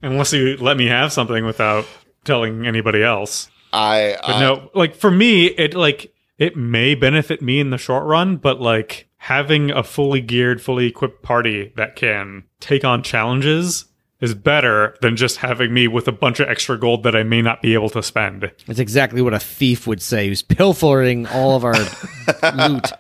Unless 0.00 0.32
you 0.32 0.58
let 0.58 0.76
me 0.76 0.86
have 0.86 1.12
something 1.12 1.44
without 1.44 1.86
telling 2.24 2.68
anybody 2.68 3.02
else. 3.02 3.48
I, 3.72 4.16
But 4.22 4.36
uh, 4.36 4.40
no, 4.40 4.70
like 4.74 4.94
for 4.94 5.10
me, 5.10 5.46
it 5.46 5.74
like 5.74 6.12
it 6.38 6.56
may 6.56 6.94
benefit 6.94 7.42
me 7.42 7.60
in 7.60 7.70
the 7.70 7.78
short 7.78 8.04
run, 8.04 8.36
but 8.36 8.60
like 8.60 9.08
having 9.18 9.70
a 9.70 9.82
fully 9.82 10.20
geared, 10.20 10.60
fully 10.60 10.86
equipped 10.86 11.22
party 11.22 11.72
that 11.76 11.96
can 11.96 12.44
take 12.60 12.84
on 12.84 13.02
challenges 13.02 13.86
is 14.20 14.34
better 14.34 14.96
than 15.02 15.16
just 15.16 15.38
having 15.38 15.72
me 15.74 15.88
with 15.88 16.08
a 16.08 16.12
bunch 16.12 16.40
of 16.40 16.48
extra 16.48 16.78
gold 16.78 17.02
that 17.02 17.14
I 17.14 17.22
may 17.22 17.42
not 17.42 17.60
be 17.60 17.74
able 17.74 17.90
to 17.90 18.02
spend. 18.02 18.50
That's 18.66 18.78
exactly 18.78 19.20
what 19.20 19.34
a 19.34 19.38
thief 19.38 19.86
would 19.86 20.00
say 20.00 20.28
who's 20.28 20.42
pilfering 20.42 21.26
all 21.26 21.56
of 21.56 21.64
our 21.64 21.74
loot. 22.54 22.92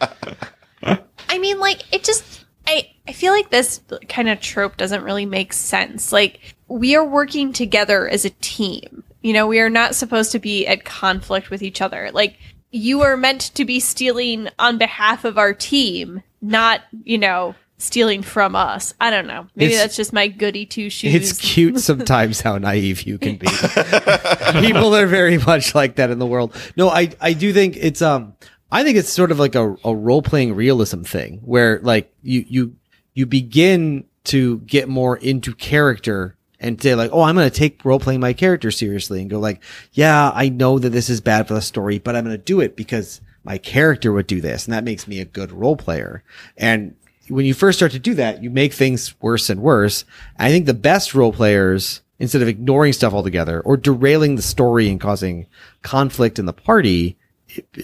I 1.28 1.38
mean, 1.38 1.58
like 1.58 1.82
it 1.92 2.04
just 2.04 2.44
I 2.66 2.90
I 3.08 3.12
feel 3.12 3.32
like 3.32 3.50
this 3.50 3.80
kind 4.08 4.28
of 4.28 4.40
trope 4.40 4.76
doesn't 4.76 5.04
really 5.04 5.26
make 5.26 5.52
sense. 5.52 6.12
Like 6.12 6.54
we 6.68 6.96
are 6.96 7.04
working 7.04 7.52
together 7.52 8.08
as 8.08 8.24
a 8.24 8.30
team. 8.30 9.02
You 9.22 9.32
know, 9.32 9.46
we 9.46 9.58
are 9.60 9.70
not 9.70 9.94
supposed 9.94 10.32
to 10.32 10.38
be 10.38 10.66
at 10.66 10.84
conflict 10.84 11.50
with 11.50 11.62
each 11.62 11.80
other. 11.80 12.10
Like 12.12 12.36
you 12.76 13.02
are 13.02 13.16
meant 13.16 13.40
to 13.54 13.64
be 13.64 13.80
stealing 13.80 14.48
on 14.58 14.78
behalf 14.78 15.24
of 15.24 15.38
our 15.38 15.52
team, 15.54 16.22
not, 16.40 16.82
you 17.04 17.18
know, 17.18 17.54
stealing 17.78 18.22
from 18.22 18.54
us. 18.56 18.94
I 19.00 19.10
don't 19.10 19.26
know. 19.26 19.46
Maybe 19.54 19.72
It's- 19.72 19.82
that's 19.82 19.96
just 19.96 20.12
my 20.12 20.28
goody 20.28 20.64
two 20.66 20.88
shoes. 20.88 21.14
It's 21.14 21.38
cute 21.38 21.78
sometimes 21.80 22.40
how 22.40 22.56
naive 22.58 23.02
you 23.02 23.18
can 23.18 23.36
be. 23.36 23.46
People 24.60 24.94
are 24.94 25.06
very 25.06 25.38
much 25.38 25.74
like 25.74 25.96
that 25.96 26.10
in 26.10 26.18
the 26.18 26.26
world. 26.26 26.54
No, 26.76 26.88
I 26.88 27.10
I 27.20 27.32
do 27.32 27.52
think 27.52 27.76
it's 27.76 28.00
um 28.02 28.34
I 28.70 28.82
think 28.82 28.96
it's 28.96 29.10
sort 29.12 29.30
of 29.30 29.38
like 29.38 29.54
a, 29.54 29.76
a 29.84 29.94
role 29.94 30.22
playing 30.22 30.54
realism 30.54 31.02
thing 31.02 31.40
where 31.44 31.80
like 31.82 32.12
you 32.22 32.44
you 32.48 32.76
you 33.14 33.26
begin 33.26 34.04
to 34.24 34.58
get 34.60 34.88
more 34.88 35.16
into 35.16 35.54
character 35.54 36.35
and 36.60 36.80
say 36.82 36.94
like, 36.94 37.10
oh, 37.12 37.22
I'm 37.22 37.34
going 37.34 37.50
to 37.50 37.56
take 37.56 37.84
role 37.84 38.00
playing 38.00 38.20
my 38.20 38.32
character 38.32 38.70
seriously 38.70 39.20
and 39.20 39.30
go 39.30 39.38
like, 39.38 39.62
yeah, 39.92 40.30
I 40.34 40.48
know 40.48 40.78
that 40.78 40.90
this 40.90 41.10
is 41.10 41.20
bad 41.20 41.48
for 41.48 41.54
the 41.54 41.62
story, 41.62 41.98
but 41.98 42.16
I'm 42.16 42.24
going 42.24 42.36
to 42.36 42.42
do 42.42 42.60
it 42.60 42.76
because 42.76 43.20
my 43.44 43.58
character 43.58 44.12
would 44.12 44.26
do 44.26 44.40
this, 44.40 44.64
and 44.64 44.74
that 44.74 44.84
makes 44.84 45.06
me 45.06 45.20
a 45.20 45.24
good 45.24 45.52
role 45.52 45.76
player. 45.76 46.24
And 46.56 46.96
when 47.28 47.46
you 47.46 47.54
first 47.54 47.78
start 47.78 47.92
to 47.92 47.98
do 47.98 48.14
that, 48.14 48.42
you 48.42 48.50
make 48.50 48.72
things 48.72 49.14
worse 49.20 49.50
and 49.50 49.60
worse. 49.60 50.04
I 50.38 50.50
think 50.50 50.66
the 50.66 50.74
best 50.74 51.14
role 51.14 51.32
players, 51.32 52.02
instead 52.18 52.42
of 52.42 52.48
ignoring 52.48 52.92
stuff 52.92 53.12
altogether 53.12 53.60
or 53.60 53.76
derailing 53.76 54.36
the 54.36 54.42
story 54.42 54.88
and 54.88 55.00
causing 55.00 55.46
conflict 55.82 56.38
in 56.38 56.46
the 56.46 56.52
party, 56.52 57.16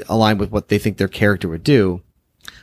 align 0.08 0.38
with 0.38 0.50
what 0.50 0.68
they 0.68 0.78
think 0.78 0.96
their 0.96 1.08
character 1.08 1.48
would 1.48 1.64
do, 1.64 2.02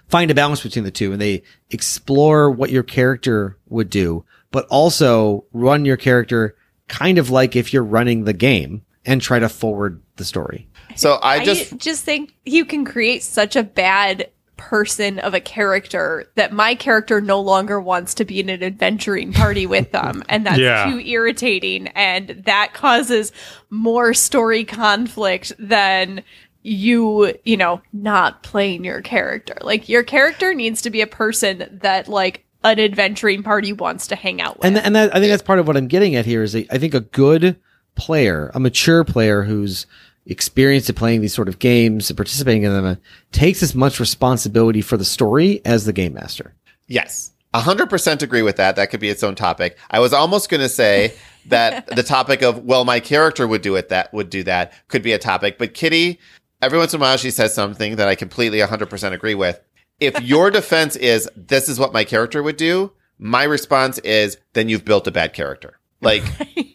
find 0.07 0.29
a 0.29 0.35
balance 0.35 0.61
between 0.61 0.83
the 0.83 0.91
two 0.91 1.11
and 1.11 1.21
they 1.21 1.43
explore 1.69 2.51
what 2.51 2.69
your 2.69 2.83
character 2.83 3.57
would 3.67 3.89
do, 3.89 4.25
but 4.51 4.65
also 4.67 5.45
run 5.53 5.85
your 5.85 5.97
character 5.97 6.55
kind 6.87 7.17
of 7.17 7.29
like 7.29 7.55
if 7.55 7.71
you're 7.73 7.83
running 7.83 8.23
the 8.23 8.33
game 8.33 8.83
and 9.05 9.21
try 9.21 9.39
to 9.39 9.49
forward 9.49 10.01
the 10.15 10.25
story. 10.25 10.67
So 10.95 11.19
I 11.21 11.43
just 11.45 11.73
I 11.73 11.77
just 11.77 12.03
think 12.03 12.33
you 12.45 12.65
can 12.65 12.83
create 12.85 13.23
such 13.23 13.55
a 13.55 13.63
bad 13.63 14.29
person 14.57 15.19
of 15.19 15.33
a 15.33 15.39
character 15.39 16.25
that 16.35 16.51
my 16.51 16.75
character 16.75 17.21
no 17.21 17.39
longer 17.39 17.79
wants 17.79 18.13
to 18.15 18.25
be 18.25 18.41
in 18.41 18.49
an 18.49 18.61
adventuring 18.61 19.31
party 19.31 19.65
with 19.65 19.89
them 19.93 20.21
and 20.27 20.45
that's 20.45 20.59
Yeah. 20.59 20.91
too 20.91 20.99
irritating 20.99 21.87
and 21.89 22.41
that 22.45 22.73
causes 22.73 23.31
more 23.69 24.13
story 24.13 24.65
conflict 24.65 25.53
than 25.57 26.23
you 26.61 27.33
you 27.45 27.55
know 27.55 27.81
not 27.93 28.43
playing 28.43 28.83
your 28.83 29.01
character 29.01 29.55
like 29.61 29.87
your 29.87 30.03
character 30.03 30.53
needs 30.53 30.81
to 30.81 30.89
be 30.89 30.99
a 30.99 31.07
person 31.07 31.79
that 31.81 32.09
like 32.09 32.43
an 32.63 32.79
adventuring 32.79 33.43
party 33.43 33.73
wants 33.73 34.07
to 34.07 34.15
hang 34.15 34.41
out 34.41 34.57
with 34.57 34.65
And, 34.65 34.77
and 34.77 34.95
that, 34.95 35.15
I 35.15 35.19
think 35.19 35.31
that's 35.31 35.43
part 35.43 35.59
of 35.59 35.67
what 35.67 35.77
I'm 35.77 35.87
getting 35.87 36.15
at 36.15 36.25
here 36.25 36.43
is 36.43 36.55
a, 36.55 36.67
I 36.73 36.77
think 36.77 36.93
a 36.93 36.99
good 36.99 37.57
player, 37.95 38.51
a 38.53 38.59
mature 38.59 39.03
player 39.03 39.43
who's 39.43 39.85
experienced 40.25 40.89
at 40.89 40.95
playing 40.95 41.21
these 41.21 41.33
sort 41.33 41.47
of 41.47 41.59
games 41.59 42.09
and 42.09 42.17
participating 42.17 42.63
in 42.63 42.71
them 42.71 42.85
uh, 42.85 42.95
takes 43.31 43.63
as 43.63 43.73
much 43.73 43.99
responsibility 43.99 44.81
for 44.81 44.97
the 44.97 45.05
story 45.05 45.61
as 45.65 45.85
the 45.85 45.93
game 45.93 46.13
master. 46.13 46.53
Yes. 46.87 47.31
A 47.53 47.59
hundred 47.59 47.89
percent 47.89 48.21
agree 48.21 48.43
with 48.43 48.57
that. 48.57 48.75
That 48.75 48.91
could 48.91 48.99
be 48.99 49.09
its 49.09 49.23
own 49.23 49.33
topic. 49.33 49.77
I 49.89 49.99
was 49.99 50.13
almost 50.13 50.49
going 50.49 50.61
to 50.61 50.69
say 50.69 51.15
that 51.47 51.87
the 51.87 52.03
topic 52.03 52.43
of, 52.43 52.63
well, 52.63 52.85
my 52.85 52.99
character 52.99 53.47
would 53.47 53.63
do 53.63 53.75
it, 53.75 53.89
that 53.89 54.13
would 54.13 54.29
do 54.29 54.43
that 54.43 54.73
could 54.87 55.01
be 55.01 55.13
a 55.13 55.19
topic, 55.19 55.57
but 55.57 55.73
Kitty, 55.73 56.19
every 56.61 56.77
once 56.77 56.93
in 56.93 56.99
a 56.99 57.01
while 57.01 57.17
she 57.17 57.31
says 57.31 57.53
something 57.53 57.95
that 57.95 58.07
I 58.07 58.13
completely 58.13 58.59
a 58.59 58.67
hundred 58.67 58.89
percent 58.89 59.15
agree 59.15 59.35
with. 59.35 59.59
If 59.99 60.21
your 60.21 60.49
defense 60.51 60.95
is, 60.95 61.29
this 61.35 61.67
is 61.69 61.79
what 61.79 61.93
my 61.93 62.03
character 62.03 62.41
would 62.41 62.57
do, 62.57 62.91
my 63.17 63.43
response 63.43 63.97
is 63.99 64.37
then 64.53 64.69
you've 64.69 64.85
built 64.85 65.07
a 65.07 65.11
bad 65.11 65.33
character. 65.33 65.79
Like, 66.01 66.23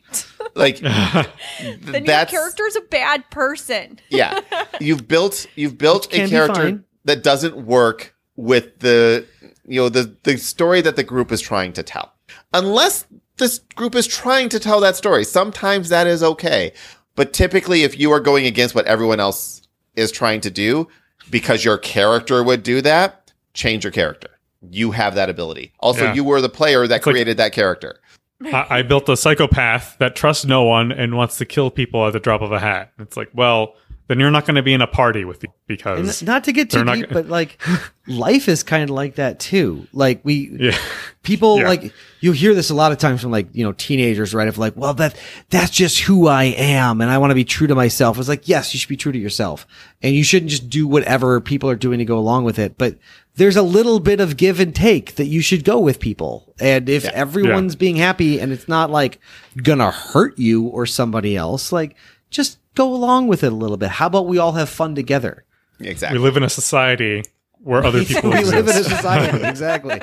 like 0.55 0.79
Then 1.61 1.81
your 1.83 2.01
that's 2.03 2.31
character's 2.31 2.77
a 2.77 2.83
bad 2.83 3.29
person. 3.31 3.99
yeah. 4.11 4.41
You've 4.81 5.09
built 5.09 5.47
you've 5.57 5.79
built 5.79 6.13
a 6.13 6.29
character 6.29 6.85
that 7.05 7.23
doesn't 7.23 7.57
work 7.57 8.15
with 8.37 8.81
the 8.81 9.27
you 9.67 9.81
know 9.81 9.89
the 9.89 10.15
the 10.25 10.37
story 10.37 10.81
that 10.83 10.97
the 10.97 11.03
group 11.03 11.33
is 11.33 11.41
trying 11.41 11.73
to 11.75 11.83
tell. 11.83 12.13
Unless 12.53 13.07
this 13.39 13.61
group 13.75 13.95
is 13.95 14.07
trying 14.07 14.49
to 14.51 14.61
tell 14.61 14.81
that 14.81 14.97
story. 14.97 15.25
Sometimes 15.25 15.89
that 15.89 16.07
is 16.07 16.23
okay. 16.23 16.73
But 17.17 17.33
typically 17.33 17.83
if 17.83 17.99
you 17.99 18.13
are 18.13 18.21
going 18.21 18.45
against 18.47 18.75
what 18.75 18.87
everyone 18.87 19.21
else 19.21 19.63
is 19.97 20.13
trying 20.13 20.41
to 20.43 20.51
do 20.51 20.89
because 21.31 21.65
your 21.65 21.79
character 21.79 22.43
would 22.43 22.63
do 22.63 22.81
that, 22.83 23.33
change 23.55 23.85
your 23.85 23.91
character. 23.91 24.29
You 24.71 24.93
have 24.93 25.15
that 25.17 25.29
ability. 25.29 25.73
Also, 25.81 26.05
Yeah. 26.05 26.15
you 26.15 26.25
were 26.25 26.41
the 26.41 26.49
player 26.49 26.87
that 26.87 26.95
like- 26.95 27.03
created 27.03 27.37
that 27.37 27.53
character. 27.53 28.01
I, 28.45 28.67
I 28.79 28.83
built 28.83 29.09
a 29.09 29.17
psychopath 29.17 29.97
that 30.01 30.17
trusts 30.17 30.45
no 30.45 30.65
one 30.65 30.93
and 30.93 31.17
wants 31.17 31.39
to 31.39 31.47
kill 31.47 31.71
people 31.71 32.07
at 32.07 32.13
the 32.13 32.21
drop 32.21 32.43
of 32.43 32.53
a 32.53 32.59
hat. 32.61 32.93
It's 32.99 33.17
like, 33.17 33.31
well, 33.33 33.75
then 34.07 34.21
you're 34.21 34.31
not 34.31 34.45
going 34.47 34.57
to 34.57 34.63
be 34.63 34.75
in 34.75 34.83
a 34.83 34.87
party 34.87 35.25
with 35.25 35.43
And 35.45 35.53
because 35.67 36.23
not 36.23 36.45
to 36.45 36.53
get 36.53 36.71
too 36.71 36.85
deep, 36.85 37.09
but 37.11 37.29
like 37.29 37.61
life 38.07 38.49
is 38.49 38.63
kind 38.63 38.85
of 38.85 38.91
like 38.91 39.15
that 39.15 39.39
too. 39.41 39.87
Like 39.93 40.21
we, 40.25 40.51
yeah, 40.61 40.77
people 41.23 41.59
Yeah. 41.59 41.69
like 41.69 41.93
you 42.21 42.33
hear 42.33 42.55
this 42.55 42.69
a 42.71 42.75
lot 42.75 42.93
of 42.93 42.99
times 42.99 43.23
from 43.23 43.31
like 43.31 43.49
you 43.53 43.65
know 43.65 43.73
teenagers 43.73 44.35
right? 44.35 44.49
Of 44.49 44.59
like 44.59 44.75
well 44.77 44.95
that 44.95 45.17
that's 45.49 45.71
just 45.71 46.01
who 46.01 46.27
i 46.29 46.45
am 46.45 47.01
and 47.01 47.11
i 47.11 47.19
want 47.19 47.31
to 47.31 47.35
be 47.35 47.45
true 47.45 47.67
to 47.67 47.75
myself. 47.75 48.19
It's 48.19 48.29
like 48.29 48.47
yes 48.49 48.75
you 48.75 48.81
should 48.81 48.89
be 48.89 48.97
true 48.97 49.13
to 49.13 49.19
yourself 49.19 49.67
and 50.03 50.15
you 50.15 50.23
shouldn't 50.25 50.51
just 50.51 50.69
do 50.69 50.87
whatever 50.87 51.41
people 51.41 51.71
are 51.71 51.77
doing 51.77 51.99
to 51.99 52.05
go 52.05 52.19
along 52.19 52.45
with 52.45 52.59
it 52.59 52.77
but 52.77 52.99
there's 53.37 53.57
a 53.57 53.63
little 53.63 53.99
bit 54.01 54.21
of 54.21 54.37
give 54.37 54.61
and 54.61 54.75
take 54.75 55.17
that 55.17 55.27
you 55.27 55.41
should 55.41 55.65
go 55.65 55.79
with 55.81 55.99
people 55.99 56.55
and 56.61 56.89
if 56.89 57.05
everyone's 57.07 57.75
being 57.75 57.97
happy 57.97 58.39
and 58.39 58.53
it's 58.53 58.69
not 58.69 58.91
like 58.91 59.19
gonna 59.57 59.91
hurt 59.91 60.39
you 60.39 60.65
or 60.67 60.87
somebody 60.87 61.37
else 61.37 61.73
like 61.73 61.97
just 62.31 62.59
go 62.75 62.93
along 62.93 63.27
with 63.27 63.43
it 63.43 63.53
a 63.53 63.57
little 63.57 63.77
bit 63.77 63.89
how 63.91 64.07
about 64.07 64.27
we 64.27 64.39
all 64.39 64.53
have 64.53 64.69
fun 64.69 64.95
together 64.95 65.45
Exactly. 65.81 66.19
we 66.19 66.25
live 66.25 66.37
in 66.37 66.43
a 66.43 66.49
society 66.49 67.23
where 67.59 67.85
other 67.85 68.05
people 68.07 68.31
we 68.31 68.45
live 68.45 68.69
in 68.69 68.77
a 68.77 68.85
society 68.85 69.45
exactly 69.47 70.01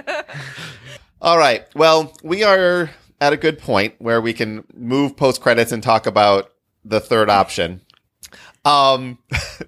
All 1.24 1.38
right. 1.38 1.68
Well, 1.76 2.18
we 2.24 2.44
are 2.44 2.90
at 3.20 3.32
a 3.32 3.38
good 3.38 3.60
point 3.60 3.94
where 4.00 4.20
we 4.20 4.34
can 4.34 4.64
move 4.74 5.16
post 5.16 5.40
credits 5.40 5.72
and 5.72 5.84
talk 5.84 6.08
about 6.08 6.52
the 6.84 7.00
third 7.00 7.30
option. 7.30 7.82
Um, 8.66 9.20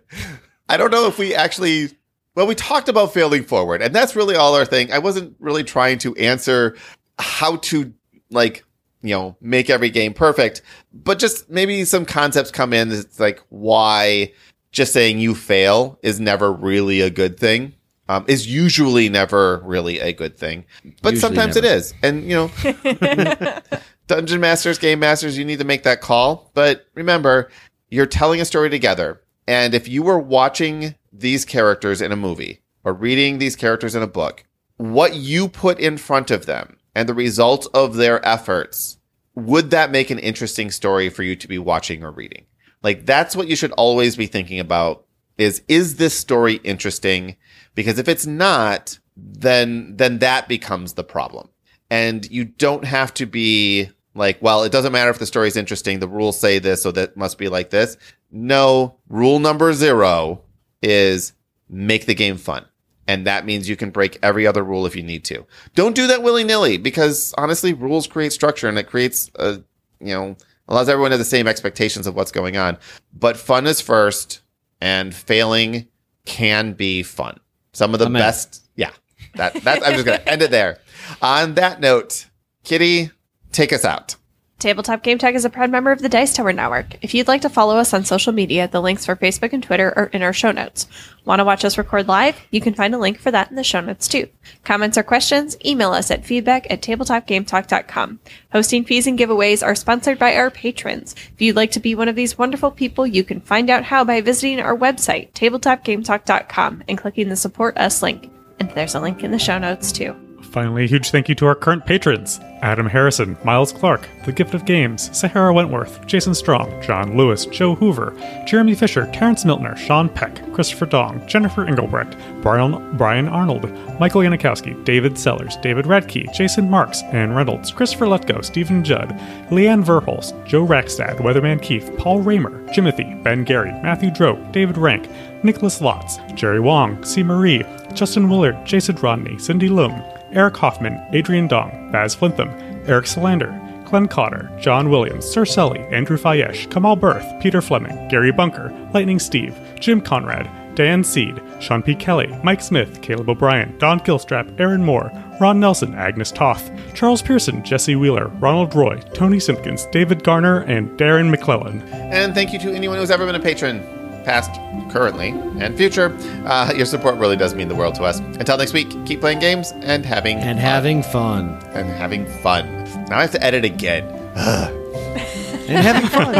I 0.67 0.77
don't 0.77 0.89
know 0.89 1.05
if 1.05 1.19
we 1.19 1.35
actually. 1.35 1.91
Well, 2.35 2.47
we 2.47 2.55
talked 2.55 2.89
about 2.89 3.13
failing 3.13 3.43
forward, 3.43 3.83
and 3.83 3.93
that's 3.93 4.15
really 4.15 4.35
all 4.35 4.55
our 4.55 4.65
thing. 4.65 4.91
I 4.91 4.97
wasn't 4.97 5.35
really 5.37 5.63
trying 5.63 5.99
to 5.99 6.15
answer 6.15 6.75
how 7.19 7.57
to 7.57 7.93
like 8.31 8.65
you 9.03 9.13
know 9.13 9.35
make 9.41 9.69
every 9.69 9.89
game 9.89 10.13
perfect, 10.13 10.61
but 10.93 11.19
just 11.19 11.49
maybe 11.49 11.85
some 11.85 12.05
concepts 12.05 12.49
come 12.49 12.73
in. 12.73 12.91
It's 12.91 13.19
like 13.19 13.39
why 13.49 14.33
just 14.71 14.93
saying 14.93 15.19
you 15.19 15.35
fail 15.35 15.99
is 16.01 16.19
never 16.19 16.51
really 16.51 17.01
a 17.01 17.09
good 17.09 17.39
thing. 17.39 17.73
Um, 18.09 18.25
is 18.27 18.47
usually 18.47 19.07
never 19.07 19.61
really 19.63 19.99
a 19.99 20.11
good 20.11 20.37
thing, 20.37 20.65
but 21.01 21.13
Usually 21.13 21.19
sometimes 21.21 21.55
never. 21.55 21.67
it 21.67 21.71
is. 21.71 21.93
And 22.03 22.23
you 22.23 22.35
know, 22.35 23.59
dungeon 24.07 24.41
masters, 24.41 24.77
game 24.77 24.99
masters, 24.99 25.37
you 25.37 25.45
need 25.45 25.59
to 25.59 25.65
make 25.65 25.83
that 25.83 26.01
call. 26.01 26.51
But 26.53 26.85
remember, 26.95 27.49
you're 27.89 28.05
telling 28.05 28.41
a 28.41 28.45
story 28.45 28.69
together. 28.69 29.21
And 29.47 29.73
if 29.73 29.87
you 29.87 30.03
were 30.03 30.19
watching 30.19 30.95
these 31.13 31.45
characters 31.45 32.01
in 32.01 32.11
a 32.11 32.17
movie 32.17 32.61
or 32.83 32.93
reading 32.93 33.37
these 33.37 33.55
characters 33.55 33.95
in 33.95 34.01
a 34.03 34.07
book, 34.07 34.43
what 34.77 35.15
you 35.15 35.47
put 35.47 35.79
in 35.79 35.97
front 35.97 36.29
of 36.29 36.45
them 36.45 36.77
and 36.95 37.07
the 37.07 37.13
result 37.13 37.67
of 37.73 37.95
their 37.95 38.25
efforts, 38.25 38.97
would 39.35 39.71
that 39.71 39.91
make 39.91 40.09
an 40.09 40.19
interesting 40.19 40.71
story 40.71 41.09
for 41.09 41.23
you 41.23 41.35
to 41.35 41.47
be 41.47 41.57
watching 41.57 42.03
or 42.03 42.11
reading? 42.11 42.45
Like 42.81 43.05
that's 43.05 43.35
what 43.35 43.47
you 43.47 43.55
should 43.55 43.71
always 43.71 44.15
be 44.15 44.27
thinking 44.27 44.59
about 44.59 45.05
is, 45.37 45.63
is 45.67 45.95
this 45.95 46.17
story 46.17 46.55
interesting? 46.63 47.37
Because 47.73 47.97
if 47.97 48.07
it's 48.07 48.25
not, 48.25 48.99
then, 49.15 49.95
then 49.97 50.19
that 50.19 50.47
becomes 50.47 50.93
the 50.93 51.03
problem. 51.03 51.49
And 51.89 52.29
you 52.29 52.45
don't 52.45 52.85
have 52.85 53.13
to 53.15 53.25
be 53.25 53.89
like, 54.15 54.41
well, 54.41 54.63
it 54.63 54.71
doesn't 54.71 54.91
matter 54.91 55.09
if 55.09 55.19
the 55.19 55.25
story 55.25 55.47
is 55.47 55.57
interesting. 55.57 55.99
The 55.99 56.07
rules 56.07 56.39
say 56.39 56.59
this, 56.59 56.83
so 56.83 56.91
that 56.91 57.17
must 57.17 57.37
be 57.37 57.49
like 57.49 57.71
this. 57.71 57.97
No, 58.31 58.95
rule 59.09 59.39
number 59.39 59.73
zero 59.73 60.41
is 60.81 61.33
make 61.69 62.05
the 62.05 62.15
game 62.15 62.37
fun. 62.37 62.65
And 63.07 63.27
that 63.27 63.45
means 63.45 63.67
you 63.67 63.75
can 63.75 63.89
break 63.89 64.17
every 64.23 64.47
other 64.47 64.63
rule 64.63 64.85
if 64.85 64.95
you 64.95 65.03
need 65.03 65.25
to. 65.25 65.45
Don't 65.75 65.95
do 65.95 66.07
that 66.07 66.23
willy 66.23 66.43
nilly 66.43 66.77
because 66.77 67.33
honestly, 67.37 67.73
rules 67.73 68.07
create 68.07 68.31
structure 68.31 68.69
and 68.69 68.77
it 68.77 68.87
creates 68.87 69.29
a, 69.35 69.61
you 69.99 70.13
know, 70.13 70.37
allows 70.67 70.87
everyone 70.87 71.11
to 71.11 71.15
have 71.15 71.19
the 71.19 71.25
same 71.25 71.47
expectations 71.47 72.07
of 72.07 72.15
what's 72.15 72.31
going 72.31 72.55
on. 72.55 72.77
But 73.13 73.35
fun 73.35 73.67
is 73.67 73.81
first 73.81 74.41
and 74.79 75.13
failing 75.13 75.87
can 76.25 76.73
be 76.73 77.03
fun. 77.03 77.39
Some 77.73 77.93
of 77.93 77.99
the 77.99 78.05
Amen. 78.05 78.21
best. 78.21 78.69
Yeah. 78.75 78.91
That, 79.35 79.53
that, 79.63 79.85
I'm 79.85 79.93
just 79.93 80.05
going 80.05 80.19
to 80.19 80.29
end 80.29 80.41
it 80.41 80.51
there. 80.51 80.79
On 81.21 81.55
that 81.55 81.81
note, 81.81 82.27
Kitty, 82.63 83.11
take 83.51 83.73
us 83.73 83.83
out. 83.83 84.15
Tabletop 84.59 85.03
Game 85.03 85.17
Talk 85.17 85.33
is 85.33 85.43
a 85.43 85.49
proud 85.49 85.71
member 85.71 85.91
of 85.91 86.01
the 86.01 86.07
Dice 86.07 86.33
Tower 86.33 86.53
Network. 86.53 86.95
If 87.01 87.13
you'd 87.13 87.27
like 87.27 87.41
to 87.41 87.49
follow 87.49 87.75
us 87.75 87.93
on 87.93 88.05
social 88.05 88.31
media, 88.31 88.67
the 88.67 88.81
links 88.81 89.05
for 89.05 89.15
Facebook 89.15 89.51
and 89.51 89.61
Twitter 89.61 89.91
are 89.97 90.05
in 90.05 90.21
our 90.21 90.31
show 90.31 90.51
notes. 90.51 90.87
Want 91.25 91.39
to 91.39 91.43
watch 91.43 91.65
us 91.65 91.77
record 91.77 92.07
live? 92.07 92.39
You 92.49 92.61
can 92.61 92.73
find 92.73 92.95
a 92.95 92.97
link 92.97 93.19
for 93.19 93.29
that 93.29 93.49
in 93.49 93.57
the 93.57 93.63
show 93.63 93.81
notes 93.81 94.07
too. 94.07 94.29
Comments 94.63 94.97
or 94.97 95.03
questions? 95.03 95.57
Email 95.65 95.91
us 95.91 96.09
at 96.11 96.25
feedback 96.25 96.65
at 96.71 96.81
tabletopgametalk.com. 96.81 98.19
Hosting 98.53 98.85
fees 98.85 99.05
and 99.05 99.19
giveaways 99.19 99.65
are 99.65 99.75
sponsored 99.75 100.17
by 100.17 100.35
our 100.35 100.49
patrons. 100.49 101.13
If 101.33 101.41
you'd 101.41 101.57
like 101.57 101.71
to 101.71 101.81
be 101.81 101.93
one 101.93 102.07
of 102.07 102.15
these 102.15 102.37
wonderful 102.37 102.71
people, 102.71 103.05
you 103.05 103.25
can 103.25 103.41
find 103.41 103.69
out 103.69 103.83
how 103.83 104.05
by 104.05 104.21
visiting 104.21 104.61
our 104.61 104.77
website, 104.77 105.33
tabletopgametalk.com, 105.33 106.83
and 106.87 106.97
clicking 106.97 107.27
the 107.27 107.35
Support 107.35 107.77
Us 107.77 108.01
link. 108.01 108.31
And 108.59 108.71
there's 108.71 108.95
a 108.95 109.01
link 109.01 109.25
in 109.25 109.31
the 109.31 109.39
show 109.39 109.57
notes 109.57 109.91
too. 109.91 110.15
Finally, 110.53 110.83
a 110.83 110.87
huge 110.87 111.09
thank 111.09 111.27
you 111.27 111.33
to 111.33 111.47
our 111.47 111.55
current 111.55 111.83
patrons 111.83 112.39
Adam 112.61 112.85
Harrison, 112.85 113.35
Miles 113.43 113.71
Clark, 113.71 114.07
The 114.23 114.31
Gift 114.31 114.53
of 114.53 114.65
Games, 114.65 115.09
Sahara 115.17 115.51
Wentworth, 115.51 116.05
Jason 116.05 116.35
Strong, 116.35 116.79
John 116.79 117.17
Lewis, 117.17 117.47
Joe 117.47 117.73
Hoover, 117.73 118.15
Jeremy 118.45 118.75
Fisher, 118.75 119.09
Terrence 119.11 119.43
Miltner, 119.43 119.75
Sean 119.75 120.09
Peck, 120.09 120.39
Christopher 120.53 120.85
Dong, 120.85 121.25
Jennifer 121.25 121.65
Engelbrecht, 121.65 122.15
Brian, 122.43 122.95
Brian 122.97 123.27
Arnold, 123.27 123.63
Michael 123.99 124.21
Yanikowski, 124.21 124.85
David 124.85 125.17
Sellers, 125.17 125.57
David 125.57 125.85
Radke, 125.85 126.31
Jason 126.35 126.69
Marks, 126.69 127.01
Ann 127.11 127.33
Reynolds, 127.33 127.71
Christopher 127.71 128.05
Letko, 128.05 128.45
Stephen 128.45 128.83
Judd, 128.83 129.09
Leanne 129.49 129.83
Verholst, 129.83 130.45
Joe 130.45 130.67
Rackstad, 130.67 131.17
Weatherman 131.17 131.59
Keefe, 131.63 131.89
Paul 131.97 132.21
Raymer, 132.21 132.63
Jimothy, 132.67 133.21
Ben 133.23 133.43
Gary, 133.43 133.71
Matthew 133.81 134.11
Droke, 134.11 134.51
David 134.51 134.77
Rank, 134.77 135.09
Nicholas 135.43 135.79
Lotz, 135.81 136.19
Jerry 136.35 136.59
Wong, 136.59 137.03
C. 137.03 137.23
Marie, 137.23 137.63
Justin 137.95 138.29
Willard, 138.29 138.63
Jason 138.65 138.95
Rodney, 138.97 139.39
Cindy 139.39 139.67
Loom, 139.67 140.01
Eric 140.33 140.57
Hoffman, 140.57 141.01
Adrian 141.11 141.47
Dong, 141.47 141.89
Baz 141.91 142.15
Flintham, 142.15 142.49
Eric 142.87 143.07
Solander, 143.07 143.59
Glenn 143.85 144.07
Cotter, 144.07 144.51
John 144.59 144.89
Williams, 144.89 145.25
Sir 145.25 145.45
Sully, 145.45 145.79
Andrew 145.91 146.17
Fayesh, 146.17 146.69
Kamal 146.71 146.95
Berth, 146.95 147.25
Peter 147.39 147.61
Fleming, 147.61 148.07
Gary 148.07 148.31
Bunker, 148.31 148.71
Lightning 148.93 149.19
Steve, 149.19 149.55
Jim 149.79 150.01
Conrad, 150.01 150.49
Dan 150.75 151.03
Seed, 151.03 151.39
Sean 151.59 151.83
P. 151.83 151.93
Kelly, 151.93 152.35
Mike 152.43 152.61
Smith, 152.61 153.01
Caleb 153.01 153.29
O'Brien, 153.29 153.77
Don 153.77 153.99
Gilstrap, 153.99 154.59
Aaron 154.59 154.83
Moore, 154.83 155.11
Ron 155.39 155.59
Nelson, 155.59 155.93
Agnes 155.93 156.31
Toth, 156.31 156.71
Charles 156.95 157.21
Pearson, 157.21 157.63
Jesse 157.63 157.95
Wheeler, 157.95 158.27
Ronald 158.39 158.73
Roy, 158.73 158.99
Tony 159.13 159.39
Simpkins, 159.39 159.85
David 159.91 160.23
Garner, 160.23 160.61
and 160.61 160.89
Darren 160.97 161.29
McClellan. 161.29 161.81
And 161.91 162.33
thank 162.33 162.53
you 162.53 162.59
to 162.59 162.73
anyone 162.73 162.97
who's 162.97 163.11
ever 163.11 163.25
been 163.25 163.35
a 163.35 163.39
patron, 163.39 163.81
past, 164.23 164.51
currently, 164.91 165.29
and 165.59 165.75
future. 165.77 166.15
Uh, 166.45 166.73
your 166.75 166.85
support 166.85 167.15
really 167.17 167.35
does 167.37 167.53
mean 167.55 167.67
the 167.67 167.75
world 167.75 167.95
to 167.95 168.03
us. 168.03 168.19
Until 168.19 168.57
next 168.57 168.73
week, 168.73 168.89
keep 169.05 169.19
playing 169.19 169.39
games 169.39 169.71
and 169.81 170.05
having 170.05 170.37
and 170.37 170.57
fun. 170.57 170.65
having 170.65 171.03
fun 171.03 171.59
and 171.73 171.89
having 171.89 172.25
fun. 172.41 172.83
Now 173.09 173.17
I 173.17 173.21
have 173.21 173.31
to 173.31 173.43
edit 173.43 173.65
again. 173.65 174.05
and 174.35 175.85
having 175.85 176.09
fun 176.09 176.33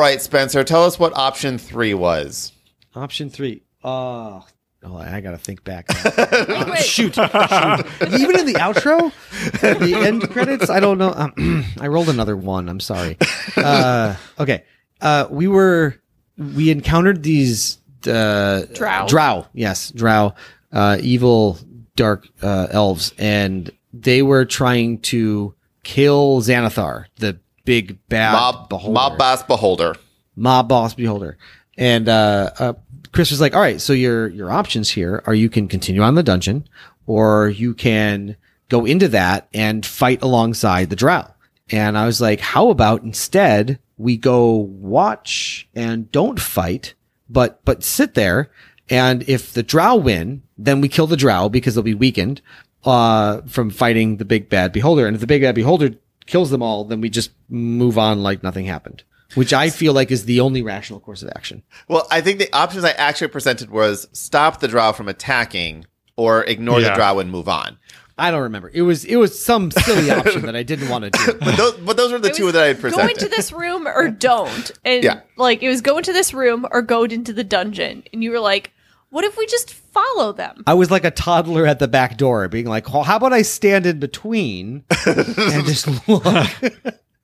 right, 0.08 0.22
Spencer, 0.22 0.64
tell 0.64 0.84
us 0.84 0.98
what 0.98 1.14
option 1.16 1.58
three 1.58 1.92
was. 1.92 2.52
Option 2.94 3.28
three. 3.28 3.62
Uh, 3.84 4.40
oh, 4.82 4.96
I 4.96 5.20
gotta 5.20 5.36
think 5.36 5.64
back. 5.64 5.86
Uh, 5.90 6.74
shoot, 6.76 7.14
shoot. 7.14 7.18
Even 7.18 8.38
in 8.38 8.46
the 8.46 8.56
outro, 8.58 9.12
the 9.60 9.94
end 9.94 10.30
credits, 10.30 10.70
I 10.70 10.80
don't 10.80 10.96
know. 10.98 11.12
Um, 11.14 11.64
I 11.80 11.88
rolled 11.88 12.08
another 12.08 12.36
one. 12.36 12.68
I'm 12.68 12.80
sorry. 12.80 13.18
Uh, 13.56 14.16
okay. 14.38 14.64
Uh, 15.00 15.26
we 15.30 15.46
were 15.46 15.96
we 16.38 16.70
encountered 16.70 17.22
these 17.22 17.78
uh, 18.06 18.62
Drow. 18.72 19.06
Drow, 19.08 19.46
yes, 19.52 19.90
Drow, 19.90 20.34
uh, 20.72 20.98
evil 21.00 21.58
dark 21.96 22.26
uh, 22.42 22.68
elves, 22.70 23.12
and 23.18 23.70
they 23.92 24.22
were 24.22 24.46
trying 24.46 25.00
to 25.00 25.54
kill 25.84 26.40
Xanathar, 26.40 27.04
the 27.16 27.38
big 27.68 27.98
bad 28.08 28.32
Mob, 28.32 28.68
beholder. 28.70 28.94
mob 28.94 29.18
boss 29.18 29.42
beholder. 29.42 29.94
mob 30.34 30.68
boss 30.68 30.94
beholder 30.94 31.36
and 31.76 32.08
uh, 32.08 32.50
uh 32.58 32.72
chris 33.12 33.30
was 33.30 33.42
like 33.42 33.54
all 33.54 33.60
right 33.60 33.78
so 33.78 33.92
your 33.92 34.28
your 34.28 34.50
options 34.50 34.88
here 34.88 35.22
are 35.26 35.34
you 35.34 35.50
can 35.50 35.68
continue 35.68 36.00
on 36.00 36.14
the 36.14 36.22
dungeon 36.22 36.66
or 37.06 37.50
you 37.50 37.74
can 37.74 38.36
go 38.70 38.86
into 38.86 39.06
that 39.08 39.48
and 39.52 39.84
fight 39.84 40.22
alongside 40.22 40.88
the 40.88 40.96
drow 40.96 41.26
and 41.70 41.98
i 41.98 42.06
was 42.06 42.22
like 42.22 42.40
how 42.40 42.70
about 42.70 43.02
instead 43.02 43.78
we 43.98 44.16
go 44.16 44.50
watch 44.54 45.68
and 45.74 46.10
don't 46.10 46.40
fight 46.40 46.94
but 47.28 47.62
but 47.66 47.84
sit 47.84 48.14
there 48.14 48.50
and 48.88 49.28
if 49.28 49.52
the 49.52 49.62
drow 49.62 49.94
win 49.94 50.42
then 50.56 50.80
we 50.80 50.88
kill 50.88 51.06
the 51.06 51.18
drow 51.18 51.50
because 51.50 51.74
they'll 51.74 51.84
be 51.84 51.92
weakened 51.92 52.40
uh 52.84 53.42
from 53.42 53.68
fighting 53.68 54.16
the 54.16 54.24
big 54.24 54.48
bad 54.48 54.72
beholder 54.72 55.06
and 55.06 55.14
if 55.14 55.20
the 55.20 55.26
big 55.26 55.42
bad 55.42 55.54
beholder 55.54 55.90
kills 56.28 56.50
them 56.50 56.62
all 56.62 56.84
then 56.84 57.00
we 57.00 57.08
just 57.10 57.30
move 57.48 57.98
on 57.98 58.22
like 58.22 58.42
nothing 58.44 58.66
happened 58.66 59.02
which 59.34 59.52
I 59.52 59.68
feel 59.68 59.92
like 59.92 60.10
is 60.10 60.24
the 60.24 60.40
only 60.40 60.62
rational 60.62 61.00
course 61.00 61.22
of 61.22 61.28
action. 61.36 61.62
Well, 61.86 62.06
I 62.10 62.22
think 62.22 62.38
the 62.38 62.50
options 62.56 62.82
I 62.82 62.92
actually 62.92 63.28
presented 63.28 63.68
was 63.70 64.08
stop 64.12 64.60
the 64.60 64.68
drow 64.68 64.92
from 64.92 65.06
attacking 65.06 65.84
or 66.16 66.44
ignore 66.44 66.80
the 66.80 66.86
Yeah. 66.86 66.94
drow 66.94 67.18
and 67.18 67.30
move 67.30 67.46
on. 67.46 67.76
I 68.16 68.30
don't 68.30 68.40
remember. 68.40 68.70
It 68.72 68.80
was 68.80 69.04
it 69.04 69.16
was 69.16 69.38
some 69.38 69.70
silly 69.70 70.10
option 70.18 70.46
that 70.46 70.56
I 70.56 70.62
didn't 70.62 70.88
want 70.88 71.04
to 71.04 71.10
do. 71.10 71.38
But 71.40 71.56
those, 71.58 71.74
but 71.74 71.98
those 71.98 72.10
were 72.10 72.18
the 72.18 72.30
It 72.30 72.36
two 72.36 72.44
was 72.46 72.54
that 72.54 72.64
I 72.64 72.68
had 72.68 72.80
presented. 72.80 73.02
Go 73.18 73.24
into 73.26 73.28
this 73.28 73.52
room 73.52 73.86
or 73.86 74.08
don't. 74.08 74.70
And 74.82 75.04
Yeah. 75.04 75.20
like 75.36 75.62
it 75.62 75.68
was 75.68 75.82
go 75.82 75.98
into 75.98 76.14
this 76.14 76.32
room 76.32 76.66
or 76.70 76.80
go 76.80 77.04
into 77.04 77.34
the 77.34 77.44
dungeon. 77.44 78.04
And 78.14 78.24
you 78.24 78.30
were 78.30 78.40
like, 78.40 78.72
what 79.10 79.24
if 79.26 79.36
we 79.36 79.44
just 79.44 79.74
follow 79.92 80.32
them? 80.32 80.62
I 80.66 80.74
was 80.74 80.90
like 80.90 81.04
a 81.04 81.10
toddler 81.10 81.66
at 81.66 81.78
the 81.78 81.88
back 81.88 82.16
door, 82.16 82.48
being 82.48 82.66
like, 82.66 82.92
well, 82.92 83.04
"How 83.04 83.16
about 83.16 83.32
I 83.32 83.42
stand 83.42 83.86
in 83.86 83.98
between 83.98 84.84
and 85.06 85.66
just 85.66 86.08
look?" 86.08 86.48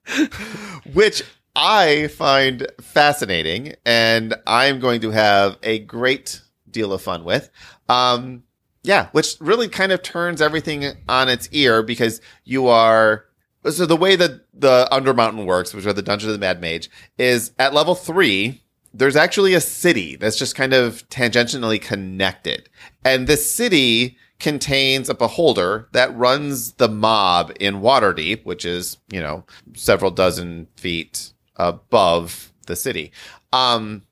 which 0.92 1.22
I 1.56 2.08
find 2.08 2.66
fascinating, 2.80 3.74
and 3.86 4.34
I'm 4.46 4.80
going 4.80 5.00
to 5.02 5.10
have 5.10 5.56
a 5.62 5.78
great 5.80 6.42
deal 6.70 6.92
of 6.92 7.02
fun 7.02 7.24
with. 7.24 7.50
Um, 7.88 8.44
yeah, 8.82 9.08
which 9.12 9.36
really 9.40 9.68
kind 9.68 9.92
of 9.92 10.02
turns 10.02 10.42
everything 10.42 10.84
on 11.08 11.28
its 11.28 11.48
ear 11.52 11.82
because 11.82 12.20
you 12.44 12.68
are. 12.68 13.24
So 13.70 13.86
the 13.86 13.96
way 13.96 14.14
that 14.16 14.46
the 14.52 14.86
Undermountain 14.92 15.46
works, 15.46 15.72
which 15.72 15.86
are 15.86 15.94
the 15.94 16.02
Dungeon 16.02 16.28
of 16.28 16.34
the 16.34 16.38
Mad 16.38 16.60
Mage, 16.60 16.90
is 17.16 17.52
at 17.58 17.72
level 17.72 17.94
three. 17.94 18.62
There's 18.94 19.16
actually 19.16 19.54
a 19.54 19.60
city 19.60 20.16
that's 20.16 20.36
just 20.38 20.54
kind 20.54 20.72
of 20.72 21.06
tangentially 21.08 21.80
connected, 21.82 22.68
and 23.04 23.26
this 23.26 23.50
city 23.50 24.16
contains 24.40 25.08
a 25.08 25.14
beholder 25.14 25.88
that 25.92 26.14
runs 26.16 26.72
the 26.74 26.88
mob 26.88 27.52
in 27.60 27.76
Waterdeep, 27.80 28.44
which 28.44 28.64
is 28.64 28.98
you 29.10 29.20
know 29.20 29.44
several 29.74 30.10
dozen 30.10 30.68
feet 30.76 31.32
above 31.56 32.52
the 32.66 32.76
city. 32.76 33.12
Um, 33.52 34.02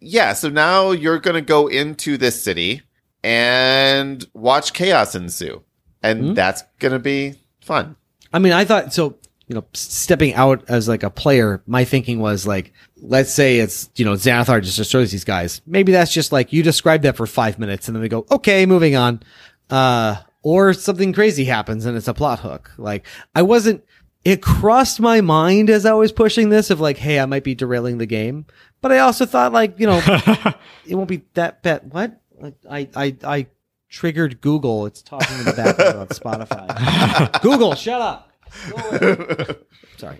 yeah, 0.00 0.32
so 0.32 0.48
now 0.48 0.90
you're 0.90 1.18
going 1.18 1.34
to 1.34 1.40
go 1.40 1.66
into 1.68 2.16
this 2.16 2.42
city 2.42 2.82
and 3.22 4.26
watch 4.34 4.72
chaos 4.72 5.14
ensue. 5.14 5.62
And 6.02 6.28
Hmm. 6.28 6.34
that's 6.34 6.62
going 6.78 6.92
to 6.92 6.98
be 6.98 7.34
fun. 7.60 7.96
I 8.32 8.38
mean, 8.38 8.52
I 8.52 8.64
thought 8.64 8.94
so. 8.94 9.18
You 9.50 9.56
know, 9.56 9.64
stepping 9.74 10.32
out 10.34 10.62
as 10.68 10.86
like 10.86 11.02
a 11.02 11.10
player, 11.10 11.60
my 11.66 11.84
thinking 11.84 12.20
was 12.20 12.46
like, 12.46 12.72
let's 13.02 13.34
say 13.34 13.58
it's 13.58 13.90
you 13.96 14.04
know 14.04 14.12
Xanathar 14.12 14.62
just 14.62 14.76
destroys 14.76 15.10
these 15.10 15.24
guys. 15.24 15.60
Maybe 15.66 15.90
that's 15.90 16.12
just 16.12 16.30
like 16.30 16.52
you 16.52 16.62
describe 16.62 17.02
that 17.02 17.16
for 17.16 17.26
five 17.26 17.58
minutes 17.58 17.88
and 17.88 17.96
then 17.96 18.00
we 18.00 18.08
go, 18.08 18.26
okay, 18.30 18.64
moving 18.64 18.94
on. 18.94 19.24
Uh, 19.68 20.16
or 20.42 20.72
something 20.72 21.12
crazy 21.12 21.44
happens 21.44 21.84
and 21.84 21.96
it's 21.96 22.06
a 22.06 22.14
plot 22.14 22.38
hook. 22.38 22.70
Like 22.78 23.04
I 23.34 23.42
wasn't. 23.42 23.84
It 24.24 24.40
crossed 24.40 25.00
my 25.00 25.20
mind 25.20 25.68
as 25.68 25.84
I 25.84 25.94
was 25.94 26.12
pushing 26.12 26.50
this 26.50 26.70
of 26.70 26.78
like, 26.78 26.98
hey, 26.98 27.18
I 27.18 27.26
might 27.26 27.42
be 27.42 27.56
derailing 27.56 27.98
the 27.98 28.06
game. 28.06 28.46
But 28.82 28.92
I 28.92 28.98
also 28.98 29.26
thought 29.26 29.52
like, 29.52 29.80
you 29.80 29.86
know, 29.86 29.98
it 30.86 30.94
won't 30.94 31.08
be 31.08 31.22
that 31.34 31.62
bad. 31.62 31.92
What? 31.92 32.20
Like, 32.38 32.54
I 32.70 32.88
I 32.94 33.16
I 33.24 33.46
triggered 33.88 34.40
Google. 34.40 34.86
It's 34.86 35.02
talking 35.02 35.38
in 35.38 35.44
the 35.44 35.52
background 35.52 35.98
on 35.98 36.08
Spotify. 36.08 37.40
Google, 37.42 37.74
shut 37.74 38.00
up. 38.00 38.29
Go 38.70 38.76
away. 38.76 39.46
Sorry. 39.96 40.18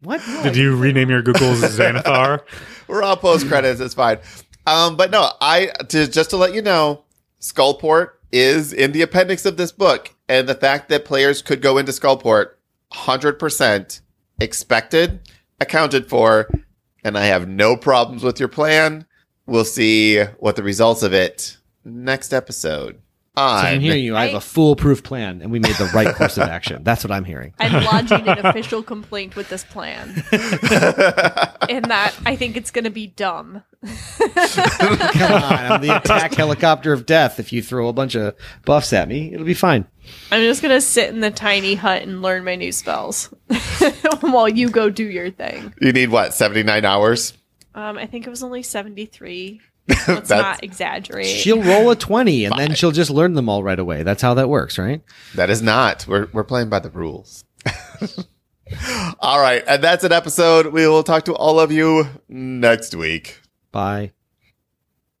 What? 0.00 0.20
No, 0.28 0.42
Did 0.42 0.56
you 0.56 0.76
rename 0.76 1.08
your 1.08 1.22
Google's 1.22 1.60
Xanathar? 1.62 2.40
We're 2.88 3.02
all 3.02 3.16
post 3.16 3.48
credits. 3.48 3.80
It's 3.80 3.94
fine. 3.94 4.18
Um, 4.66 4.96
but 4.96 5.10
no, 5.10 5.30
I 5.40 5.70
to 5.88 6.06
just 6.06 6.30
to 6.30 6.36
let 6.36 6.54
you 6.54 6.62
know, 6.62 7.04
Skullport 7.40 8.10
is 8.32 8.72
in 8.72 8.92
the 8.92 9.02
appendix 9.02 9.46
of 9.46 9.56
this 9.56 9.72
book, 9.72 10.14
and 10.28 10.48
the 10.48 10.54
fact 10.54 10.88
that 10.90 11.04
players 11.04 11.40
could 11.42 11.62
go 11.62 11.78
into 11.78 11.92
Skullport, 11.92 12.48
hundred 12.92 13.38
percent 13.38 14.00
expected, 14.40 15.20
accounted 15.60 16.08
for, 16.08 16.50
and 17.02 17.16
I 17.16 17.24
have 17.26 17.48
no 17.48 17.76
problems 17.76 18.22
with 18.22 18.38
your 18.38 18.48
plan. 18.48 19.06
We'll 19.46 19.64
see 19.64 20.22
what 20.38 20.56
the 20.56 20.62
results 20.62 21.02
of 21.02 21.12
it 21.12 21.56
next 21.84 22.32
episode. 22.32 23.00
So 23.36 23.42
I'm 23.42 23.80
hearing 23.80 24.04
you. 24.04 24.14
I 24.16 24.26
have 24.26 24.34
a 24.34 24.40
foolproof 24.40 25.02
plan, 25.02 25.42
and 25.42 25.50
we 25.50 25.58
made 25.58 25.74
the 25.74 25.90
right 25.92 26.14
course 26.14 26.36
of 26.36 26.44
action. 26.48 26.84
That's 26.84 27.02
what 27.02 27.10
I'm 27.10 27.24
hearing. 27.24 27.52
I'm 27.58 27.84
lodging 27.84 28.28
an 28.28 28.46
official 28.46 28.82
complaint 28.82 29.34
with 29.34 29.48
this 29.48 29.64
plan. 29.64 30.08
In 31.68 31.82
that 31.88 32.14
I 32.24 32.36
think 32.36 32.56
it's 32.56 32.70
gonna 32.70 32.90
be 32.90 33.08
dumb. 33.08 33.62
Come 33.82 35.32
on, 35.32 35.42
I'm 35.42 35.80
the 35.80 35.96
attack 36.02 36.34
helicopter 36.34 36.92
of 36.92 37.06
death. 37.06 37.40
If 37.40 37.52
you 37.52 37.60
throw 37.62 37.88
a 37.88 37.92
bunch 37.92 38.14
of 38.14 38.36
buffs 38.64 38.92
at 38.92 39.08
me, 39.08 39.32
it'll 39.34 39.46
be 39.46 39.54
fine. 39.54 39.86
I'm 40.30 40.42
just 40.42 40.62
gonna 40.62 40.80
sit 40.80 41.08
in 41.10 41.20
the 41.20 41.30
tiny 41.30 41.74
hut 41.74 42.02
and 42.02 42.22
learn 42.22 42.44
my 42.44 42.54
new 42.54 42.70
spells 42.70 43.34
while 44.20 44.48
you 44.48 44.70
go 44.70 44.90
do 44.90 45.04
your 45.04 45.30
thing. 45.30 45.74
you 45.80 45.92
need 45.92 46.10
what 46.10 46.34
seventy 46.34 46.62
nine 46.62 46.84
hours. 46.84 47.32
Um, 47.74 47.98
I 47.98 48.06
think 48.06 48.24
it 48.24 48.30
was 48.30 48.44
only 48.44 48.62
73. 48.62 49.60
Let's 49.88 50.06
That's- 50.06 50.30
not 50.30 50.64
exaggerate. 50.64 51.26
She'll 51.26 51.62
roll 51.62 51.90
a 51.90 51.96
twenty, 51.96 52.46
and 52.46 52.58
then 52.58 52.74
she'll 52.74 52.90
just 52.92 53.10
learn 53.10 53.34
them 53.34 53.48
all 53.48 53.62
right 53.62 53.78
away. 53.78 54.02
That's 54.02 54.22
how 54.22 54.34
that 54.34 54.48
works, 54.48 54.78
right? 54.78 55.02
That 55.34 55.50
is 55.50 55.60
not. 55.60 56.06
We're 56.06 56.28
we're 56.32 56.44
playing 56.44 56.70
by 56.70 56.78
the 56.78 56.90
rules. 56.90 57.44
all 59.20 59.40
right, 59.40 59.62
and 59.66 59.84
that's 59.84 60.04
an 60.04 60.12
episode. 60.12 60.68
We 60.68 60.88
will 60.88 61.02
talk 61.02 61.26
to 61.26 61.34
all 61.34 61.60
of 61.60 61.70
you 61.70 62.06
next 62.28 62.94
week. 62.94 63.40
Bye. 63.72 64.12